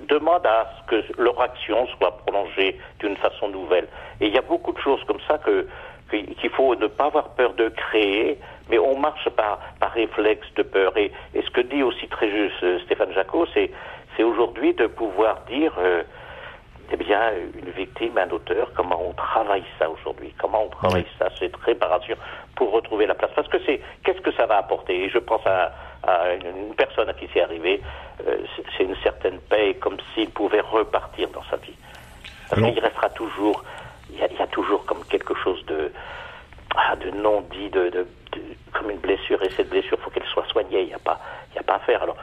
demandent 0.09 0.47
à 0.47 0.69
ce 0.77 0.91
que 0.91 1.23
leur 1.23 1.41
action 1.41 1.87
soit 1.99 2.19
prolongée 2.19 2.79
d'une 2.99 3.17
façon 3.17 3.49
nouvelle. 3.49 3.87
Et 4.21 4.27
il 4.27 4.35
y 4.35 4.39
a 4.39 4.43
beaucoup 4.43 4.73
de 4.73 4.79
choses 4.79 5.03
comme 5.05 5.21
ça 5.29 5.39
que 5.39 5.67
qu'il 6.11 6.51
faut 6.51 6.77
ne 6.77 6.87
pas 6.87 7.07
avoir 7.07 7.31
peur 7.31 7.55
de 7.55 7.71
créer, 7.71 8.39
mais 8.69 8.79
on 8.79 8.97
marche 8.97 9.29
par, 9.31 9.59
par 9.81 9.91
réflexe 9.93 10.47
de 10.55 10.63
peur. 10.63 10.97
Et, 10.97 11.11
et 11.35 11.43
ce 11.43 11.51
que 11.51 11.63
dit 11.63 11.83
aussi 11.83 12.07
très 12.09 12.31
juste 12.31 12.63
euh, 12.63 12.79
Stéphane 12.85 13.13
Jacot, 13.13 13.47
c'est 13.55 14.23
aujourd'hui 14.23 14.75
de 14.75 14.87
pouvoir 14.87 15.41
dire 15.49 15.73
euh, 15.79 16.03
eh 16.93 16.97
bien, 16.97 17.33
une 17.55 17.71
victime, 17.71 18.19
un 18.19 18.31
auteur, 18.31 18.71
comment 18.75 19.01
on 19.09 19.13
travaille 19.13 19.65
ça 19.79 19.89
aujourd'hui? 19.89 20.35
Comment 20.39 20.65
on 20.65 20.69
travaille 20.69 21.07
ça, 21.19 21.29
cette 21.39 21.57
réparation, 21.57 22.17
pour 22.57 22.73
retrouver 22.73 23.07
la 23.07 23.15
place. 23.15 23.31
Parce 23.35 23.49
que 23.49 23.59
c'est, 23.65 23.81
qu'est-ce 24.05 24.21
que 24.21 24.33
ça 24.33 24.47
va 24.47 24.59
apporter? 24.59 25.05
Et 25.05 25.09
je 25.09 25.19
pense 25.19 25.45
à, 25.47 25.73
à 26.07 26.35
une 26.35 26.75
personne 26.75 27.09
à 27.09 27.15
qui 27.15 27.29
c'est 27.33 27.41
arrivé, 27.43 27.81
euh, 28.27 28.39
c'est 28.77 28.85
une 28.85 28.97
certaine 29.03 29.39
paix, 29.39 29.75
comme 29.81 29.97
s'il 30.15 30.31
pouvait 30.31 30.61
repartir 30.61 31.29
dans 31.31 31.45
sa 31.51 31.57
vie. 31.57 31.75
Parce 32.51 32.63
qu'il 32.63 32.79
restera 32.79 33.09
toujours, 33.11 33.65
il 34.11 34.19
y, 34.19 34.23
a, 34.23 34.29
il 34.31 34.37
y, 34.37 34.43
a, 34.43 34.47
toujours 34.47 34.85
comme 34.85 35.05
quelque 35.07 35.35
chose 35.35 35.65
de, 35.67 35.91
ah, 36.77 36.95
de 36.97 37.11
non 37.11 37.41
dit, 37.51 37.71
de, 37.71 37.89
de, 37.89 37.91
de, 37.91 38.07
comme 38.73 38.91
une 38.91 38.99
blessure, 38.99 39.43
et 39.43 39.51
cette 39.57 39.71
blessure, 39.71 39.97
il 39.99 40.05
faut 40.05 40.11
qu'elle 40.11 40.27
soit 40.33 40.47
soignée, 40.49 40.83
il 40.83 40.89
n'y 40.89 40.95
a 40.95 40.99
pas, 40.99 41.21
y 41.55 41.59
a 41.59 41.63
pas 41.63 41.77
à 41.77 41.79
faire. 41.81 42.03
Alors, 42.03 42.17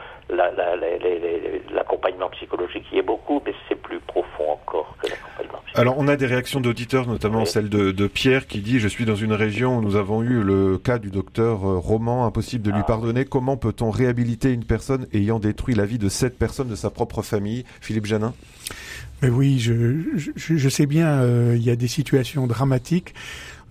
l'accompagnement 1.74 2.28
psychologique 2.30 2.84
y 2.92 2.98
est 2.98 3.02
beaucoup, 3.02 3.42
mais 3.44 3.54
c'est 3.68 3.74
plus 3.74 4.00
profond 4.00 4.52
encore 4.52 4.96
que 5.02 5.08
l'accompagnement 5.08 5.58
psychologique. 5.66 5.78
Alors, 5.78 5.94
on 5.98 6.08
a 6.08 6.16
des 6.16 6.26
réactions 6.26 6.60
d'auditeurs, 6.60 7.06
notamment 7.06 7.40
oui. 7.40 7.46
celle 7.46 7.68
de, 7.68 7.90
de, 7.90 8.06
Pierre, 8.06 8.46
qui 8.46 8.60
dit 8.60 8.78
«Je 8.80 8.88
suis 8.88 9.04
dans 9.04 9.16
une 9.16 9.32
région 9.32 9.78
où 9.78 9.80
nous 9.82 9.96
avons 9.96 10.22
eu 10.22 10.42
le 10.42 10.78
cas 10.78 10.98
du 10.98 11.10
docteur 11.10 11.66
euh, 11.66 11.78
Roman, 11.78 12.26
impossible 12.26 12.64
de 12.64 12.70
lui 12.70 12.80
ah, 12.80 12.86
pardonner. 12.86 13.24
Comment 13.24 13.56
peut-on 13.56 13.90
réhabiliter 13.90 14.52
une 14.52 14.64
personne 14.64 15.06
ayant 15.12 15.38
détruit 15.38 15.74
la 15.74 15.86
vie 15.86 15.98
de 15.98 16.08
sept 16.08 16.38
personnes 16.38 16.68
de 16.68 16.76
sa 16.76 16.90
propre 16.90 17.22
famille?» 17.22 17.64
Philippe 17.80 18.06
Janin 18.06 18.34
mais 19.22 19.28
oui, 19.28 19.60
je, 19.60 20.00
je, 20.16 20.56
je 20.56 20.68
sais 20.68 20.86
bien, 20.86 21.20
euh, 21.20 21.54
il 21.56 21.62
y 21.62 21.70
a 21.70 21.76
des 21.76 21.86
situations 21.86 22.48
dramatiques. 22.48 23.14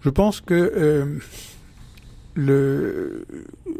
Je 0.04 0.10
pense 0.10 0.39
que 0.39 0.54
euh, 0.54 1.19
le, 2.36 3.26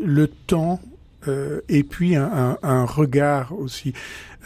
le 0.04 0.28
temps 0.28 0.80
euh, 1.28 1.62
et 1.70 1.84
puis 1.84 2.16
un, 2.16 2.86
regard 2.86 3.54
aussi. 3.54 3.94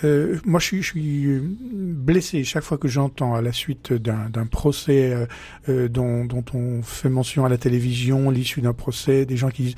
Euh, 0.03 0.37
moi, 0.45 0.59
je 0.59 0.65
suis, 0.65 0.81
je 0.81 0.89
suis 0.89 1.27
blessé 1.41 2.43
chaque 2.43 2.63
fois 2.63 2.77
que 2.77 2.87
j'entends 2.87 3.33
à 3.33 3.41
la 3.41 3.51
suite 3.53 3.93
d'un 3.93 4.45
procès 4.45 5.13
euh, 5.13 5.25
euh, 5.69 5.87
dont, 5.87 6.25
dont 6.25 6.43
on 6.53 6.81
fait 6.81 7.09
mention 7.09 7.45
à 7.45 7.49
la 7.49 7.57
télévision, 7.57 8.29
l'issue 8.29 8.61
d'un 8.61 8.73
procès, 8.73 9.25
des 9.25 9.37
gens 9.37 9.49
qui 9.49 9.63
disent 9.63 9.75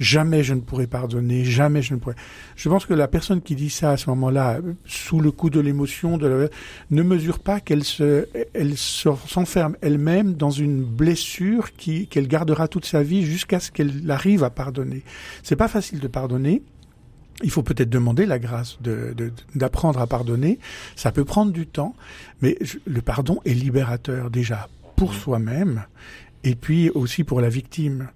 jamais 0.00 0.42
je 0.42 0.54
ne 0.54 0.60
pourrai 0.60 0.86
pardonner, 0.86 1.44
jamais 1.44 1.82
je 1.82 1.94
ne 1.94 1.98
pourrai. 2.00 2.16
Je 2.56 2.68
pense 2.68 2.84
que 2.84 2.94
la 2.94 3.06
personne 3.08 3.40
qui 3.40 3.54
dit 3.54 3.70
ça 3.70 3.92
à 3.92 3.96
ce 3.96 4.10
moment-là, 4.10 4.58
sous 4.86 5.20
le 5.20 5.30
coup 5.30 5.50
de 5.50 5.60
l'émotion, 5.60 6.16
la- 6.16 6.48
ne 6.90 7.02
mesure 7.02 7.38
pas 7.38 7.60
qu'elle 7.60 7.84
se, 7.84 8.26
elle 8.54 8.76
se- 8.76 9.08
s'enferme 9.28 9.76
elle-même 9.82 10.34
dans 10.34 10.50
une 10.50 10.82
blessure 10.82 11.72
qui 11.76 12.06
qu'elle 12.08 12.26
gardera 12.28 12.66
toute 12.68 12.84
sa 12.86 13.02
vie 13.02 13.22
jusqu'à 13.24 13.60
ce 13.60 13.70
qu'elle 13.70 14.10
arrive 14.10 14.42
à 14.44 14.50
pardonner. 14.50 15.02
C'est 15.42 15.56
pas 15.56 15.68
facile 15.68 16.00
de 16.00 16.08
pardonner. 16.08 16.62
Il 17.42 17.50
faut 17.50 17.62
peut-être 17.62 17.90
demander 17.90 18.26
la 18.26 18.38
grâce 18.38 18.78
de- 18.82 19.14
de- 19.16 19.32
d'apprendre 19.54 20.00
à 20.00 20.06
pardonner. 20.06 20.58
Ça 20.96 21.10
peut 21.12 21.24
prendre 21.24 21.52
du 21.52 21.66
temps, 21.66 21.94
mais 22.42 22.56
je- 22.60 22.78
le 22.86 23.00
pardon 23.02 23.40
est 23.44 23.54
libérateur 23.54 24.30
déjà 24.30 24.68
pour 24.96 25.14
soi-même 25.14 25.84
et 26.44 26.54
puis 26.54 26.90
aussi 26.90 27.24
pour 27.24 27.40
la 27.40 27.48
victime. 27.48 28.08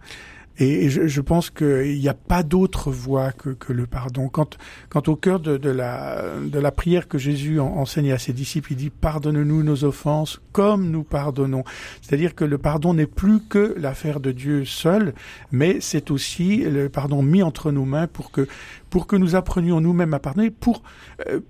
Et, 0.59 0.89
je, 0.89 1.07
je 1.07 1.21
pense 1.21 1.51
qu'il 1.51 1.99
n'y 1.99 2.09
a 2.09 2.15
pas 2.15 2.43
d'autre 2.43 2.91
voie 2.91 3.33
que, 3.33 3.51
que 3.51 3.73
le 3.73 3.87
pardon. 3.87 4.29
Quand, 4.29 4.57
quand 4.89 5.09
au 5.09 5.17
cœur 5.17 5.41
de, 5.41 5.57
de, 5.57 5.71
la, 5.71 6.23
de 6.41 6.59
la 6.59 6.71
prière 6.71 7.09
que 7.09 7.19
Jésus 7.19 7.59
en- 7.59 7.67
enseigne 7.77 8.13
à 8.13 8.19
ses 8.19 8.33
disciples, 8.33 8.73
il 8.73 8.77
dit 8.77 8.91
pardonne-nous 8.91 9.63
nos 9.63 9.85
offenses 9.85 10.41
comme 10.53 10.91
nous 10.91 11.03
pardonnons. 11.03 11.65
C'est-à-dire 12.03 12.35
que 12.35 12.45
le 12.45 12.59
pardon 12.59 12.95
n'est 12.95 13.07
plus 13.07 13.41
que 13.41 13.75
l'affaire 13.79 14.21
de 14.21 14.31
Dieu 14.31 14.65
seul, 14.65 15.15
mais 15.51 15.79
c'est 15.81 16.11
aussi 16.11 16.59
le 16.59 16.89
pardon 16.89 17.23
mis 17.23 17.43
entre 17.43 17.73
nos 17.73 17.85
mains 17.85 18.07
pour 18.07 18.31
que, 18.31 18.47
pour 18.91 19.07
que 19.07 19.17
nous 19.17 19.35
apprenions 19.35 19.81
nous-mêmes 19.81 20.15
à 20.15 20.21
pardonner, 20.21 20.51
pour, 20.51 20.83
euh, 21.29 21.41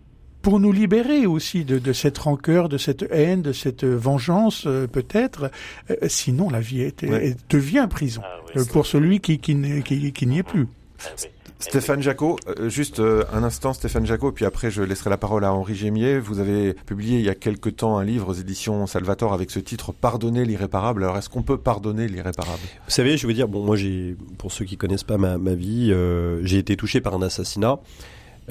pour 0.44 0.60
nous 0.60 0.70
libérer 0.70 1.26
aussi 1.26 1.64
de, 1.64 1.80
de 1.80 1.92
cette 1.92 2.18
rancœur, 2.18 2.68
de 2.68 2.78
cette 2.78 3.04
haine, 3.10 3.42
de 3.42 3.52
cette 3.52 3.84
vengeance 3.84 4.64
euh, 4.68 4.86
peut-être. 4.86 5.50
Euh, 5.90 5.96
sinon, 6.06 6.48
la 6.50 6.60
vie 6.60 6.82
est, 6.82 7.02
Ouais. 7.02 7.28
est- 7.30 7.50
devient 7.50 7.88
prison 7.90 8.22
Ah 8.24 8.36
oui. 8.46 8.60
euh, 8.62 8.64
pour 8.72 8.86
celui 8.86 9.18
qui, 9.18 9.38
qui, 9.40 9.56
qui, 9.82 10.12
qui 10.12 10.26
n'y 10.28 10.38
est 10.38 10.42
plus. 10.44 10.68
Ah 11.04 11.08
oui. 11.22 11.28
Stéphane 11.60 12.02
Jacot, 12.02 12.36
euh, 12.58 12.68
juste 12.68 13.00
euh, 13.00 13.24
un 13.32 13.42
instant 13.42 13.72
Stéphane 13.72 14.04
Jacot, 14.04 14.32
puis 14.32 14.44
après 14.44 14.70
je 14.70 14.82
laisserai 14.82 15.08
la 15.08 15.16
parole 15.16 15.44
à 15.44 15.52
Henri 15.54 15.74
Gémier. 15.74 16.18
Vous 16.18 16.38
avez 16.38 16.74
publié 16.74 17.18
il 17.20 17.24
y 17.24 17.30
a 17.30 17.34
quelque 17.34 17.70
temps 17.70 17.96
un 17.96 18.04
livre 18.04 18.28
aux 18.28 18.34
éditions 18.34 18.86
Salvatore 18.86 19.32
avec 19.32 19.50
ce 19.50 19.60
titre 19.60 19.92
Pardonner 19.92 20.44
l'irréparable. 20.44 21.04
Alors 21.04 21.16
est-ce 21.16 21.30
qu'on 21.30 21.42
peut 21.42 21.56
pardonner 21.56 22.06
l'irréparable? 22.06 22.60
Vous 22.84 22.90
savez, 22.90 23.16
je 23.16 23.26
veux 23.26 23.32
dire, 23.32 23.48
bon, 23.48 23.64
moi, 23.64 23.76
j'ai, 23.76 24.14
pour 24.36 24.52
ceux 24.52 24.66
qui 24.66 24.76
connaissent 24.76 25.04
pas 25.04 25.16
ma, 25.16 25.38
ma 25.38 25.54
vie, 25.54 25.90
euh, 25.90 26.44
j'ai 26.44 26.58
été 26.58 26.76
touché 26.76 27.00
par 27.00 27.14
un 27.14 27.22
assassinat. 27.22 27.78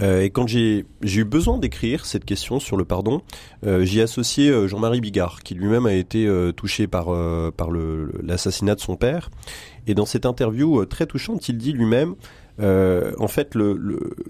Euh, 0.02 0.22
et 0.22 0.30
quand 0.30 0.48
j'ai, 0.48 0.86
eu 1.04 1.24
besoin 1.24 1.58
d'écrire 1.58 2.06
cette 2.06 2.26
question 2.26 2.60
sur 2.60 2.78
le 2.78 2.86
pardon, 2.86 3.22
euh, 3.66 3.86
j'y 3.86 4.02
associé 4.02 4.50
euh, 4.50 4.68
Jean-Marie 4.68 5.02
Bigard, 5.02 5.44
qui 5.44 5.54
lui-même 5.56 5.86
a 5.86 5.94
été 5.94 6.26
euh, 6.26 6.52
touché 6.52 6.88
par, 6.88 7.12
l'assassinat 8.24 8.76
de 8.76 8.80
son 8.80 8.96
père. 8.96 9.30
Et 9.88 9.94
dans 9.94 10.06
cette 10.06 10.26
interview 10.26 10.86
très 10.86 11.06
touchante, 11.06 11.48
il 11.50 11.58
dit 11.58 11.74
lui-même, 11.74 12.16
en 12.60 13.28
fait, 13.28 13.58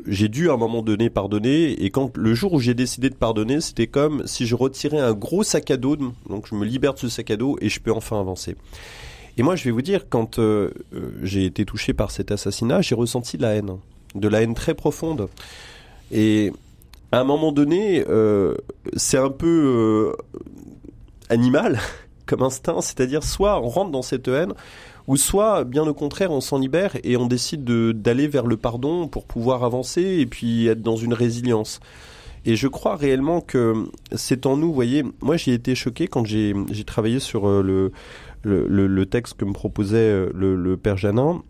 j'ai 0.08 0.28
dû 0.28 0.50
à 0.50 0.54
un 0.54 0.58
moment 0.58 0.82
donné 0.82 1.10
pardonner, 1.10 1.84
et 1.84 1.90
quand 1.92 2.18
le 2.18 2.34
jour 2.34 2.54
où 2.54 2.60
j'ai 2.60 2.74
décidé 2.74 3.10
de 3.10 3.16
pardonner, 3.16 3.62
c'était 3.62 3.88
comme 3.88 4.26
si 4.26 4.48
je 4.48 4.56
retirais 4.56 5.00
un 5.00 5.14
gros 5.14 5.44
sac 5.44 5.70
à 5.70 5.78
dos, 5.78 5.96
donc 5.96 6.48
je 6.48 6.56
me 6.56 6.66
libère 6.66 6.94
de 6.96 7.00
ce 7.00 7.10
sac 7.10 7.30
à 7.32 7.38
dos 7.38 7.58
et 7.62 7.70
je 7.70 7.80
peux 7.80 7.92
enfin 7.92 8.20
avancer. 8.20 8.56
Et 9.38 9.44
moi, 9.44 9.56
je 9.56 9.64
vais 9.64 9.72
vous 9.72 9.82
dire, 9.82 10.10
quand 10.10 10.40
j'ai 11.22 11.46
été 11.46 11.66
touché 11.66 11.94
par 11.94 12.10
cet 12.10 12.32
assassinat, 12.32 12.82
j'ai 12.82 12.96
ressenti 12.96 13.38
de 13.38 13.44
la 13.44 13.56
haine, 13.56 13.78
de 14.16 14.28
la 14.28 14.42
haine 14.42 14.54
très 14.54 14.74
profonde. 14.74 15.28
Et 16.12 16.52
à 17.12 17.20
un 17.20 17.24
moment 17.24 17.52
donné, 17.52 18.04
euh, 18.10 18.56
c'est 18.96 19.18
un 19.18 19.30
peu 19.30 19.48
euh, 19.48 20.14
animal 21.30 21.80
comme 22.26 22.42
instinct, 22.42 22.82
c'est-à-dire 22.82 23.24
soit 23.24 23.62
on 23.62 23.70
rentre 23.70 23.92
dans 23.92 24.02
cette 24.02 24.28
haine, 24.28 24.54
ou 25.08 25.18
soit, 25.18 25.64
bien 25.66 25.86
au 25.86 25.94
contraire, 25.94 26.32
on 26.32 26.40
s'en 26.40 26.58
libère 26.58 26.96
et 27.04 27.18
on 27.18 27.28
décide 27.28 27.66
de- 27.66 27.92
d'aller 27.92 28.28
vers 28.28 28.46
le 28.48 28.56
pardon 28.56 29.08
pour 29.08 29.26
pouvoir 29.26 29.64
avancer 29.64 30.02
et 30.02 30.26
puis 30.26 30.68
être 30.68 30.82
dans 30.82 30.96
une 30.96 31.14
résilience. 31.14 31.82
Et 32.46 32.56
je 32.56 32.68
crois 32.68 32.96
réellement 32.96 33.42
que 33.42 33.74
c'est 34.14 34.46
en 34.46 34.58
nous, 34.58 34.68
vous 34.68 34.74
voyez, 34.74 35.04
moi 35.22 35.38
j'ai 35.38 35.54
été 35.54 35.76
choqué 35.76 36.08
quand 36.08 36.26
j'ai 36.26 36.54
travaillé 36.86 37.20
sur 37.20 37.48
euh, 37.48 37.62
le, 38.44 38.68
le, 38.68 39.06
texte 39.06 39.36
que 39.36 39.46
me 39.46 39.54
proposait 39.54 40.28
le 40.34 40.76
père 40.78 40.98
Janin. 40.98 41.42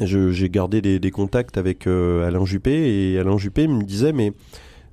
J'ai 0.00 0.48
gardé 0.48 0.80
des, 0.80 0.98
des 0.98 1.10
contacts 1.10 1.58
avec 1.58 1.86
euh, 1.86 2.26
Alain 2.26 2.44
Juppé 2.46 3.12
et 3.12 3.18
Alain 3.18 3.36
Juppé 3.36 3.66
me 3.68 3.82
disait 3.82 4.12
mais 4.12 4.32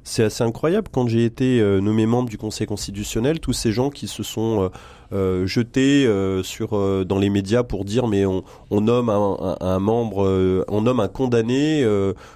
c'est 0.03 0.23
assez 0.23 0.43
incroyable 0.43 0.87
quand 0.91 1.07
j'ai 1.07 1.25
été 1.25 1.59
euh, 1.59 1.81
nommé 1.81 2.05
membre 2.05 2.29
du 2.29 2.37
Conseil 2.37 2.65
constitutionnel, 2.65 3.39
tous 3.41 3.51
ces 3.53 3.73
gens 3.73 3.89
qui 3.89 4.07
se 4.07 4.23
sont 4.23 4.63
euh, 4.63 4.69
euh, 5.13 5.45
jetés 5.45 6.05
euh, 6.05 6.43
sur 6.43 6.77
euh, 6.77 7.03
dans 7.03 7.19
les 7.19 7.29
médias 7.29 7.63
pour 7.63 7.83
dire 7.83 8.07
mais 8.07 8.25
on, 8.25 8.43
on 8.69 8.79
nomme 8.81 9.09
un, 9.09 9.37
un- 9.39 9.57
un 9.59 9.79
membre, 9.79 10.63
on 10.69 10.81
nomme 10.81 10.99
un 11.01 11.07
condamné 11.09 11.85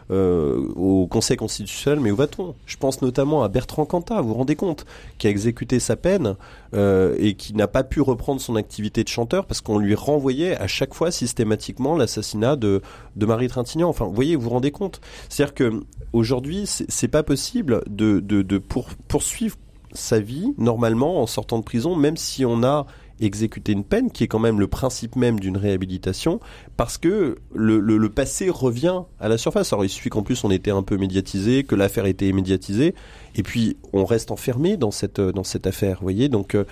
au 0.09 1.07
Conseil 1.09 1.37
constitutionnel, 1.37 1.99
mais 2.01 2.11
où 2.11 2.15
va-t-on? 2.15 2.55
Je 2.65 2.75
pense 2.77 3.01
notamment 3.01 3.43
à 3.43 3.47
Bertrand 3.47 3.85
Cantat, 3.85 4.21
vous 4.21 4.29
vous 4.29 4.33
rendez 4.35 4.55
compte, 4.55 4.85
qui 5.17 5.27
a 5.27 5.29
exécuté 5.29 5.79
sa 5.79 5.95
peine 5.95 6.35
euh, 6.73 7.15
et 7.17 7.35
qui 7.35 7.53
n'a 7.53 7.67
pas 7.67 7.83
pu 7.83 8.01
reprendre 8.01 8.39
son 8.39 8.55
activité 8.55 9.03
de 9.03 9.09
chanteur 9.09 9.45
parce 9.45 9.61
qu'on 9.61 9.77
lui 9.77 9.95
renvoyait 9.95 10.55
à 10.57 10.67
chaque 10.67 10.93
fois 10.93 11.11
systématiquement 11.11 11.95
l'assassinat 11.95 12.55
de, 12.55 12.81
de 13.15 13.25
Marie 13.25 13.47
Trintignant. 13.47 13.89
Enfin, 13.89 14.05
vous 14.05 14.13
voyez, 14.13 14.35
vous 14.35 14.43
vous 14.43 14.49
rendez 14.49 14.71
compte 14.71 15.01
C'est-à-dire 15.29 15.53
que 15.53 15.83
aujourd'hui, 16.13 16.65
c'est 16.65 17.07
pas 17.07 17.23
possible 17.23 17.81
de, 17.89 18.19
de, 18.19 18.41
de 18.41 18.57
pour, 18.57 18.89
poursuivre 19.07 19.57
sa 19.93 20.19
vie 20.19 20.53
normalement 20.57 21.21
en 21.21 21.27
sortant 21.27 21.59
de 21.59 21.63
prison, 21.63 21.95
même 21.95 22.17
si 22.17 22.45
on 22.45 22.63
a 22.63 22.85
exécuté 23.25 23.71
une 23.71 23.83
peine, 23.83 24.11
qui 24.11 24.23
est 24.23 24.27
quand 24.27 24.39
même 24.39 24.59
le 24.59 24.67
principe 24.67 25.15
même 25.15 25.39
d'une 25.39 25.57
réhabilitation, 25.57 26.39
parce 26.77 26.97
que 26.97 27.37
le, 27.53 27.79
le, 27.79 27.97
le 27.97 28.09
passé 28.09 28.49
revient 28.49 29.01
à 29.19 29.29
la 29.29 29.37
surface. 29.37 29.71
Alors 29.73 29.85
il 29.85 29.89
suffit 29.89 30.09
qu'en 30.09 30.23
plus 30.23 30.43
on 30.43 30.51
était 30.51 30.71
un 30.71 30.83
peu 30.83 30.97
médiatisé, 30.97 31.63
que 31.63 31.75
l'affaire 31.75 32.05
était 32.05 32.31
médiatisée, 32.31 32.95
et 33.35 33.43
puis 33.43 33.77
on 33.93 34.05
reste 34.05 34.31
enfermé 34.31 34.77
dans 34.77 34.91
cette, 34.91 35.21
dans 35.21 35.43
cette 35.43 35.67
affaire, 35.67 35.97
vous 35.97 36.05
voyez 36.05 36.29
donc... 36.29 36.55
euh, 36.55 36.65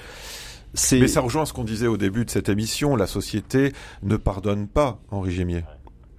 c'est 0.74 1.00
Mais 1.00 1.08
ça 1.08 1.22
rejoint 1.22 1.46
ce 1.46 1.54
qu'on 1.54 1.64
disait 1.64 1.88
au 1.88 1.98
début 1.98 2.26
de 2.26 2.30
cette 2.30 2.48
émission. 2.48 2.96
La 2.96 3.08
société 3.08 3.74
ne 4.04 4.18
pardonne 4.18 4.68
pas, 4.68 5.00
Henri 5.10 5.32
Gémier. 5.32 5.64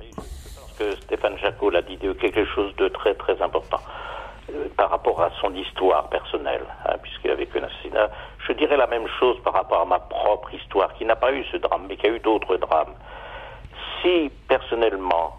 Je 0.01 0.16
pense 0.16 0.72
que 0.76 0.97
Stéphane 1.03 1.39
Jacot 1.39 1.70
l'a 1.70 1.83
dit 1.83 1.97
de 1.99 2.12
quelque 2.14 2.45
chose 2.55 2.74
de 2.76 2.89
très 2.89 3.14
très 3.14 3.41
important 3.41 3.78
Euh, 4.51 4.66
par 4.76 4.91
rapport 4.91 5.22
à 5.22 5.31
son 5.41 5.55
histoire 5.55 6.09
personnelle, 6.09 6.66
hein, 6.85 6.97
puisqu'il 7.03 7.31
a 7.31 7.37
vécu 7.37 7.59
un 7.61 7.62
assassinat. 7.62 8.11
Je 8.51 8.55
dirais 8.57 8.77
la 8.77 8.89
même 8.89 9.07
chose 9.21 9.41
par 9.45 9.53
rapport 9.53 9.83
à 9.83 9.85
ma 9.85 10.01
propre 10.01 10.53
histoire, 10.53 10.93
qui 10.95 11.05
n'a 11.05 11.15
pas 11.15 11.33
eu 11.33 11.45
ce 11.53 11.57
drame, 11.59 11.87
mais 11.89 11.97
qui 11.97 12.09
a 12.09 12.11
eu 12.11 12.19
d'autres 12.19 12.57
drames. 12.57 12.97
Si 14.03 14.29
personnellement 14.49 15.37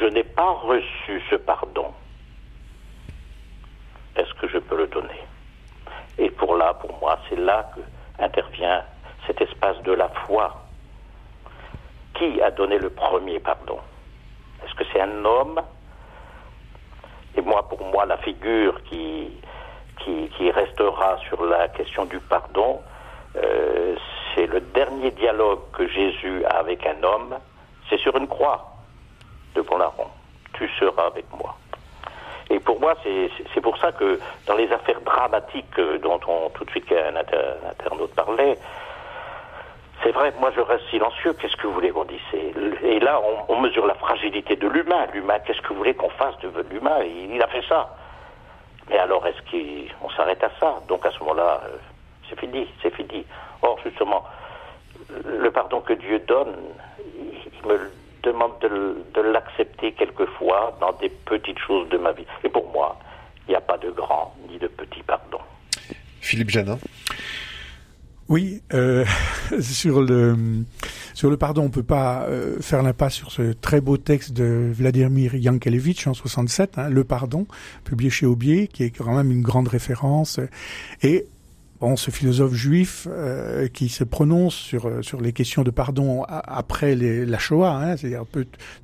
je 0.00 0.06
n'ai 0.06 0.24
pas 0.24 0.52
reçu 0.52 1.22
ce 1.28 1.36
pardon, 1.36 1.92
est-ce 4.16 4.32
que 4.40 4.48
je 4.48 4.56
peux 4.56 4.78
le 4.78 4.86
donner? 4.86 5.20
Et 6.16 6.30
pour 6.30 6.56
là, 6.56 6.72
pour 6.72 6.98
moi, 7.00 7.18
c'est 7.28 7.38
là 7.38 7.70
que 7.74 7.80
intervient 8.18 8.82
cet 9.26 9.42
espace 9.42 9.82
de 9.82 9.92
la 9.92 10.08
foi. 10.08 10.56
Qui 12.14 12.40
a 12.40 12.50
donné 12.50 12.78
le 12.78 12.88
premier 12.88 13.40
pardon? 13.40 13.78
Est-ce 14.64 14.72
que 14.74 14.84
c'est 14.90 15.02
un 15.02 15.22
homme? 15.22 15.60
Et 17.36 17.42
moi, 17.42 17.68
pour 17.68 17.84
moi, 17.84 18.06
la 18.06 18.16
figure 18.16 18.82
qui, 18.84 19.38
qui, 20.00 20.50
restera 20.50 21.18
sur 21.28 21.44
la 21.44 21.68
question 21.68 22.04
du 22.06 22.18
pardon, 22.20 22.80
euh, 23.36 23.94
c'est 24.34 24.46
le 24.46 24.60
dernier 24.60 25.10
dialogue 25.10 25.60
que 25.72 25.86
Jésus 25.86 26.44
a 26.46 26.58
avec 26.58 26.86
un 26.86 27.02
homme, 27.02 27.36
c'est 27.88 27.98
sur 27.98 28.16
une 28.16 28.26
croix 28.28 28.72
de 29.54 29.60
Pont-Larron. 29.60 30.06
Tu 30.54 30.68
seras 30.78 31.06
avec 31.06 31.26
moi. 31.38 31.56
Et 32.50 32.58
pour 32.60 32.80
moi, 32.80 32.94
c'est 33.54 33.60
pour 33.60 33.76
ça 33.76 33.92
que 33.92 34.18
dans 34.46 34.54
les 34.54 34.72
affaires 34.72 35.00
dramatiques 35.02 35.78
dont 36.02 36.18
on 36.26 36.48
tout 36.50 36.64
de 36.64 36.70
suite 36.70 36.90
un, 36.92 37.16
inter- 37.16 37.36
un 37.62 37.70
internaute 37.70 38.14
parlait, 38.14 38.58
c'est 40.02 40.12
vrai, 40.12 40.32
moi 40.40 40.50
je 40.54 40.60
reste 40.60 40.88
silencieux. 40.88 41.34
Qu'est-ce 41.34 41.56
que 41.56 41.66
vous 41.66 41.74
voulez 41.74 41.90
qu'on 41.90 42.04
dise? 42.04 42.20
Et 42.82 43.00
là, 43.00 43.20
on, 43.48 43.60
mesure 43.60 43.86
la 43.86 43.94
fragilité 43.94 44.56
de 44.56 44.68
l'humain. 44.68 45.06
L'humain, 45.12 45.40
qu'est-ce 45.40 45.60
que 45.60 45.68
vous 45.68 45.74
voulez 45.74 45.94
qu'on 45.94 46.08
fasse 46.10 46.38
de 46.38 46.50
l'humain? 46.70 47.00
Il 47.02 47.42
a 47.42 47.48
fait 47.48 47.64
ça. 47.68 47.96
Mais 48.88 48.98
alors, 48.98 49.26
est-ce 49.26 49.40
qu'on 49.50 50.10
s'arrête 50.10 50.42
à 50.42 50.50
ça? 50.58 50.80
Donc 50.88 51.04
à 51.04 51.10
ce 51.10 51.18
moment-là, 51.20 51.60
euh, 51.64 51.76
c'est 52.28 52.38
fini, 52.38 52.66
c'est 52.82 52.94
fini. 52.94 53.24
Or, 53.62 53.78
justement, 53.84 54.24
le 55.24 55.50
pardon 55.50 55.80
que 55.80 55.92
Dieu 55.94 56.20
donne, 56.20 56.54
il 57.16 57.68
me 57.68 57.90
demande 58.22 58.58
de, 58.60 58.96
de 59.14 59.20
l'accepter 59.20 59.92
quelquefois 59.92 60.76
dans 60.80 60.92
des 60.92 61.08
petites 61.08 61.58
choses 61.58 61.88
de 61.88 61.98
ma 61.98 62.12
vie. 62.12 62.26
Et 62.44 62.48
pour 62.48 62.70
moi, 62.70 62.98
il 63.46 63.50
n'y 63.52 63.56
a 63.56 63.60
pas 63.60 63.78
de 63.78 63.90
grand 63.90 64.34
ni 64.48 64.58
de 64.58 64.66
petit 64.66 65.02
pardon. 65.02 65.38
Philippe 66.20 66.50
Janin. 66.50 66.78
Oui, 68.28 68.62
euh, 68.74 69.06
sur 69.60 70.02
le 70.02 70.36
Sur 71.14 71.30
le 71.30 71.36
pardon, 71.36 71.62
on 71.62 71.70
peut 71.70 71.82
pas 71.82 72.26
euh, 72.28 72.60
faire 72.60 72.82
l'impasse 72.82 73.14
sur 73.14 73.32
ce 73.32 73.52
très 73.52 73.80
beau 73.80 73.96
texte 73.96 74.32
de 74.32 74.70
Vladimir 74.72 75.34
Yankelevitch 75.34 76.06
en 76.06 76.14
67, 76.14 76.76
hein, 76.76 76.88
Le 76.90 77.04
pardon, 77.04 77.46
publié 77.84 78.10
chez 78.10 78.26
Aubier, 78.26 78.68
qui 78.68 78.84
est 78.84 78.90
quand 78.90 79.16
même 79.16 79.32
une 79.32 79.42
grande 79.42 79.68
référence. 79.68 80.40
Et 81.02 81.26
bon, 81.80 81.96
ce 81.96 82.10
philosophe 82.10 82.54
juif 82.54 83.06
euh, 83.10 83.68
qui 83.68 83.88
se 83.88 84.04
prononce 84.04 84.54
sur 84.54 84.86
euh, 84.86 85.02
sur 85.02 85.20
les 85.20 85.32
questions 85.32 85.62
de 85.62 85.70
pardon 85.70 86.24
après 86.28 86.94
la 86.94 87.38
Shoah, 87.38 87.74
hein, 87.74 87.96
c'est-à-dire 87.96 88.24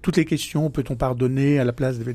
toutes 0.02 0.16
les 0.16 0.24
questions, 0.24 0.70
peut-on 0.70 0.96
pardonner 0.96 1.58
à 1.58 1.64
la 1.64 1.72
place 1.72 1.98
de 1.98 2.14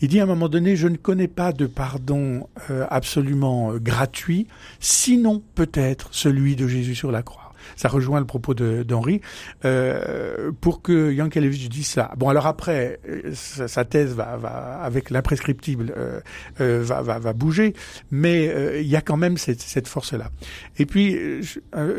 il 0.00 0.08
dit 0.08 0.20
à 0.20 0.24
un 0.24 0.26
moment 0.26 0.48
donné, 0.48 0.76
je 0.76 0.88
ne 0.88 0.96
connais 0.96 1.28
pas 1.28 1.52
de 1.52 1.66
pardon 1.66 2.48
euh, 2.70 2.86
absolument 2.90 3.72
euh, 3.72 3.78
gratuit, 3.78 4.46
sinon 4.80 5.42
peut-être 5.54 6.08
celui 6.12 6.56
de 6.56 6.66
Jésus 6.68 6.94
sur 6.94 7.10
la 7.12 7.22
croix. 7.22 7.40
Ça 7.76 7.88
rejoint 7.88 8.20
le 8.20 8.26
propos 8.26 8.52
d'Henri. 8.54 9.22
Euh, 9.64 10.52
pour 10.60 10.82
que 10.82 11.10
Yankelevitch 11.12 11.68
dise 11.70 11.86
ça. 11.86 12.12
Bon, 12.18 12.28
alors 12.28 12.46
après, 12.46 13.00
euh, 13.08 13.30
sa, 13.32 13.68
sa 13.68 13.84
thèse 13.86 14.12
va, 14.14 14.36
va 14.36 14.80
avec 14.82 15.08
l'imprescriptible 15.08 15.94
euh, 15.96 16.20
euh, 16.60 16.82
va, 16.84 17.00
va, 17.00 17.18
va 17.18 17.32
bouger, 17.32 17.72
mais 18.10 18.80
il 18.82 18.86
y 18.86 18.96
a 18.96 19.00
quand 19.00 19.16
même 19.16 19.38
cette, 19.38 19.62
cette 19.62 19.88
force-là. 19.88 20.30
Et 20.78 20.84
puis 20.84 21.42
je- 21.42 21.58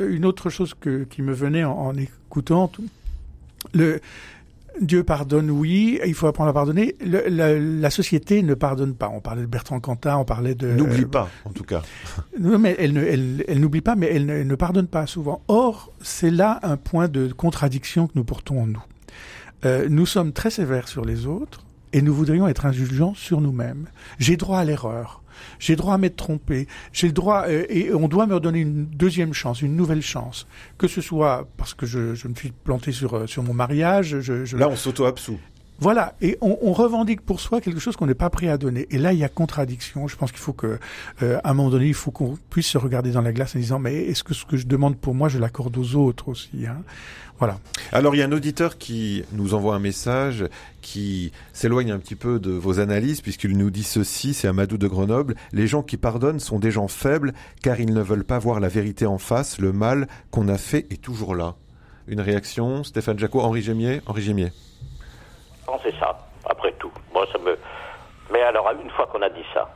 une 0.09 0.25
autre 0.25 0.51
chose 0.51 0.75
que, 0.79 1.03
qui 1.05 1.23
me 1.23 1.33
venait 1.33 1.63
en, 1.63 1.71
en 1.73 1.95
écoutant, 1.95 2.71
le 3.73 3.99
Dieu 4.81 5.03
pardonne, 5.03 5.49
oui, 5.51 5.99
il 6.05 6.13
faut 6.13 6.27
apprendre 6.27 6.49
à 6.49 6.53
pardonner. 6.53 6.95
Le- 7.05 7.23
la, 7.29 7.57
la 7.57 7.89
société 7.89 8.41
ne 8.43 8.53
pardonne 8.53 8.93
pas. 8.95 9.09
On 9.09 9.21
parlait 9.21 9.41
de 9.43 9.47
Bertrand 9.47 9.79
Cantat, 9.79 10.17
on 10.17 10.25
parlait 10.25 10.55
de... 10.55 10.67
N'oublie 10.67 11.03
euh, 11.03 11.07
pas, 11.07 11.29
en 11.45 11.51
tout 11.51 11.63
cas. 11.63 11.81
non, 12.39 12.59
mais 12.59 12.75
elle, 12.79 12.93
ne- 12.93 13.03
elle, 13.03 13.43
elle 13.47 13.59
n'oublie 13.59 13.81
pas, 13.81 13.95
mais 13.95 14.07
elle 14.11 14.25
ne, 14.25 14.33
elle 14.33 14.47
ne 14.47 14.55
pardonne 14.55 14.87
pas 14.87 15.07
souvent. 15.07 15.41
Or, 15.47 15.91
c'est 16.01 16.31
là 16.31 16.59
un 16.63 16.77
point 16.77 17.07
de 17.07 17.31
contradiction 17.31 18.07
que 18.07 18.13
nous 18.15 18.23
portons 18.25 18.61
en 18.63 18.67
nous. 18.67 18.83
Euh, 19.63 19.87
nous 19.89 20.05
sommes 20.05 20.33
très 20.33 20.49
sévères 20.49 20.87
sur 20.87 21.05
les 21.05 21.25
autres 21.25 21.61
et 21.93 22.01
nous 22.01 22.13
voudrions 22.13 22.47
être 22.47 22.65
indulgents 22.65 23.13
sur 23.15 23.39
nous-mêmes. 23.41 23.87
J'ai 24.19 24.35
droit 24.37 24.59
à 24.59 24.65
l'erreur. 24.65 25.21
J'ai 25.59 25.75
droit 25.75 25.93
à 25.93 25.97
m'être 25.97 26.15
trompé. 26.15 26.67
J'ai 26.93 27.07
le 27.07 27.13
droit 27.13 27.45
euh, 27.47 27.65
et 27.69 27.93
on 27.93 28.07
doit 28.07 28.27
me 28.27 28.39
donner 28.39 28.59
une 28.59 28.85
deuxième 28.85 29.33
chance, 29.33 29.61
une 29.61 29.75
nouvelle 29.75 30.01
chance. 30.01 30.47
Que 30.77 30.87
ce 30.87 31.01
soit 31.01 31.47
parce 31.57 31.73
que 31.73 31.85
je, 31.85 32.15
je 32.15 32.27
me 32.27 32.35
suis 32.35 32.51
planté 32.51 32.91
sur 32.91 33.15
euh, 33.15 33.27
sur 33.27 33.43
mon 33.43 33.53
mariage. 33.53 34.19
Je, 34.19 34.45
je... 34.45 34.57
Là, 34.57 34.69
on 34.69 34.75
s'auto-absout. 34.75 35.39
Voilà, 35.79 36.15
et 36.21 36.37
on, 36.39 36.57
on 36.61 36.71
revendique 36.71 37.21
pour 37.21 37.41
soi 37.41 37.59
quelque 37.59 37.79
chose 37.79 37.97
qu'on 37.97 38.05
n'est 38.05 38.13
pas 38.13 38.29
prêt 38.29 38.47
à 38.47 38.57
donner. 38.57 38.87
Et 38.91 38.97
là, 38.97 39.11
il 39.11 39.19
y 39.19 39.23
a 39.23 39.29
contradiction. 39.29 40.07
Je 40.07 40.15
pense 40.15 40.31
qu'il 40.31 40.39
faut 40.39 40.53
que, 40.53 40.79
euh, 41.21 41.39
à 41.43 41.51
un 41.51 41.53
moment 41.53 41.69
donné, 41.69 41.87
il 41.87 41.93
faut 41.93 42.11
qu'on 42.11 42.37
puisse 42.49 42.67
se 42.67 42.77
regarder 42.77 43.11
dans 43.11 43.21
la 43.21 43.33
glace 43.33 43.55
en 43.55 43.59
disant, 43.59 43.79
mais 43.79 43.95
est-ce 44.05 44.23
que 44.23 44.33
ce 44.33 44.45
que 44.45 44.55
je 44.55 44.67
demande 44.67 44.97
pour 44.97 45.13
moi, 45.13 45.27
je 45.27 45.37
l'accorde 45.37 45.77
aux 45.77 45.95
autres 45.95 46.29
aussi 46.29 46.65
hein? 46.65 46.81
Voilà. 47.37 47.59
Alors, 47.91 48.15
il 48.15 48.19
y 48.19 48.21
a 48.21 48.25
un 48.25 48.31
auditeur 48.31 48.77
qui 48.77 49.25
nous 49.33 49.53
envoie 49.53 49.75
un 49.75 49.79
message 49.79 50.45
qui 50.81 51.33
s'éloigne 51.51 51.91
un 51.91 51.99
petit 51.99 52.15
peu 52.15 52.39
de 52.39 52.51
vos 52.51 52.79
analyses, 52.79 53.19
puisqu'il 53.19 53.57
nous 53.57 53.71
dit 53.71 53.83
ceci, 53.83 54.33
c'est 54.33 54.47
Amadou 54.47 54.77
de 54.77 54.87
Grenoble, 54.87 55.35
les 55.51 55.67
gens 55.67 55.83
qui 55.83 55.97
pardonnent 55.97 56.39
sont 56.39 56.59
des 56.59 56.71
gens 56.71 56.87
faibles, 56.87 57.33
car 57.61 57.81
ils 57.81 57.93
ne 57.93 58.01
veulent 58.01 58.23
pas 58.23 58.39
voir 58.39 58.61
la 58.61 58.69
vérité 58.69 59.05
en 59.05 59.17
face, 59.17 59.59
le 59.59 59.73
mal 59.73 60.07
qu'on 60.31 60.47
a 60.47 60.57
fait 60.57 60.87
est 60.91 61.01
toujours 61.01 61.35
là. 61.35 61.55
Une 62.07 62.21
réaction, 62.21 62.85
Stéphane 62.85 63.19
Jacot, 63.19 63.41
Henri 63.41 63.61
Gémier? 63.61 64.01
Henri 64.05 64.21
Gémier. 64.21 64.53
C'est 65.83 65.97
ça, 65.99 66.17
après 66.49 66.71
tout. 66.73 66.91
Moi, 67.13 67.25
ça 67.31 67.37
me. 67.39 67.57
Mais 68.31 68.41
alors, 68.41 68.69
une 68.81 68.89
fois 68.91 69.07
qu'on 69.07 69.21
a 69.21 69.29
dit 69.29 69.45
ça, 69.53 69.69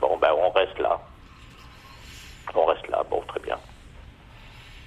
bon, 0.00 0.16
ben, 0.18 0.30
on 0.36 0.50
reste 0.50 0.78
là. 0.78 0.98
On 2.54 2.64
reste 2.64 2.86
là, 2.88 3.02
bon, 3.10 3.22
très 3.28 3.40
bien. 3.40 3.56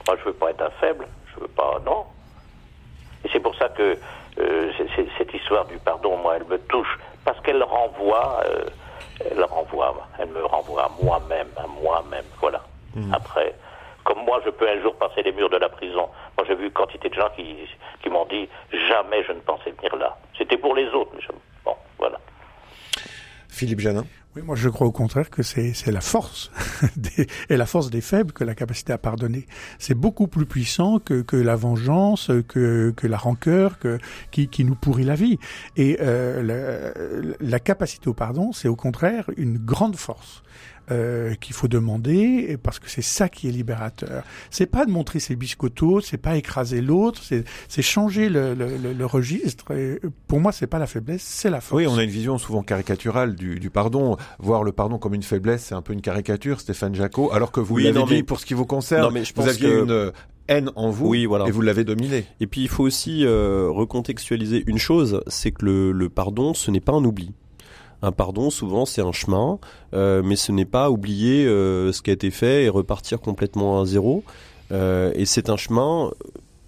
Moi, 0.07 0.17
je 0.19 0.25
veux 0.25 0.33
pas 0.33 0.49
être 0.51 0.61
un 0.61 0.69
faible, 0.71 1.07
je 1.33 1.39
veux 1.41 1.47
pas. 1.47 1.79
Non. 1.85 2.05
Et 3.23 3.29
c'est 3.31 3.39
pour 3.39 3.55
ça 3.55 3.69
que 3.69 3.97
euh, 4.39 4.71
cette 5.17 5.33
histoire 5.33 5.65
du 5.65 5.77
pardon, 5.77 6.17
moi, 6.17 6.35
elle 6.37 6.45
me 6.45 6.57
touche. 6.59 6.99
Parce 7.23 7.39
qu'elle 7.41 7.63
renvoie. 7.63 8.41
euh, 8.45 8.65
elle 9.29 9.43
renvoie. 9.43 10.07
Elle 10.17 10.29
me 10.29 10.43
renvoie 10.45 10.85
à 10.85 10.89
moi-même, 11.03 11.49
à 11.57 11.67
moi-même. 11.67 12.25
Voilà. 12.39 12.61
Après. 13.13 13.53
Comme 14.03 14.23
moi, 14.25 14.41
je 14.45 14.49
peux 14.49 14.67
un 14.67 14.81
jour 14.81 14.95
passer 14.95 15.21
les 15.23 15.31
murs 15.31 15.49
de 15.49 15.57
la 15.57 15.69
prison. 15.69 16.07
Moi, 16.37 16.45
j'ai 16.47 16.55
vu 16.55 16.71
quantité 16.71 17.09
de 17.09 17.13
gens 17.15 17.29
qui, 17.35 17.55
qui 18.01 18.09
m'ont 18.09 18.25
dit 18.25 18.47
jamais 18.89 19.23
je 19.27 19.31
ne 19.33 19.39
pensais 19.41 19.71
venir 19.71 19.95
là. 19.97 20.17
C'était 20.37 20.57
pour 20.57 20.75
les 20.75 20.87
autres. 20.89 21.11
Mais 21.15 21.21
je- 21.21 21.31
Bon, 21.65 21.75
voilà. 21.99 22.19
Philippe 23.49 23.79
Janin. 23.79 24.05
Oui, 24.33 24.41
moi 24.43 24.55
je 24.55 24.69
crois 24.69 24.87
au 24.87 24.93
contraire 24.93 25.29
que 25.29 25.43
c'est 25.43 25.73
c'est 25.73 25.91
la 25.91 25.99
force 25.99 26.51
des, 26.95 27.27
et 27.49 27.57
la 27.57 27.65
force 27.65 27.89
des 27.89 27.99
faibles 27.99 28.31
que 28.31 28.45
la 28.45 28.55
capacité 28.55 28.93
à 28.93 28.97
pardonner. 28.97 29.45
C'est 29.77 29.93
beaucoup 29.93 30.27
plus 30.29 30.45
puissant 30.45 30.99
que, 30.99 31.21
que 31.21 31.35
la 31.35 31.57
vengeance, 31.57 32.31
que, 32.47 32.91
que 32.95 33.07
la 33.07 33.17
rancœur, 33.17 33.77
que 33.77 33.97
qui, 34.31 34.47
qui 34.47 34.63
nous 34.63 34.75
pourrit 34.75 35.03
la 35.03 35.15
vie. 35.15 35.37
Et 35.75 35.97
euh, 35.99 36.41
la, 36.41 37.35
la 37.45 37.59
capacité 37.59 38.07
au 38.07 38.13
pardon, 38.13 38.53
c'est 38.53 38.69
au 38.69 38.77
contraire 38.77 39.25
une 39.35 39.57
grande 39.57 39.97
force. 39.97 40.43
Euh, 40.89 41.35
qu'il 41.35 41.53
faut 41.55 41.69
demander 41.69 42.57
parce 42.61 42.79
que 42.79 42.89
c'est 42.89 43.03
ça 43.03 43.29
qui 43.29 43.47
est 43.47 43.51
libérateur. 43.51 44.23
C'est 44.49 44.65
pas 44.65 44.85
de 44.85 44.91
montrer 44.91 45.19
ses 45.19 45.37
biscottos, 45.37 46.01
c'est 46.01 46.17
pas 46.17 46.35
écraser 46.35 46.81
l'autre, 46.81 47.21
c'est 47.23 47.45
c'est 47.69 47.81
changer 47.83 48.27
le, 48.27 48.53
le, 48.55 48.75
le, 48.77 48.91
le 48.91 49.05
registre. 49.05 49.71
Et 49.71 50.01
pour 50.27 50.41
moi, 50.41 50.51
c'est 50.51 50.67
pas 50.67 50.79
la 50.79 50.87
faiblesse, 50.87 51.21
c'est 51.21 51.49
la 51.49 51.61
force. 51.61 51.77
Oui, 51.79 51.87
on 51.87 51.97
a 51.97 52.03
une 52.03 52.09
vision 52.09 52.37
souvent 52.37 52.61
caricaturale 52.63 53.35
du, 53.35 53.57
du 53.59 53.69
pardon. 53.69 54.17
Voir 54.39 54.63
le 54.63 54.73
pardon 54.73 54.97
comme 54.97 55.13
une 55.13 55.23
faiblesse, 55.23 55.65
c'est 55.65 55.75
un 55.75 55.81
peu 55.83 55.93
une 55.93 56.01
caricature, 56.01 56.59
Stéphane 56.59 56.95
Jacot, 56.95 57.31
alors 57.31 57.53
que 57.53 57.61
vous 57.61 57.75
Oui, 57.75 57.83
l'avez 57.83 58.03
dit 58.03 58.13
mais- 58.15 58.23
pour 58.23 58.39
ce 58.41 58.45
qui 58.45 58.55
vous 58.55 58.65
concerne, 58.65 59.03
Non, 59.03 59.11
mais 59.11 59.23
je 59.23 59.33
vous 59.33 59.41
pense 59.43 59.49
aviez 59.49 59.69
que- 59.69 59.83
une 59.83 59.91
euh, 59.91 60.11
haine 60.49 60.71
en 60.75 60.89
vous 60.89 61.07
Oui, 61.07 61.25
voilà. 61.25 61.47
et 61.47 61.51
vous 61.51 61.61
l'avez 61.61 61.85
dominée. 61.85 62.25
Et 62.41 62.47
puis 62.47 62.61
il 62.61 62.67
faut 62.69 62.83
aussi 62.83 63.23
euh, 63.25 63.69
recontextualiser 63.69 64.63
une 64.67 64.77
chose, 64.79 65.21
c'est 65.27 65.51
que 65.51 65.63
le, 65.63 65.91
le 65.93 66.09
pardon, 66.09 66.53
ce 66.53 66.69
n'est 66.71 66.81
pas 66.81 66.91
un 66.93 67.03
oubli. 67.05 67.31
Un 68.01 68.11
pardon, 68.11 68.49
souvent, 68.49 68.85
c'est 68.85 69.01
un 69.01 69.11
chemin, 69.11 69.59
euh, 69.93 70.21
mais 70.23 70.35
ce 70.35 70.51
n'est 70.51 70.65
pas 70.65 70.89
oublier 70.89 71.45
euh, 71.45 71.91
ce 71.91 72.01
qui 72.01 72.09
a 72.09 72.13
été 72.13 72.31
fait 72.31 72.63
et 72.63 72.69
repartir 72.69 73.19
complètement 73.19 73.81
à 73.81 73.85
zéro. 73.85 74.23
Euh, 74.71 75.11
et 75.15 75.25
c'est 75.25 75.49
un 75.49 75.57
chemin, 75.57 76.11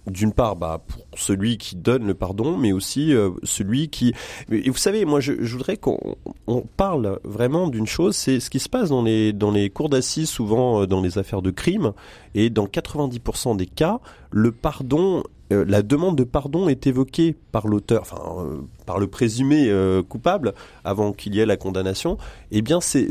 d'une 0.06 0.32
part, 0.32 0.56
bah, 0.56 0.82
pour 0.86 1.06
celui 1.16 1.58
qui 1.58 1.76
donne 1.76 2.06
le 2.06 2.14
pardon, 2.14 2.56
mais 2.56 2.72
aussi 2.72 3.14
euh, 3.14 3.30
celui 3.42 3.88
qui. 3.88 4.12
Et 4.50 4.70
vous 4.70 4.76
savez, 4.76 5.04
moi, 5.04 5.20
je, 5.20 5.32
je 5.40 5.52
voudrais 5.56 5.76
qu'on 5.76 6.16
on 6.46 6.60
parle 6.60 7.18
vraiment 7.24 7.68
d'une 7.68 7.86
chose, 7.86 8.14
c'est 8.14 8.40
ce 8.40 8.50
qui 8.50 8.58
se 8.60 8.68
passe 8.68 8.90
dans 8.90 9.02
les 9.02 9.32
dans 9.32 9.50
les 9.50 9.70
cours 9.70 9.88
d'assises, 9.88 10.28
souvent 10.28 10.82
euh, 10.82 10.86
dans 10.86 11.00
les 11.00 11.18
affaires 11.18 11.42
de 11.42 11.50
crime, 11.50 11.92
et 12.34 12.50
dans 12.50 12.66
90% 12.66 13.56
des 13.56 13.66
cas, 13.66 14.00
le 14.30 14.52
pardon 14.52 15.22
euh, 15.52 15.64
la 15.68 15.82
demande 15.82 16.16
de 16.16 16.24
pardon 16.24 16.68
est 16.68 16.86
évoquée 16.86 17.36
par 17.52 17.66
l'auteur, 17.66 18.02
enfin 18.02 18.22
euh, 18.38 18.60
par 18.84 18.98
le 18.98 19.06
présumé 19.06 19.68
euh, 19.68 20.02
coupable 20.02 20.54
avant 20.84 21.12
qu'il 21.12 21.34
y 21.34 21.40
ait 21.40 21.46
la 21.46 21.56
condamnation. 21.56 22.18
Eh 22.50 22.62
bien, 22.62 22.80
c'est 22.80 23.10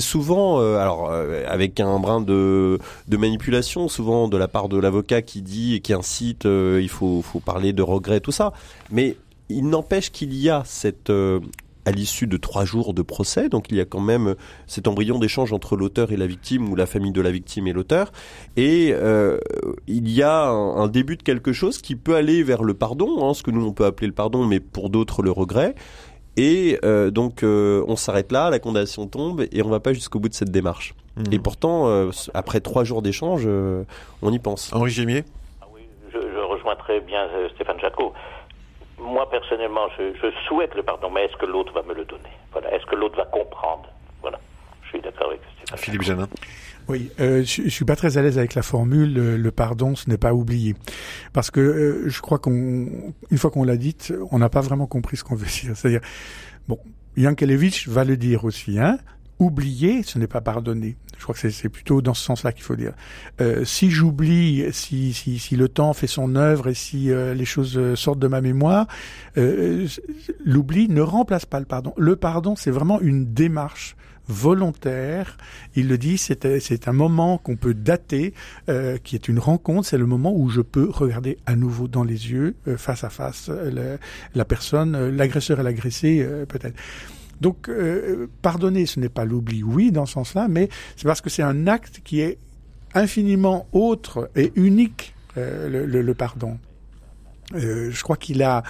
souvent, 0.00 0.60
euh, 0.60 0.78
alors 0.78 1.10
euh, 1.10 1.44
avec 1.48 1.80
un 1.80 1.98
brin 1.98 2.20
de, 2.20 2.78
manipulation, 3.10 3.88
souvent 3.88 4.28
de 4.28 4.36
la 4.36 4.48
part 4.48 4.68
de 4.68 4.78
l'avocat 4.78 5.22
qui 5.22 5.42
dit 5.42 5.74
et 5.74 5.80
qui 5.80 5.92
incite, 5.92 6.44
il 6.44 6.88
faut 6.88 7.22
faut 7.22 7.40
parler 7.40 7.72
de 7.72 7.82
regret, 7.82 8.20
tout 8.20 8.32
ça. 8.32 8.52
Mais 8.90 9.16
il 9.48 9.68
n'empêche 9.68 10.10
qu'il 10.10 10.34
y 10.34 10.50
a 10.50 10.62
cette 10.64 11.10
à 11.84 11.90
l'issue 11.90 12.26
de 12.26 12.36
trois 12.36 12.64
jours 12.64 12.94
de 12.94 13.02
procès, 13.02 13.48
donc 13.48 13.66
il 13.70 13.76
y 13.76 13.80
a 13.80 13.84
quand 13.84 14.00
même 14.00 14.34
cet 14.66 14.88
embryon 14.88 15.18
d'échange 15.18 15.52
entre 15.52 15.76
l'auteur 15.76 16.12
et 16.12 16.16
la 16.16 16.26
victime 16.26 16.70
ou 16.70 16.76
la 16.76 16.86
famille 16.86 17.12
de 17.12 17.20
la 17.20 17.30
victime 17.30 17.66
et 17.66 17.72
l'auteur, 17.72 18.12
et 18.56 18.92
euh, 18.92 19.38
il 19.86 20.10
y 20.10 20.22
a 20.22 20.46
un, 20.46 20.76
un 20.76 20.88
début 20.88 21.16
de 21.16 21.22
quelque 21.22 21.52
chose 21.52 21.80
qui 21.82 21.96
peut 21.96 22.16
aller 22.16 22.42
vers 22.42 22.62
le 22.62 22.74
pardon, 22.74 23.28
hein, 23.28 23.34
ce 23.34 23.42
que 23.42 23.50
nous 23.50 23.66
on 23.66 23.72
peut 23.72 23.84
appeler 23.84 24.06
le 24.06 24.14
pardon, 24.14 24.44
mais 24.44 24.60
pour 24.60 24.90
d'autres 24.90 25.22
le 25.22 25.30
regret. 25.30 25.74
Et 26.36 26.80
euh, 26.84 27.12
donc 27.12 27.44
euh, 27.44 27.84
on 27.86 27.94
s'arrête 27.94 28.32
là, 28.32 28.50
la 28.50 28.58
condamnation 28.58 29.06
tombe 29.06 29.44
et 29.52 29.62
on 29.62 29.68
va 29.68 29.78
pas 29.78 29.92
jusqu'au 29.92 30.18
bout 30.18 30.28
de 30.28 30.34
cette 30.34 30.50
démarche. 30.50 30.94
Mhm. 31.16 31.32
Et 31.32 31.38
pourtant, 31.38 31.86
euh, 31.86 32.10
après 32.34 32.60
trois 32.60 32.82
jours 32.82 33.02
d'échange, 33.02 33.44
euh, 33.46 33.84
on 34.20 34.32
y 34.32 34.40
pense. 34.40 34.72
Henri 34.72 34.90
Gémier? 34.90 35.22
Ah 35.62 35.66
oui, 35.72 35.82
je, 36.12 36.18
je 36.18 36.38
rejoins 36.40 36.74
très 36.74 37.00
bien 37.00 37.28
euh, 37.36 37.48
Stéphane 37.54 37.78
Jacot. 37.78 38.12
Moi, 38.98 39.28
personnellement, 39.30 39.88
je, 39.98 40.14
je 40.14 40.30
souhaite 40.46 40.74
le 40.74 40.82
pardon, 40.82 41.10
mais 41.10 41.24
est-ce 41.24 41.36
que 41.36 41.46
l'autre 41.46 41.72
va 41.72 41.82
me 41.82 41.94
le 41.94 42.04
donner? 42.04 42.30
Voilà. 42.52 42.72
Est-ce 42.74 42.86
que 42.86 42.94
l'autre 42.94 43.16
va 43.16 43.24
comprendre? 43.26 43.88
Voilà. 44.22 44.38
Je 44.84 44.88
suis 44.88 45.00
d'accord 45.00 45.28
avec 45.28 45.40
Stéphane. 45.56 45.78
Philippe. 45.78 46.02
Janin. 46.02 46.28
Oui, 46.88 47.10
euh, 47.18 47.42
je, 47.44 47.62
je 47.62 47.68
suis 47.68 47.84
pas 47.84 47.96
très 47.96 48.18
à 48.18 48.22
l'aise 48.22 48.38
avec 48.38 48.54
la 48.54 48.62
formule 48.62 49.16
euh, 49.18 49.36
le 49.38 49.50
pardon, 49.50 49.94
ce 49.94 50.10
n'est 50.10 50.18
pas 50.18 50.34
oublier, 50.34 50.74
parce 51.32 51.50
que 51.50 51.60
euh, 51.60 52.08
je 52.08 52.20
crois 52.20 52.38
qu'on, 52.38 52.52
une 53.30 53.38
fois 53.38 53.50
qu'on 53.50 53.64
l'a 53.64 53.76
dite, 53.76 54.12
on 54.30 54.38
n'a 54.38 54.50
pas 54.50 54.60
vraiment 54.60 54.86
compris 54.86 55.16
ce 55.16 55.24
qu'on 55.24 55.34
veut 55.34 55.46
dire. 55.46 55.70
C'est-à-dire, 55.74 56.02
bon, 56.68 56.78
Yankelevitch 57.16 57.88
va 57.88 58.04
le 58.04 58.16
dire 58.16 58.44
aussi, 58.44 58.78
hein. 58.78 58.98
Oublier, 59.38 60.02
ce 60.04 60.18
n'est 60.18 60.26
pas 60.28 60.40
pardonner. 60.40 60.96
Je 61.18 61.22
crois 61.22 61.34
que 61.34 61.48
c'est- 61.50 61.68
plutôt 61.68 62.02
dans 62.02 62.14
ce 62.14 62.22
sens-là 62.24 62.52
qu'il 62.52 62.62
faut 62.62 62.76
dire. 62.76 62.92
Euh, 63.40 63.64
si 63.64 63.90
j'oublie, 63.90 64.64
si, 64.72 65.12
si, 65.12 65.38
si 65.38 65.56
le 65.56 65.68
temps 65.68 65.92
fait 65.92 66.06
son 66.06 66.36
œuvre 66.36 66.68
et 66.68 66.74
si 66.74 67.10
euh, 67.10 67.34
les 67.34 67.44
choses 67.44 67.76
euh, 67.78 67.96
sortent 67.96 68.18
de 68.18 68.28
ma 68.28 68.40
mémoire, 68.40 68.86
euh, 69.38 69.86
l'oubli 70.44 70.88
ne 70.88 71.00
remplace 71.00 71.46
pas 71.46 71.58
le 71.60 71.66
pardon. 71.66 71.94
Le 71.96 72.16
pardon, 72.16 72.54
c'est 72.56 72.70
vraiment 72.70 73.00
une 73.00 73.32
démarche 73.32 73.96
volontaire. 74.26 75.36
Il 75.76 75.88
le 75.88 75.98
dit, 75.98 76.16
c'est 76.16 76.88
un 76.88 76.92
moment 76.92 77.38
qu'on 77.38 77.56
peut 77.56 77.74
dater, 77.74 78.32
euh, 78.68 78.96
qui 79.02 79.16
est 79.16 79.28
une 79.28 79.38
rencontre. 79.38 79.86
C'est 79.88 79.98
le 79.98 80.06
moment 80.06 80.32
où 80.34 80.48
je 80.48 80.60
peux 80.62 80.88
regarder 80.88 81.38
à 81.46 81.56
nouveau 81.56 81.88
dans 81.88 82.04
les 82.04 82.30
yeux, 82.30 82.54
euh, 82.68 82.76
face 82.76 83.04
à 83.04 83.10
face, 83.10 83.48
euh, 83.50 83.70
le- 83.70 83.98
la 84.34 84.44
personne, 84.44 84.94
euh, 84.94 85.10
l'agresseur 85.10 85.60
et 85.60 85.62
l'agressé, 85.62 86.20
euh, 86.22 86.46
peut-être. 86.46 86.74
Donc, 87.44 87.68
euh, 87.68 88.26
pardonner, 88.40 88.86
ce 88.86 88.98
n'est 88.98 89.10
pas 89.10 89.26
l'oubli, 89.26 89.62
oui, 89.62 89.92
dans 89.92 90.06
ce 90.06 90.14
sens-là, 90.14 90.48
mais 90.48 90.70
c'est 90.96 91.04
parce 91.04 91.20
que 91.20 91.28
c'est 91.28 91.42
un 91.42 91.66
acte 91.66 92.00
qui 92.02 92.20
est 92.20 92.38
infiniment 92.94 93.66
autre 93.72 94.30
et 94.34 94.50
unique, 94.56 95.14
euh, 95.36 95.86
le, 95.86 96.14
pardon. 96.14 96.56
Euh, 97.54 97.90
je 97.90 98.02
crois 98.02 98.16
qu'il 98.16 98.42
a, 98.42 98.62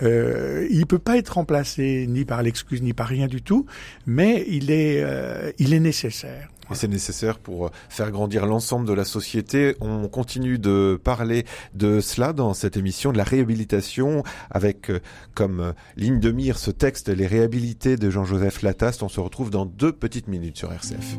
il 0.00 0.86
peut 0.88 0.98
pas 0.98 1.18
être 1.18 1.34
remplacé 1.34 2.06
ni 2.08 2.24
par 2.24 2.42
l'excuse 2.42 2.80
ni 2.80 2.94
par 2.94 3.06
rien 3.06 3.26
du 3.26 3.42
tout, 3.42 3.66
mais 4.06 4.46
il 4.48 4.70
est, 4.70 5.04
il 5.58 5.74
est 5.74 5.80
nécessaire. 5.80 6.48
Et 6.72 6.74
c'est 6.74 6.88
nécessaire 6.88 7.38
pour 7.38 7.66
euh, 7.66 7.70
faire 7.88 8.10
grandir 8.10 8.46
l'ensemble 8.46 8.86
de 8.86 8.92
la 8.92 9.04
société. 9.04 9.76
On 9.80 10.08
continue 10.08 10.58
de 10.58 10.98
parler 11.02 11.44
de 11.74 12.00
cela 12.00 12.32
dans 12.32 12.54
cette 12.54 12.76
émission, 12.76 13.12
de 13.12 13.18
la 13.18 13.24
réhabilitation, 13.24 14.22
avec 14.50 14.90
euh, 14.90 15.00
comme 15.34 15.60
euh, 15.60 15.72
ligne 15.96 16.18
de 16.18 16.30
mire 16.30 16.58
ce 16.58 16.70
texte, 16.70 17.08
Les 17.08 17.26
réhabilités 17.26 17.96
de 17.96 18.10
Jean-Joseph 18.10 18.62
Lataste. 18.62 19.02
On 19.02 19.08
se 19.08 19.20
retrouve 19.20 19.50
dans 19.50 19.66
deux 19.66 19.92
petites 19.92 20.28
minutes 20.28 20.56
sur 20.56 20.72
RCF. 20.72 21.18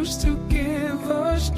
Used 0.00 0.22
to 0.22 0.34
give 0.48 1.10
us 1.10 1.50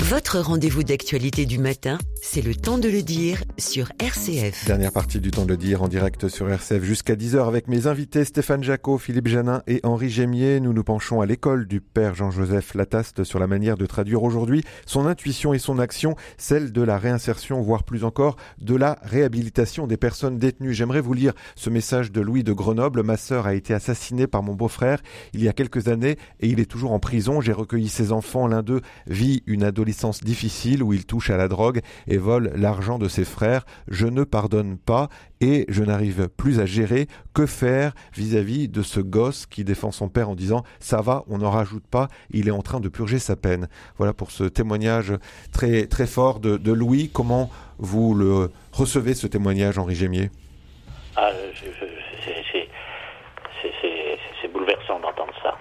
Votre 0.00 0.38
rendez-vous 0.38 0.84
d'actualité 0.84 1.44
du 1.44 1.58
matin, 1.58 1.98
c'est 2.22 2.40
le 2.42 2.54
temps 2.54 2.78
de 2.78 2.88
le 2.88 3.02
dire 3.02 3.42
sur 3.58 3.90
RCF. 3.98 4.66
Dernière 4.66 4.92
partie 4.92 5.20
du 5.20 5.30
temps 5.30 5.44
de 5.44 5.50
le 5.50 5.56
dire 5.56 5.82
en 5.82 5.88
direct 5.88 6.28
sur 6.28 6.50
RCF 6.50 6.82
jusqu'à 6.82 7.14
10h 7.14 7.46
avec 7.46 7.68
mes 7.68 7.86
invités 7.86 8.24
Stéphane 8.24 8.62
Jacot, 8.62 8.98
Philippe 8.98 9.28
Janin 9.28 9.62
et 9.66 9.80
Henri 9.82 10.10
Gémier. 10.10 10.60
Nous 10.60 10.72
nous 10.72 10.84
penchons 10.84 11.20
à 11.20 11.26
l'école 11.26 11.66
du 11.66 11.80
père 11.80 12.14
Jean-Joseph 12.14 12.74
Lataste 12.74 13.24
sur 13.24 13.38
la 13.38 13.46
manière 13.46 13.76
de 13.76 13.86
traduire 13.86 14.22
aujourd'hui 14.22 14.62
son 14.84 15.06
intuition 15.06 15.54
et 15.54 15.58
son 15.58 15.78
action, 15.78 16.16
celle 16.36 16.72
de 16.72 16.82
la 16.82 16.98
réinsertion, 16.98 17.62
voire 17.62 17.84
plus 17.84 18.04
encore 18.04 18.36
de 18.60 18.74
la 18.74 18.98
réhabilitation 19.02 19.86
des 19.86 19.96
personnes 19.96 20.38
détenues. 20.38 20.74
J'aimerais 20.74 21.00
vous 21.00 21.14
lire 21.14 21.32
ce 21.54 21.70
message 21.70 22.12
de 22.12 22.20
Louis 22.20 22.44
de 22.44 22.52
Grenoble. 22.52 23.02
Ma 23.02 23.16
sœur 23.16 23.46
a 23.46 23.54
été 23.54 23.72
assassinée 23.72 24.26
par 24.26 24.42
mon 24.42 24.54
beau-frère 24.54 25.00
il 25.32 25.42
y 25.42 25.48
a 25.48 25.52
quelques 25.52 25.88
années 25.88 26.18
et 26.40 26.48
il 26.48 26.60
est 26.60 26.70
toujours 26.70 26.92
en 26.92 26.98
prison. 26.98 27.40
J'ai 27.40 27.52
recueilli 27.52 27.88
ses 27.88 28.12
enfants. 28.12 28.46
L'un 28.46 28.62
d'eux 28.62 28.82
vit 29.06 29.42
une 29.46 29.62
adolescence 29.62 30.20
difficile 30.20 30.82
où 30.82 30.92
il 30.92 31.06
touche 31.06 31.30
à 31.30 31.36
la 31.36 31.48
drogue 31.48 31.80
et 32.06 32.18
vole 32.18 32.52
l'argent 32.54 32.98
de 32.98 33.08
ses 33.08 33.24
frères. 33.24 33.45
Je 33.88 34.06
ne 34.06 34.24
pardonne 34.24 34.78
pas 34.78 35.08
et 35.40 35.64
je 35.68 35.82
n'arrive 35.82 36.28
plus 36.28 36.60
à 36.60 36.66
gérer. 36.66 37.06
Que 37.34 37.46
faire 37.46 37.92
vis-à-vis 38.14 38.68
de 38.68 38.82
ce 38.82 39.00
gosse 39.00 39.46
qui 39.46 39.64
défend 39.64 39.90
son 39.90 40.08
père 40.08 40.30
en 40.30 40.34
disant 40.34 40.62
ça 40.80 41.00
va, 41.00 41.24
on 41.28 41.38
n'en 41.38 41.50
rajoute 41.50 41.86
pas, 41.86 42.08
il 42.30 42.48
est 42.48 42.52
en 42.52 42.62
train 42.62 42.80
de 42.80 42.88
purger 42.88 43.18
sa 43.18 43.36
peine. 43.36 43.68
Voilà 43.98 44.12
pour 44.12 44.30
ce 44.30 44.44
témoignage 44.44 45.12
très 45.52 45.86
très 45.86 46.06
fort 46.06 46.40
de, 46.40 46.72
Louis. 46.72 47.10
Comment 47.12 47.50
vous 47.78 48.14
le 48.14 48.50
recevez 48.72 49.14
ce 49.14 49.26
témoignage, 49.26 49.78
Henri 49.78 49.94
Gémier? 49.94 50.30
Ah, 51.16 51.30
c'est- 51.52 52.68
bouleversant 54.52 55.00
d'entendre 55.00 55.34
ça. 55.42 55.56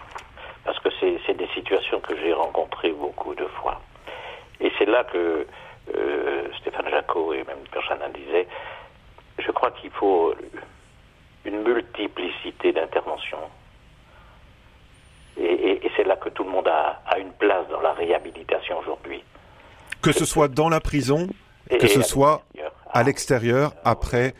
Parce 0.63 0.79
que 0.79 0.89
c'est 1.25 1.33
des 1.33 1.47
situations 1.55 1.99
que 1.99 2.15
j'ai 2.17 2.33
rencontrées 2.33 2.91
beaucoup 2.91 3.33
de 3.35 3.45
fois. 3.59 3.81
Et 4.61 4.71
c'est 4.77 4.85
là 4.85 5.03
que 5.03 5.45
euh, 5.95 6.47
Stéphane 6.61 6.89
Jacot 6.89 7.33
et 7.33 7.43
même 7.43 7.59
Perchanin 7.71 8.09
disaient, 8.09 8.47
je 9.39 9.51
crois 9.51 9.71
qu'il 9.71 9.91
faut 9.91 10.33
une 11.45 11.61
multiplicité 11.63 12.71
d'interventions. 12.71 13.37
Et, 15.37 15.43
et- 15.43 15.85
et 15.85 15.91
c'est 15.95 16.03
là 16.05 16.15
que 16.15 16.29
tout 16.29 16.43
le 16.43 16.49
monde 16.49 16.67
a, 16.67 17.01
a 17.07 17.19
une 17.19 17.31
place 17.33 17.67
dans 17.69 17.81
la 17.81 17.93
réhabilitation 17.93 18.79
aujourd'hui. 18.79 19.23
Que 20.01 20.11
ce 20.11 20.25
soit 20.25 20.47
dans 20.47 20.69
la 20.69 20.79
prison, 20.79 21.27
Et- 21.69 21.77
que 21.77 21.87
ce 21.87 22.01
soit 22.01 22.41
à 22.93 23.03
l'extérieur, 23.03 23.73
après, 23.83 24.33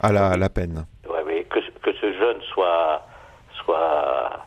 à 0.00 0.12
la, 0.12 0.36
la 0.36 0.48
peine. 0.48 0.86
Ouais, 1.08 1.22
ouais, 1.24 1.44
que, 1.50 1.58
que 1.82 1.92
ce 2.00 2.12
jeune 2.12 2.40
soit, 2.54 3.04
soit, 3.64 4.46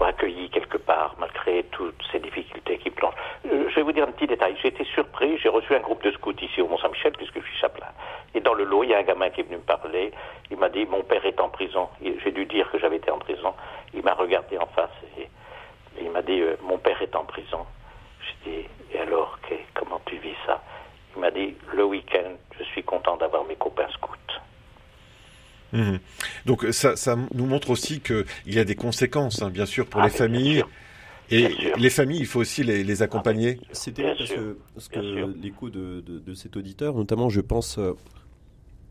soit 0.00 0.08
accueilli 0.08 0.48
quelque 0.48 0.78
part, 0.78 1.14
malgré 1.18 1.62
toutes 1.64 2.02
ces 2.10 2.20
difficultés 2.20 2.78
qui 2.78 2.88
plongent. 2.88 3.12
Euh, 3.44 3.68
je 3.68 3.74
vais 3.74 3.82
vous 3.82 3.92
dire 3.92 4.04
un 4.04 4.12
petit 4.12 4.26
détail. 4.26 4.56
J'ai 4.62 4.68
été 4.68 4.84
surpris, 4.84 5.36
j'ai 5.38 5.50
reçu 5.50 5.74
un 5.74 5.80
groupe 5.80 6.02
de 6.02 6.10
scouts 6.12 6.32
ici 6.40 6.62
au 6.62 6.68
Mont-Saint-Michel, 6.68 7.12
puisque 7.12 7.38
je 7.38 7.46
suis 7.46 7.58
chaplain. 7.58 7.86
Et 8.34 8.40
dans 8.40 8.54
le 8.54 8.64
lot, 8.64 8.82
il 8.82 8.90
y 8.90 8.94
a 8.94 8.98
un 8.98 9.02
gamin 9.02 9.28
qui 9.28 9.40
est 9.40 9.44
venu 9.44 9.56
me 9.56 9.62
parler. 9.62 10.10
Il 10.50 10.56
m'a 10.56 10.70
dit, 10.70 10.86
mon 10.86 11.02
père 11.02 11.24
est 11.26 11.38
en 11.38 11.50
prison. 11.50 11.90
J'ai 12.02 12.32
dû 12.32 12.46
dire 12.46 12.70
que 12.70 12.78
j'avais 12.78 12.96
été 12.96 13.10
en 13.10 13.18
prison. 13.18 13.52
Il 13.92 14.02
m'a 14.02 14.14
regardé 14.14 14.56
en 14.56 14.66
face 14.68 14.88
et, 15.18 15.28
il 16.00 16.10
m'a 16.10 16.22
dit, 16.22 16.40
euh, 16.40 16.56
mon 16.62 16.78
père 16.78 17.00
est 17.02 17.14
en 17.14 17.24
prison. 17.24 17.66
J'ai 18.22 18.50
dit, 18.50 18.68
et 18.94 19.00
alors, 19.00 19.38
comment 19.74 20.00
tu 20.06 20.16
vis 20.16 20.36
ça? 20.46 20.62
Il 21.14 21.20
m'a 21.20 21.30
dit, 21.30 21.54
le 21.74 21.84
week-end, 21.84 22.36
je 22.58 22.64
suis 22.64 22.84
content 22.84 23.18
d'avoir 23.18 23.44
mes 23.44 23.56
copains 23.56 23.88
scouts. 23.90 24.16
Mhm. 25.72 25.98
Donc 26.46 26.66
ça, 26.72 26.96
ça 26.96 27.16
nous 27.34 27.46
montre 27.46 27.70
aussi 27.70 28.00
qu'il 28.00 28.24
y 28.46 28.58
a 28.58 28.64
des 28.64 28.74
conséquences, 28.74 29.42
hein, 29.42 29.50
bien 29.50 29.66
sûr, 29.66 29.86
pour 29.86 30.00
Ah, 30.00 30.04
les 30.04 30.10
familles. 30.10 30.64
Et 31.32 31.48
les 31.78 31.90
familles, 31.90 32.18
il 32.20 32.26
faut 32.26 32.40
aussi 32.40 32.64
les, 32.64 32.82
les 32.82 33.02
accompagner. 33.02 33.60
C'est 33.70 33.94
Bien 33.94 34.16
terrible 34.16 34.18
parce 34.18 34.32
que, 34.32 34.58
parce 34.74 34.88
que 34.88 35.40
l'écho 35.40 35.70
de, 35.70 36.00
de, 36.04 36.18
de 36.18 36.34
cet 36.34 36.56
auditeur, 36.56 36.94
notamment, 36.94 37.28
je 37.28 37.40
pense. 37.40 37.78
euh, 37.78 37.92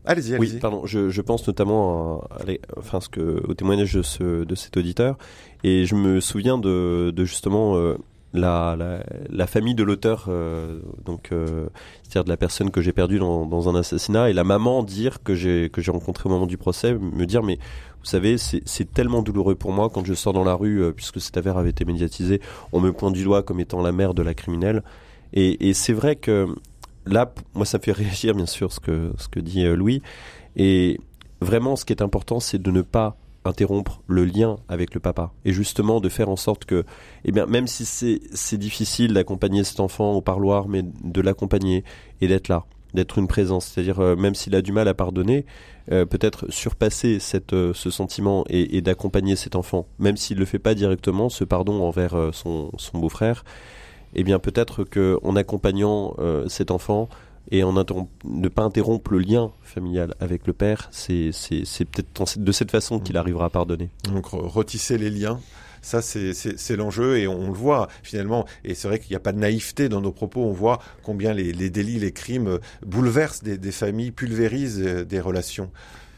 Allez-y, 0.06 0.34
allez-y. 0.34 0.54
Oui, 0.54 0.58
pardon. 0.58 0.86
Je, 0.86 1.10
je 1.10 1.20
pense 1.20 1.46
notamment 1.46 2.22
à, 2.30 2.36
à 2.40 2.44
les- 2.44 2.60
enfin, 2.78 3.02
ce 3.02 3.10
que, 3.10 3.42
au 3.46 3.52
témoignage 3.52 3.92
de, 3.92 4.00
ce, 4.00 4.44
de 4.44 4.54
cet 4.54 4.78
auditeur. 4.78 5.18
Et 5.64 5.84
je 5.84 5.94
me 5.94 6.20
souviens 6.20 6.56
de, 6.56 7.12
de 7.14 7.24
justement 7.26 7.76
euh, 7.76 7.98
la, 8.32 8.76
la, 9.28 9.46
famille 9.46 9.74
de 9.74 9.82
l'auteur, 9.82 10.26
euh, 10.28 10.80
donc 11.04 11.30
euh, 11.32 11.66
c'est-à-dire 12.02 12.24
de 12.24 12.28
la 12.28 12.36
personne 12.36 12.70
que 12.70 12.80
j'ai 12.80 12.92
perdue 12.92 13.18
dans, 13.18 13.44
dans 13.44 13.68
un 13.68 13.74
assassinat, 13.74 14.30
et 14.30 14.32
la 14.32 14.44
maman 14.44 14.82
dire 14.82 15.22
que 15.22 15.34
j'ai 15.34 15.68
que 15.70 15.80
j'ai 15.80 15.90
rencontré 15.90 16.28
au 16.28 16.32
moment 16.32 16.46
du 16.46 16.56
procès, 16.56 16.94
me 16.94 17.26
dire 17.26 17.42
mais 17.42 17.58
vous 17.98 18.06
savez 18.06 18.36
c'est 18.38 18.92
tellement 18.92 19.22
douloureux 19.22 19.56
pour 19.56 19.72
moi 19.72 19.90
quand 19.90 20.04
je 20.04 20.14
sors 20.14 20.32
dans 20.32 20.44
la 20.44 20.54
rue 20.54 20.82
euh, 20.82 20.92
puisque 20.92 21.20
cette 21.20 21.36
affaire 21.36 21.58
avait 21.58 21.70
été 21.70 21.84
médiatisée, 21.84 22.40
on 22.72 22.80
me 22.80 22.92
pointe 22.92 23.14
du 23.14 23.24
doigt 23.24 23.42
comme 23.42 23.58
étant 23.58 23.82
la 23.82 23.92
mère 23.92 24.14
de 24.14 24.22
la 24.22 24.34
criminelle, 24.34 24.84
et, 25.32 25.68
et 25.68 25.74
c'est 25.74 25.92
vrai 25.92 26.14
que 26.14 26.46
là 27.06 27.32
moi 27.54 27.66
ça 27.66 27.78
me 27.78 27.82
fait 27.82 27.92
réagir 28.04 28.34
bien 28.34 28.46
sûr 28.46 28.72
ce 28.72 28.78
que 28.78 29.12
ce 29.18 29.28
que 29.28 29.40
dit 29.40 29.64
Louis, 29.64 30.02
et 30.54 31.00
vraiment 31.40 31.74
ce 31.74 31.84
qui 31.84 31.92
est 31.92 32.02
important 32.02 32.38
c'est 32.38 32.62
de 32.62 32.70
ne 32.70 32.82
pas 32.82 33.16
interrompre 33.44 34.02
le 34.06 34.24
lien 34.24 34.58
avec 34.68 34.94
le 34.94 35.00
papa 35.00 35.32
et 35.44 35.52
justement 35.52 36.00
de 36.00 36.08
faire 36.08 36.28
en 36.28 36.36
sorte 36.36 36.66
que 36.66 36.84
eh 37.24 37.32
bien 37.32 37.46
même 37.46 37.66
si 37.66 37.84
c'est 37.84 38.20
c'est 38.34 38.58
difficile 38.58 39.14
d'accompagner 39.14 39.64
cet 39.64 39.80
enfant 39.80 40.12
au 40.12 40.20
parloir 40.20 40.68
mais 40.68 40.82
de 40.82 41.20
l'accompagner 41.20 41.84
et 42.20 42.28
d'être 42.28 42.48
là 42.48 42.66
d'être 42.94 43.18
une 43.18 43.28
présence. 43.28 43.66
C'est-à-dire 43.66 44.00
euh, 44.00 44.16
même 44.16 44.34
s'il 44.34 44.54
a 44.54 44.62
du 44.62 44.72
mal 44.72 44.88
à 44.88 44.94
pardonner 44.94 45.46
euh, 45.92 46.04
peut-être 46.04 46.50
surpasser 46.50 47.18
cette 47.18 47.52
euh, 47.52 47.72
ce 47.74 47.90
sentiment 47.90 48.44
et, 48.48 48.80
d'accompagner 48.80 49.36
cet 49.36 49.56
enfant 49.56 49.86
même 49.98 50.16
s'il 50.16 50.38
le 50.38 50.44
fait 50.44 50.58
pas 50.58 50.74
directement 50.74 51.28
ce 51.28 51.44
pardon 51.44 51.82
envers 51.82 52.30
son 52.32 52.70
son 52.76 52.98
beau-frère 52.98 53.44
eh 54.14 54.24
bien 54.24 54.38
peut-être 54.38 54.84
que 54.84 55.18
en 55.22 55.36
accompagnant 55.36 56.16
cet 56.48 56.70
enfant 56.70 57.08
et 57.50 57.64
en 57.64 57.74
interromp- 57.76 58.08
ne 58.24 58.48
pas 58.48 58.62
interrompre 58.62 59.12
le 59.12 59.18
lien 59.18 59.50
familial 59.62 60.14
avec 60.20 60.46
le 60.46 60.52
père, 60.52 60.88
c'est 60.92 61.30
peut-être 61.90 62.38
de 62.38 62.52
cette 62.52 62.70
façon 62.70 63.00
qu'il 63.00 63.16
arrivera 63.16 63.46
à 63.46 63.50
pardonner. 63.50 63.90
Donc 64.04 64.26
re- 64.26 64.46
retisser 64.46 64.98
les 64.98 65.10
liens. 65.10 65.40
Ça, 65.82 66.02
c'est- 66.02 66.76
l'enjeu 66.76 67.16
et 67.18 67.26
on 67.26 67.46
le 67.46 67.54
voit 67.54 67.88
finalement. 68.02 68.46
Et 68.64 68.74
c'est 68.74 68.86
vrai 68.86 68.98
qu'il 68.98 69.10
n'y 69.12 69.16
a 69.16 69.20
pas 69.20 69.32
de 69.32 69.38
naïveté 69.38 69.88
dans 69.88 70.02
nos 70.02 70.12
propos. 70.12 70.42
On 70.44 70.52
voit 70.52 70.78
combien 71.02 71.32
les, 71.32 71.52
les 71.54 71.70
délits, 71.70 71.98
les 71.98 72.12
crimes 72.12 72.48
euh, 72.48 72.58
bouleversent 72.84 73.42
des, 73.42 73.56
des 73.56 73.72
familles, 73.72 74.10
pulvérisent 74.10 74.82
euh, 74.84 75.04
des 75.06 75.20
relations. 75.20 75.70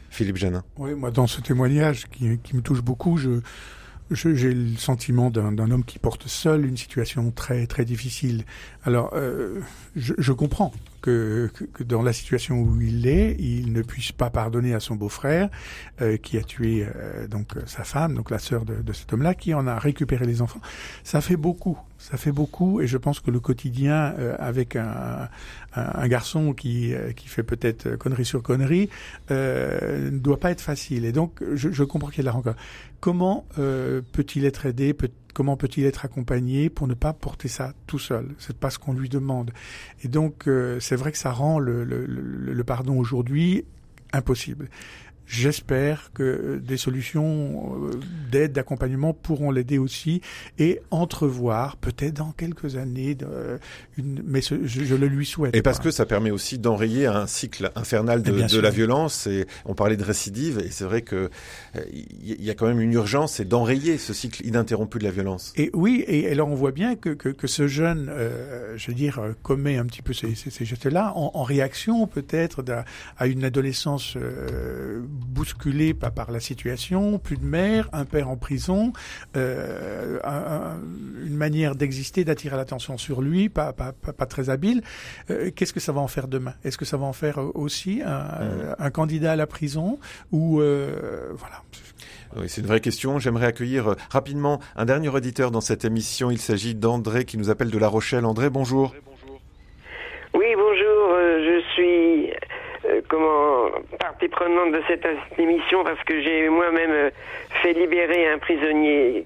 Philippe 0.09 0.35
Janin. 0.37 0.63
Oui, 0.77 0.93
moi, 0.95 1.11
dans 1.11 1.27
ce 1.27 1.39
témoignage 1.39 2.07
qui, 2.11 2.37
qui 2.43 2.55
me 2.57 2.61
touche 2.61 2.81
beaucoup, 2.81 3.15
je, 3.17 3.39
je- 4.11 4.35
j'ai 4.35 4.53
le 4.53 4.75
sentiment 4.75 5.29
d'un 5.31 5.53
d'un 5.53 5.71
homme 5.71 5.85
qui 5.85 5.97
porte 5.97 6.27
seul 6.27 6.65
une 6.65 6.77
situation 6.77 7.31
très 7.31 7.65
très 7.65 7.85
difficile. 7.85 8.43
Alors, 8.83 9.11
euh, 9.13 9.61
je, 9.95 10.13
je 10.17 10.31
comprends 10.33 10.73
que, 11.03 11.51
que, 11.73 11.83
dans 11.83 12.01
la 12.01 12.13
situation 12.13 12.61
où 12.61 12.81
il 12.81 13.05
est, 13.05 13.35
il 13.37 13.73
ne 13.73 13.81
puisse 13.81 14.13
pas 14.13 14.29
pardonner 14.29 14.73
à 14.73 14.79
son 14.79 14.95
beau-frère 14.95 15.49
euh, 16.01 16.17
qui 16.17 16.37
a 16.37 16.43
tué 16.43 16.87
euh, 16.87 17.27
donc 17.27 17.57
euh, 17.57 17.61
sa 17.67 17.83
femme, 17.83 18.15
donc 18.15 18.31
la 18.31 18.39
sœur 18.39 18.65
de, 18.65 18.75
de 18.81 18.93
cet 18.93 19.11
homme-là, 19.11 19.35
qui 19.35 19.53
en 19.53 19.67
a 19.67 19.77
récupéré 19.77 20.25
les 20.25 20.41
enfants. 20.41 20.61
Ça 21.03 21.19
fait 21.19 21.35
beaucoup, 21.35 21.77
ça 22.03 22.17
fait 22.17 22.31
beaucoup, 22.31 22.81
et 22.81 22.87
je 22.87 22.97
pense 22.97 23.21
que 23.21 23.31
le 23.31 23.39
quotidien 23.39 24.13
euh, 24.19 24.35
avec 24.37 24.75
un, 24.75 25.29
un, 25.73 26.07
garçon 26.09 26.53
qui 26.53 26.93
euh, 26.93 27.13
qui 27.13 27.29
fait 27.29 27.43
peut-être 27.43 27.95
connerie 27.95 28.25
sur 28.25 28.43
connerie 28.43 28.89
euh, 29.31 30.11
ne 30.11 30.19
doit 30.19 30.39
pas 30.39 30.51
être 30.51 30.61
facile. 30.61 31.05
Et 31.05 31.11
donc, 31.11 31.41
je, 31.53 31.71
je 31.71 31.83
comprends 31.83 32.09
qu'il 32.09 32.17
y 32.17 32.21
a 32.21 32.23
de 32.23 32.27
la 32.27 32.31
rancœur. 32.33 32.55
Comment 32.99 33.45
peut-il 33.55 34.45
être 34.45 34.65
aidé 34.65 34.93
Comment 35.33 35.57
peut-il 35.57 35.85
être 35.85 36.05
accompagné 36.05 36.69
pour 36.69 36.87
ne 36.87 36.93
pas 36.93 37.11
porter 37.13 37.47
ça 37.47 37.73
tout 37.87 37.99
seul? 37.99 38.35
C'est 38.37 38.57
pas 38.57 38.69
ce 38.69 38.77
qu'on 38.77 38.93
lui 38.93 39.09
demande. 39.09 39.51
Et 40.03 40.07
donc, 40.07 40.47
euh, 40.47 40.79
c'est 40.79 40.95
vrai 40.95 41.11
que 41.11 41.17
ça 41.17 41.31
rend 41.31 41.59
le, 41.59 42.63
pardon 42.65 42.97
aujourd'hui 42.97 43.65
impossible. 44.13 44.69
J'espère 45.25 46.11
que 46.13 46.61
des 46.63 46.77
solutions 46.77 47.75
euh, 47.85 47.91
d'aide, 48.31 48.53
d'accompagnement 48.53 49.13
pourront 49.13 49.51
l'aider 49.51 49.77
aussi 49.77 50.21
et 50.59 50.81
entrevoir 50.91 51.77
peut-être 51.77 52.15
dans 52.15 52.31
quelques 52.31 52.75
années, 52.75 53.15
de, 53.15 53.59
une, 53.97 54.21
mais 54.25 54.41
ce, 54.41 54.65
je, 54.65 54.83
je, 54.83 54.95
le 54.95 55.07
lui 55.07 55.25
souhaite. 55.25 55.55
Et 55.55 55.61
parce 55.61 55.79
que 55.79 55.91
ça 55.91 56.05
permet 56.05 56.31
aussi 56.31 56.59
d'enrayer 56.59 57.07
un 57.07 57.27
cycle 57.27 57.71
infernal 57.75 58.21
de, 58.21 58.31
de 58.31 58.59
la 58.59 58.69
violence. 58.69 59.27
Et 59.27 59.47
on 59.65 59.73
parlait 59.73 59.97
de 59.97 60.03
récidive 60.03 60.59
et 60.59 60.69
c'est 60.69 60.85
vrai 60.85 61.01
que 61.01 61.29
il 61.93 62.33
euh, 62.33 62.35
y 62.39 62.49
a 62.49 62.53
quand 62.53 62.67
même 62.67 62.81
une 62.81 62.93
urgence, 62.93 63.33
c'est 63.33 63.45
d'enrayer 63.45 63.97
ce 63.97 64.13
cycle 64.13 64.45
ininterrompu 64.45 64.99
de 64.99 65.03
la 65.03 65.11
violence. 65.11 65.53
Et 65.55 65.69
oui, 65.73 66.03
et, 66.07 66.31
et 66.31 66.35
là 66.35 66.45
on 66.45 66.55
voit 66.55 66.71
bien 66.71 66.95
que, 66.95 67.09
que, 67.09 67.29
que 67.29 67.47
ce 67.47 67.67
jeune, 67.67 68.09
euh, 68.09 68.73
je 68.77 68.87
veux 68.87 68.93
dire, 68.95 69.19
commet 69.41 69.77
un 69.77 69.85
petit 69.85 70.01
peu 70.01 70.13
ces, 70.13 70.35
ces, 70.35 70.49
ces 70.49 70.65
gestes-là 70.65 71.13
en, 71.15 71.31
en, 71.33 71.43
réaction 71.43 72.07
peut-être 72.07 72.63
à 73.17 73.27
une 73.27 73.43
adolescence 73.43 74.15
euh, 74.17 75.01
bousculé 75.13 75.93
par, 75.93 76.11
par 76.11 76.31
la 76.31 76.39
situation, 76.39 77.19
plus 77.19 77.37
de 77.37 77.45
mère, 77.45 77.87
un 77.93 78.05
père 78.05 78.29
en 78.29 78.37
prison, 78.37 78.93
euh, 79.37 80.19
un, 80.23 80.29
un, 80.31 80.77
une 81.25 81.35
manière 81.35 81.75
d'exister, 81.75 82.23
d'attirer 82.23 82.57
l'attention 82.57 82.97
sur 82.97 83.21
lui, 83.21 83.49
pas, 83.49 83.73
pas, 83.73 83.93
pas, 83.93 84.13
pas 84.13 84.25
très 84.25 84.49
habile. 84.49 84.81
Euh, 85.29 85.51
Qu'est-ce 85.55 85.73
que 85.73 85.79
ça 85.79 85.91
va 85.91 86.01
en 86.01 86.07
faire 86.07 86.27
demain? 86.27 86.53
Est-ce 86.63 86.77
que 86.77 86.85
ça 86.85 86.97
va 86.97 87.05
en 87.05 87.13
faire 87.13 87.39
aussi 87.55 88.01
un, 88.03 88.19
mmh. 88.19 88.75
un 88.79 88.89
candidat 88.89 89.33
à 89.33 89.35
la 89.35 89.47
prison 89.47 89.99
ou 90.31 90.61
euh, 90.61 91.31
voilà 91.35 91.61
oui, 92.35 92.49
c'est 92.49 92.61
une 92.61 92.67
vraie 92.67 92.79
question. 92.79 93.19
J'aimerais 93.19 93.45
accueillir 93.45 93.89
euh, 93.89 93.95
rapidement 94.09 94.59
un 94.75 94.85
dernier 94.85 95.09
auditeur 95.09 95.51
dans 95.51 95.61
cette 95.61 95.85
émission. 95.85 96.31
Il 96.31 96.39
s'agit 96.39 96.73
d'André 96.73 97.25
qui 97.25 97.37
nous 97.37 97.51
appelle 97.51 97.69
de 97.69 97.77
La 97.77 97.87
Rochelle. 97.87 98.25
André, 98.25 98.49
bonjour. 98.49 98.95
Oui, 100.33 100.47
bonjour. 100.55 101.13
Euh, 101.13 101.37
je 101.45 101.61
suis 101.73 102.22
euh, 102.93 103.01
comment 103.07 103.69
partie 103.99 104.27
prenante 104.27 104.71
de 104.71 104.81
cette 104.87 105.07
émission 105.37 105.83
parce 105.83 106.01
que 106.03 106.21
j'ai 106.21 106.49
moi-même 106.49 106.91
euh, 106.91 107.09
fait 107.61 107.73
libérer 107.73 108.27
un 108.27 108.37
prisonnier 108.37 109.25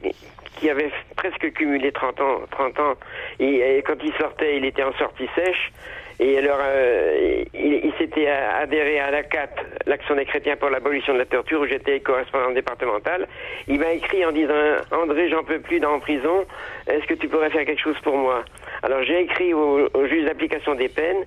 qui 0.60 0.70
avait 0.70 0.92
presque 1.16 1.52
cumulé 1.54 1.92
30 1.92 2.22
ans. 2.22 2.40
30 2.52 2.80
ans 2.80 2.94
et, 3.40 3.78
et 3.78 3.82
quand 3.84 3.98
il 4.04 4.14
sortait, 4.14 4.58
il 4.58 4.66
était 4.66 4.84
en 4.84 4.94
sortie 4.94 5.30
sèche. 5.36 5.72
Et 6.20 6.40
alors, 6.40 6.58
euh, 6.60 7.44
il, 7.54 7.94
s'était 8.00 8.28
adhéré 8.28 9.00
à 9.00 9.12
l'ACAT, 9.12 9.50
l'Action 9.86 10.16
des 10.16 10.26
chrétiens 10.26 10.56
pour 10.56 10.72
l'abolition 10.72 11.14
de 11.14 11.20
la 11.20 11.26
torture, 11.26 11.62
où 11.62 11.68
j'étais 11.68 12.00
correspondant 12.00 12.50
départemental. 12.52 13.28
Il 13.68 13.80
m'a 13.80 13.92
écrit 13.92 14.26
en 14.26 14.32
disant 14.32 14.54
André, 14.92 15.30
j'en 15.30 15.44
peux 15.44 15.60
plus 15.60 15.80
dans 15.80 15.94
en 15.94 16.00
prison. 16.00 16.46
Est-ce 16.88 17.06
que 17.06 17.14
tu 17.14 17.28
pourrais 17.28 17.52
faire 17.52 17.66
quelque 17.66 17.82
chose 17.82 18.00
pour 18.02 18.18
moi? 18.18 18.44
Alors 18.82 19.04
j'ai 19.04 19.22
écrit 19.22 19.54
au 19.54 20.08
juge 20.08 20.26
d'application 20.26 20.74
des 20.74 20.90
peines 20.90 21.24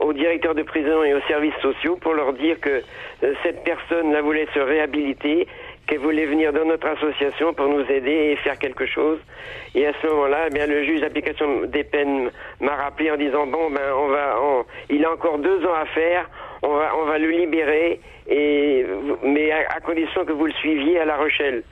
aux 0.00 0.12
directeurs 0.12 0.54
de 0.54 0.62
prison 0.62 1.02
et 1.02 1.14
aux 1.14 1.20
services 1.22 1.56
sociaux 1.60 1.96
pour 1.96 2.14
leur 2.14 2.32
dire 2.32 2.60
que 2.60 2.82
euh, 3.22 3.34
cette 3.42 3.64
personne 3.64 4.12
là 4.12 4.22
voulait 4.22 4.46
se 4.54 4.60
réhabiliter, 4.60 5.46
qu'elle 5.86 5.98
voulait 5.98 6.26
venir 6.26 6.52
dans 6.52 6.64
notre 6.64 6.86
association 6.86 7.54
pour 7.54 7.66
nous 7.68 7.84
aider 7.90 8.32
et 8.32 8.36
faire 8.36 8.58
quelque 8.58 8.86
chose. 8.86 9.18
Et 9.74 9.86
à 9.86 9.92
ce 10.00 10.06
moment-là, 10.06 10.46
eh 10.48 10.50
bien 10.50 10.66
le 10.66 10.84
juge 10.84 11.00
d'application 11.00 11.62
des 11.62 11.84
peines 11.84 12.30
m'a 12.60 12.76
rappelé 12.76 13.10
en 13.10 13.16
disant 13.16 13.46
bon 13.46 13.70
ben 13.70 13.92
on 13.96 14.08
va, 14.08 14.36
on, 14.40 14.64
il 14.90 15.04
a 15.04 15.12
encore 15.12 15.38
deux 15.38 15.64
ans 15.64 15.74
à 15.74 15.86
faire, 15.86 16.28
on 16.62 16.74
va, 16.74 16.92
on 17.00 17.06
va 17.06 17.18
le 17.18 17.30
libérer 17.30 18.00
et 18.28 18.84
mais 19.22 19.50
à, 19.50 19.80
condition 19.80 20.24
que 20.24 20.32
vous 20.32 20.46
le 20.46 20.52
suiviez 20.52 20.98
à 21.00 21.04
La 21.04 21.16
Rochelle. 21.16 21.62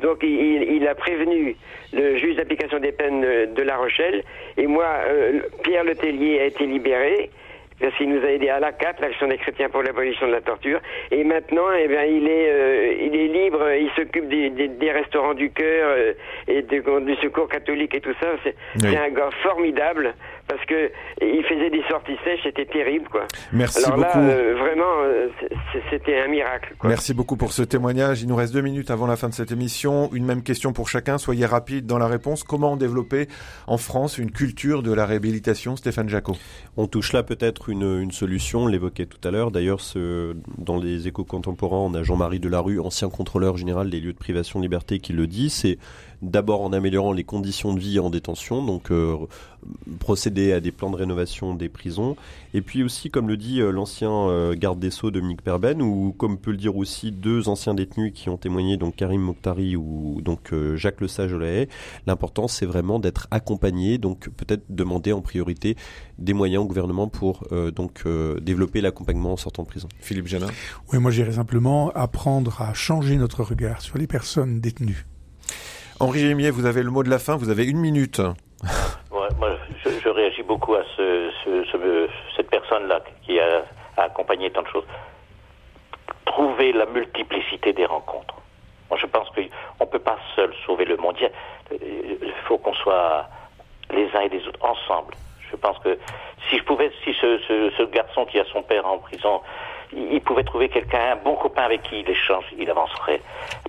Donc 0.00 0.18
il, 0.22 0.62
il, 0.72 0.88
a 0.88 0.94
prévenu 0.94 1.56
le 1.92 2.16
juge 2.16 2.36
d'application 2.36 2.78
des 2.80 2.90
peines 2.90 3.20
de, 3.20 3.46
de, 3.54 3.62
La 3.62 3.76
Rochelle 3.76 4.24
et 4.56 4.66
moi, 4.66 4.86
euh, 5.06 5.40
Pierre 5.62 5.84
Letellier 5.84 6.40
a 6.40 6.44
été 6.46 6.66
libéré 6.66 7.30
parce 7.80 7.94
qu'il 7.96 8.08
nous 8.08 8.24
a 8.24 8.30
aidé 8.30 8.48
à 8.48 8.60
la 8.60 8.72
4, 8.72 9.00
l'action 9.00 9.26
des 9.26 9.38
chrétiens 9.38 9.68
pour 9.68 9.82
l'abolition 9.82 10.26
de 10.26 10.32
la 10.32 10.40
torture. 10.40 10.80
Et 11.10 11.24
maintenant, 11.24 11.72
eh 11.76 11.88
bien, 11.88 12.04
il 12.04 12.28
est, 12.28 12.50
euh, 12.50 12.94
il 13.00 13.16
est 13.16 13.28
libre, 13.28 13.70
il 13.72 13.90
s'occupe 13.96 14.28
des, 14.28 14.50
des, 14.50 14.68
des, 14.68 14.92
restaurants 14.92 15.34
du 15.34 15.50
cœur 15.50 15.88
euh, 15.90 16.12
et 16.46 16.62
de, 16.62 17.00
du 17.00 17.16
secours 17.16 17.48
catholique 17.48 17.94
et 17.94 18.00
tout 18.00 18.14
ça. 18.20 18.28
C'est 18.44 18.54
oui. 18.82 18.96
un 18.96 19.10
gars 19.10 19.30
formidable 19.42 20.14
parce 20.46 20.64
que 20.66 20.90
il 21.20 21.44
faisait 21.44 21.70
des 21.70 21.82
sorties 21.88 22.16
sèches, 22.24 22.40
c'était 22.42 22.66
terrible, 22.66 23.08
quoi. 23.10 23.26
Merci 23.52 23.84
Alors 23.84 23.98
beaucoup. 23.98 24.18
là, 24.18 24.30
euh, 24.30 24.54
vraiment, 24.58 25.44
c'était 25.90 26.18
un 26.20 26.28
miracle. 26.28 26.74
Quoi. 26.78 26.88
Merci 26.88 27.14
beaucoup 27.14 27.36
pour 27.36 27.52
ce 27.52 27.62
témoignage. 27.62 28.22
Il 28.22 28.28
nous 28.28 28.36
reste 28.36 28.52
deux 28.52 28.60
minutes 28.60 28.90
avant 28.90 29.06
la 29.06 29.16
fin 29.16 29.28
de 29.28 29.34
cette 29.34 29.52
émission. 29.52 30.10
Une 30.12 30.24
même 30.24 30.42
question 30.42 30.72
pour 30.72 30.88
chacun. 30.88 31.18
Soyez 31.18 31.46
rapide 31.46 31.86
dans 31.86 31.98
la 31.98 32.06
réponse. 32.06 32.44
Comment 32.44 32.76
développer 32.76 33.28
en 33.66 33.78
France 33.78 34.18
une 34.18 34.30
culture 34.30 34.82
de 34.82 34.92
la 34.92 35.06
réhabilitation, 35.06 35.76
Stéphane 35.76 36.08
Jacot 36.08 36.36
On 36.76 36.86
touche 36.86 37.12
là 37.12 37.22
peut-être 37.22 37.68
une, 37.68 38.00
une, 38.00 38.12
solution, 38.12 38.60
on 38.60 38.66
l'évoquait 38.66 39.06
tout 39.06 39.26
à 39.26 39.30
l'heure. 39.30 39.50
D'ailleurs, 39.50 39.80
dans 40.58 40.76
les 40.76 41.08
échos 41.08 41.24
contemporains, 41.24 41.78
on 41.78 41.94
a 41.94 42.02
Jean-Marie 42.02 42.40
Delarue, 42.40 42.80
ancien 42.80 43.08
contrôleur 43.08 43.56
général 43.56 43.90
des 43.90 44.00
lieux 44.00 44.12
de 44.12 44.18
privation 44.18 44.58
de 44.60 44.64
liberté, 44.64 44.98
qui 44.98 45.12
le 45.12 45.26
dit. 45.26 45.50
C'est 45.50 45.78
d'abord 46.30 46.62
en 46.62 46.72
améliorant 46.72 47.12
les 47.12 47.24
conditions 47.24 47.74
de 47.74 47.80
vie 47.80 47.98
en 47.98 48.10
détention, 48.10 48.64
donc 48.64 48.90
euh, 48.90 49.16
procéder 49.98 50.52
à 50.52 50.60
des 50.60 50.72
plans 50.72 50.90
de 50.90 50.96
rénovation 50.96 51.54
des 51.54 51.68
prisons, 51.68 52.16
et 52.52 52.60
puis 52.60 52.82
aussi, 52.82 53.10
comme 53.10 53.28
le 53.28 53.36
dit 53.36 53.60
euh, 53.60 53.70
l'ancien 53.70 54.10
euh, 54.10 54.54
garde 54.54 54.78
des 54.78 54.90
Sceaux 54.90 55.10
Dominique 55.10 55.42
Perben, 55.42 55.82
ou 55.82 56.14
comme 56.16 56.38
peut 56.38 56.50
le 56.50 56.56
dire 56.56 56.76
aussi 56.76 57.12
deux 57.12 57.48
anciens 57.48 57.74
détenus 57.74 58.12
qui 58.14 58.28
ont 58.28 58.36
témoigné, 58.36 58.76
donc 58.76 58.96
Karim 58.96 59.20
Mokhtari 59.20 59.76
ou 59.76 60.20
donc 60.22 60.52
euh, 60.52 60.76
Jacques 60.76 61.00
Le 61.00 61.08
Sage 61.08 61.34
l'important 62.06 62.48
c'est 62.48 62.66
vraiment 62.66 62.98
d'être 62.98 63.26
accompagné, 63.30 63.98
donc 63.98 64.28
peut-être 64.30 64.64
demander 64.68 65.12
en 65.12 65.20
priorité 65.20 65.76
des 66.18 66.32
moyens 66.32 66.62
au 66.62 66.66
gouvernement 66.66 67.08
pour 67.08 67.44
euh, 67.52 67.70
donc 67.70 68.02
euh, 68.06 68.38
développer 68.40 68.80
l'accompagnement 68.80 69.32
en 69.32 69.36
sortant 69.36 69.62
de 69.62 69.68
prison. 69.68 69.88
Philippe 70.00 70.26
Janin 70.26 70.48
Oui, 70.92 70.98
moi 70.98 71.10
j'irais 71.10 71.32
simplement 71.32 71.90
apprendre 71.90 72.60
à 72.62 72.74
changer 72.74 73.16
notre 73.16 73.42
regard 73.42 73.80
sur 73.80 73.98
les 73.98 74.06
personnes 74.06 74.60
détenues. 74.60 75.06
Henri 76.00 76.20
Gémier, 76.20 76.50
vous 76.50 76.66
avez 76.66 76.82
le 76.82 76.90
mot 76.90 77.02
de 77.02 77.10
la 77.10 77.18
fin, 77.18 77.36
vous 77.36 77.50
avez 77.50 77.64
une 77.64 77.78
minute. 77.78 78.20
je, 79.84 79.90
je 80.02 80.08
réagis 80.08 80.42
beaucoup 80.42 80.74
à 80.74 80.82
ce, 80.96 81.30
ce- 81.44 81.64
ce- 81.70 82.08
cette 82.36 82.50
personne-là 82.50 83.00
qui 83.24 83.38
a, 83.38 83.62
accompagné 83.96 84.50
tant 84.50 84.62
de 84.62 84.68
choses. 84.68 84.84
Trouver 86.26 86.72
la 86.72 86.86
multiplicité 86.86 87.72
des 87.72 87.86
rencontres. 87.86 88.34
Moi, 88.90 88.98
je 89.00 89.06
pense 89.06 89.28
qu'on 89.30 89.84
ne 89.84 89.90
peut 89.90 89.98
pas 90.00 90.18
seul 90.34 90.52
sauver 90.66 90.84
le 90.84 90.96
monde. 90.96 91.16
Il 91.70 92.32
faut 92.46 92.58
qu'on 92.58 92.74
soit 92.74 93.28
les 93.90 94.08
uns 94.16 94.20
et 94.20 94.28
les 94.30 94.46
autres 94.48 94.64
ensemble. 94.64 95.14
Je 95.50 95.56
pense 95.56 95.78
que 95.78 95.96
si 96.50 96.58
je 96.58 96.64
pouvais, 96.64 96.90
si 97.04 97.12
ce 97.14 97.84
garçon 97.92 98.24
qui 98.24 98.38
a 98.40 98.44
son 98.46 98.62
père 98.62 98.84
en 98.86 98.98
prison, 98.98 99.40
il, 99.96 100.20
pouvait 100.20 100.44
trouver 100.44 100.68
quelqu'un, 100.68 101.12
un 101.12 101.16
bon 101.16 101.36
copain 101.36 101.62
avec 101.62 101.82
qui 101.82 102.00
il 102.00 102.08
échange, 102.08 102.44
il 102.56 102.70
avancerait. 102.70 103.20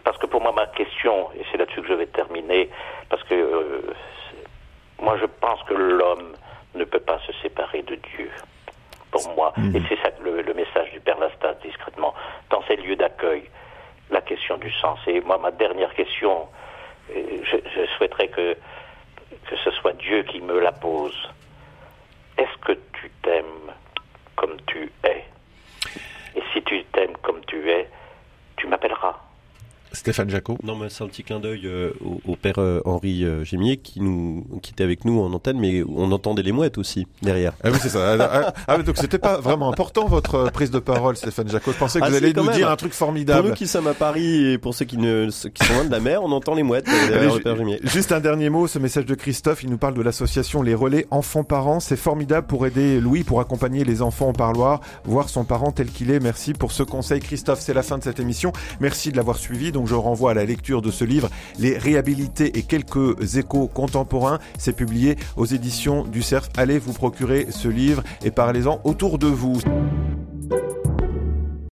Parce 0.04 0.18
que 0.18 0.26
pour 0.26 0.42
moi, 0.42 0.52
ma 0.52 0.68
question, 0.68 1.30
et 1.34 1.44
c'est 1.52 1.58
là-dessus 1.58 1.82
que 1.82 1.88
je 1.88 1.94
vais 1.94 2.08
terminer, 2.08 2.70
parce 3.10 3.24
que 3.24 3.36
euh, 3.36 3.94
moi, 5.02 5.18
je 5.20 5.26
pense 5.26 5.62
que 5.64 5.74
l'homme 5.74 6.34
ne 6.76 6.84
peut 6.84 7.00
pas 7.00 7.20
se 7.20 7.34
séparer 7.42 7.82
de 7.84 7.96
Dieu. 7.96 8.32
Pour 9.12 9.34
moi, 9.36 9.54
et 9.74 9.80
c'est 9.88 9.96
ça 10.02 10.10
le, 10.22 10.42
le 10.42 10.54
message 10.54 10.92
du 10.92 11.00
Père 11.00 11.18
Lastas 11.18 11.54
discrètement, 11.64 12.14
dans 12.50 12.62
ces 12.64 12.76
lieux 12.76 12.98
d'accueil, 12.98 13.44
la 14.10 14.20
question 14.20 14.58
du 14.58 14.70
sens. 14.74 15.00
Et 15.08 15.22
moi, 15.22 15.38
ma 15.38 15.52
dernière 15.52 15.94
question, 15.94 16.50
euh, 17.16 17.22
je, 17.44 17.58
je 17.74 17.86
souhaiterais 17.96 18.28
que 18.28 18.58
que 19.46 19.56
ce 19.58 19.72
soit 19.72 19.94
Dieu 19.94 20.24
qui 20.24 20.42
me 20.42 20.60
la 20.60 20.72
pose. 20.72 21.30
Est-ce 22.38 22.58
que 22.66 22.74
tu 22.94 23.10
t'aimes 23.22 23.72
comme 24.36 24.58
tu 24.68 24.92
es? 25.04 25.24
Et 26.36 26.44
si 26.54 26.62
tu 26.64 26.84
t'aimes 26.86 27.18
comme 27.22 27.44
tu 27.46 27.70
es, 27.70 27.90
tu 28.58 28.68
m'appelleras. 28.68 29.25
Stéphane 29.96 30.30
Jacot. 30.30 30.58
Non, 30.64 30.76
mais 30.76 30.88
c'est 30.89 31.04
un 31.04 31.08
petit 31.08 31.24
clin 31.24 31.39
d'œil 31.39 31.62
euh, 31.66 31.91
au, 32.04 32.20
au 32.32 32.36
père 32.36 32.56
euh, 32.60 32.82
Henri 32.86 33.24
euh, 33.24 33.43
Gémier 33.43 33.78
qui 33.78 34.02
nous, 34.02 34.46
qui 34.62 34.72
était 34.72 34.84
avec 34.84 35.06
nous 35.06 35.20
en 35.22 35.34
antenne, 35.34 35.58
mais 35.60 35.84
on 35.84 36.12
entendait 36.12 36.43
les 36.43 36.52
mouettes 36.52 36.78
aussi 36.78 37.08
derrière. 37.22 37.54
Ah 37.64 37.70
oui, 37.72 37.78
c'est 37.82 37.89
ça. 37.89 38.14
Ah, 38.20 38.30
ah, 38.48 38.54
ah, 38.68 38.78
donc 38.80 38.98
c'était 38.98 39.18
pas 39.20 39.38
vraiment 39.39 39.70
important 39.72 40.06
votre 40.08 40.52
prise 40.52 40.72
de 40.72 40.80
parole, 40.80 41.16
Stéphane 41.18 41.50
Jacot. 41.50 41.72
Je 41.72 41.78
pensais 41.78 42.00
que 42.00 42.06
Ah, 42.06 42.10
vous 42.10 42.16
alliez 42.16 42.34
nous 42.34 42.43
même. 42.43 42.56
dire 42.56 42.70
un 42.70 42.76
truc 42.76 42.91
Pour 42.91 43.00
formidable. 43.00 43.48
nous 43.50 43.54
qui 43.54 43.68
sommes 43.68 43.88
à 43.88 43.93
Paris 43.93 44.52
et 44.52 44.58
pour 44.58 44.74
ceux 44.76 44.86
qui 44.86 44.98
ne, 44.98 45.30
ceux 45.32 45.50
qui 45.50 45.66
sont 45.66 45.74
loin 45.74 45.86
de 45.86 45.91
la 45.91 46.00
mer, 46.00 46.22
on 46.24 46.32
entend 46.32 46.54
les 46.56 46.64
mouettes 46.64 46.86
derrière 46.86 47.22
Allez, 47.32 47.34
le 47.38 47.39
père 47.41 47.56
Gémier. 47.56 47.80
Juste 47.84 48.12
un 48.12 48.20
dernier 48.20 48.50
mot, 48.50 48.68
ce 48.68 48.80
message 48.80 49.06
de 49.06 49.16
Christophe, 49.16 49.64
il 49.64 49.70
nous 49.70 49.78
parle 49.78 49.93
de 49.93 50.02
l'association 50.02 50.62
Les 50.62 50.76
Relais 50.76 51.08
Enfants-Parents. 51.12 51.80
C'est 51.80 51.96
formidable 51.96 52.48
pour 52.48 52.66
aider 52.66 53.00
Louis, 53.00 53.24
pour 53.24 53.39
accompagner 53.39 53.84
les 53.84 54.02
enfants 54.02 54.30
au 54.30 54.34
parloir, 54.34 54.82
voir 55.06 55.30
son 55.30 55.43
parent 55.46 55.72
tel 55.72 55.88
qu'il 55.88 56.12
est. 56.12 56.20
Merci 56.20 56.54
pour 56.54 56.72
ce 56.72 56.84
conseil. 56.84 57.20
Christophe, 57.22 57.60
c'est 57.62 57.74
la 57.74 57.84
fin 57.84 57.98
de 57.98 58.04
cette 58.04 58.20
émission. 58.20 58.52
Merci 58.80 59.12
de 59.12 59.18
l'avoir 59.18 59.38
suivi. 59.38 59.72
Je 59.86 59.96
renvoie 59.96 60.32
à 60.32 60.34
la 60.34 60.46
lecture 60.46 60.82
de 60.82 60.92
ce 60.92 61.06
livre, 61.06 61.30
Les 61.60 61.78
réhabilités 61.78 62.58
et 62.58 62.64
quelques 62.64 63.38
échos 63.38 63.68
contemporains. 63.68 64.40
C'est 64.58 64.76
publié 64.76 65.18
aux 65.38 65.46
éditions 65.46 66.04
du 66.04 66.22
CERF. 66.22 66.50
Allez 66.58 66.80
vous 66.80 66.94
procurer 66.94 67.48
ce 67.50 67.68
livre 67.68 68.04
et 68.24 68.32
parlez-en 68.32 68.82
autour 68.84 69.18
de 69.18 69.28
vous. 69.28 69.60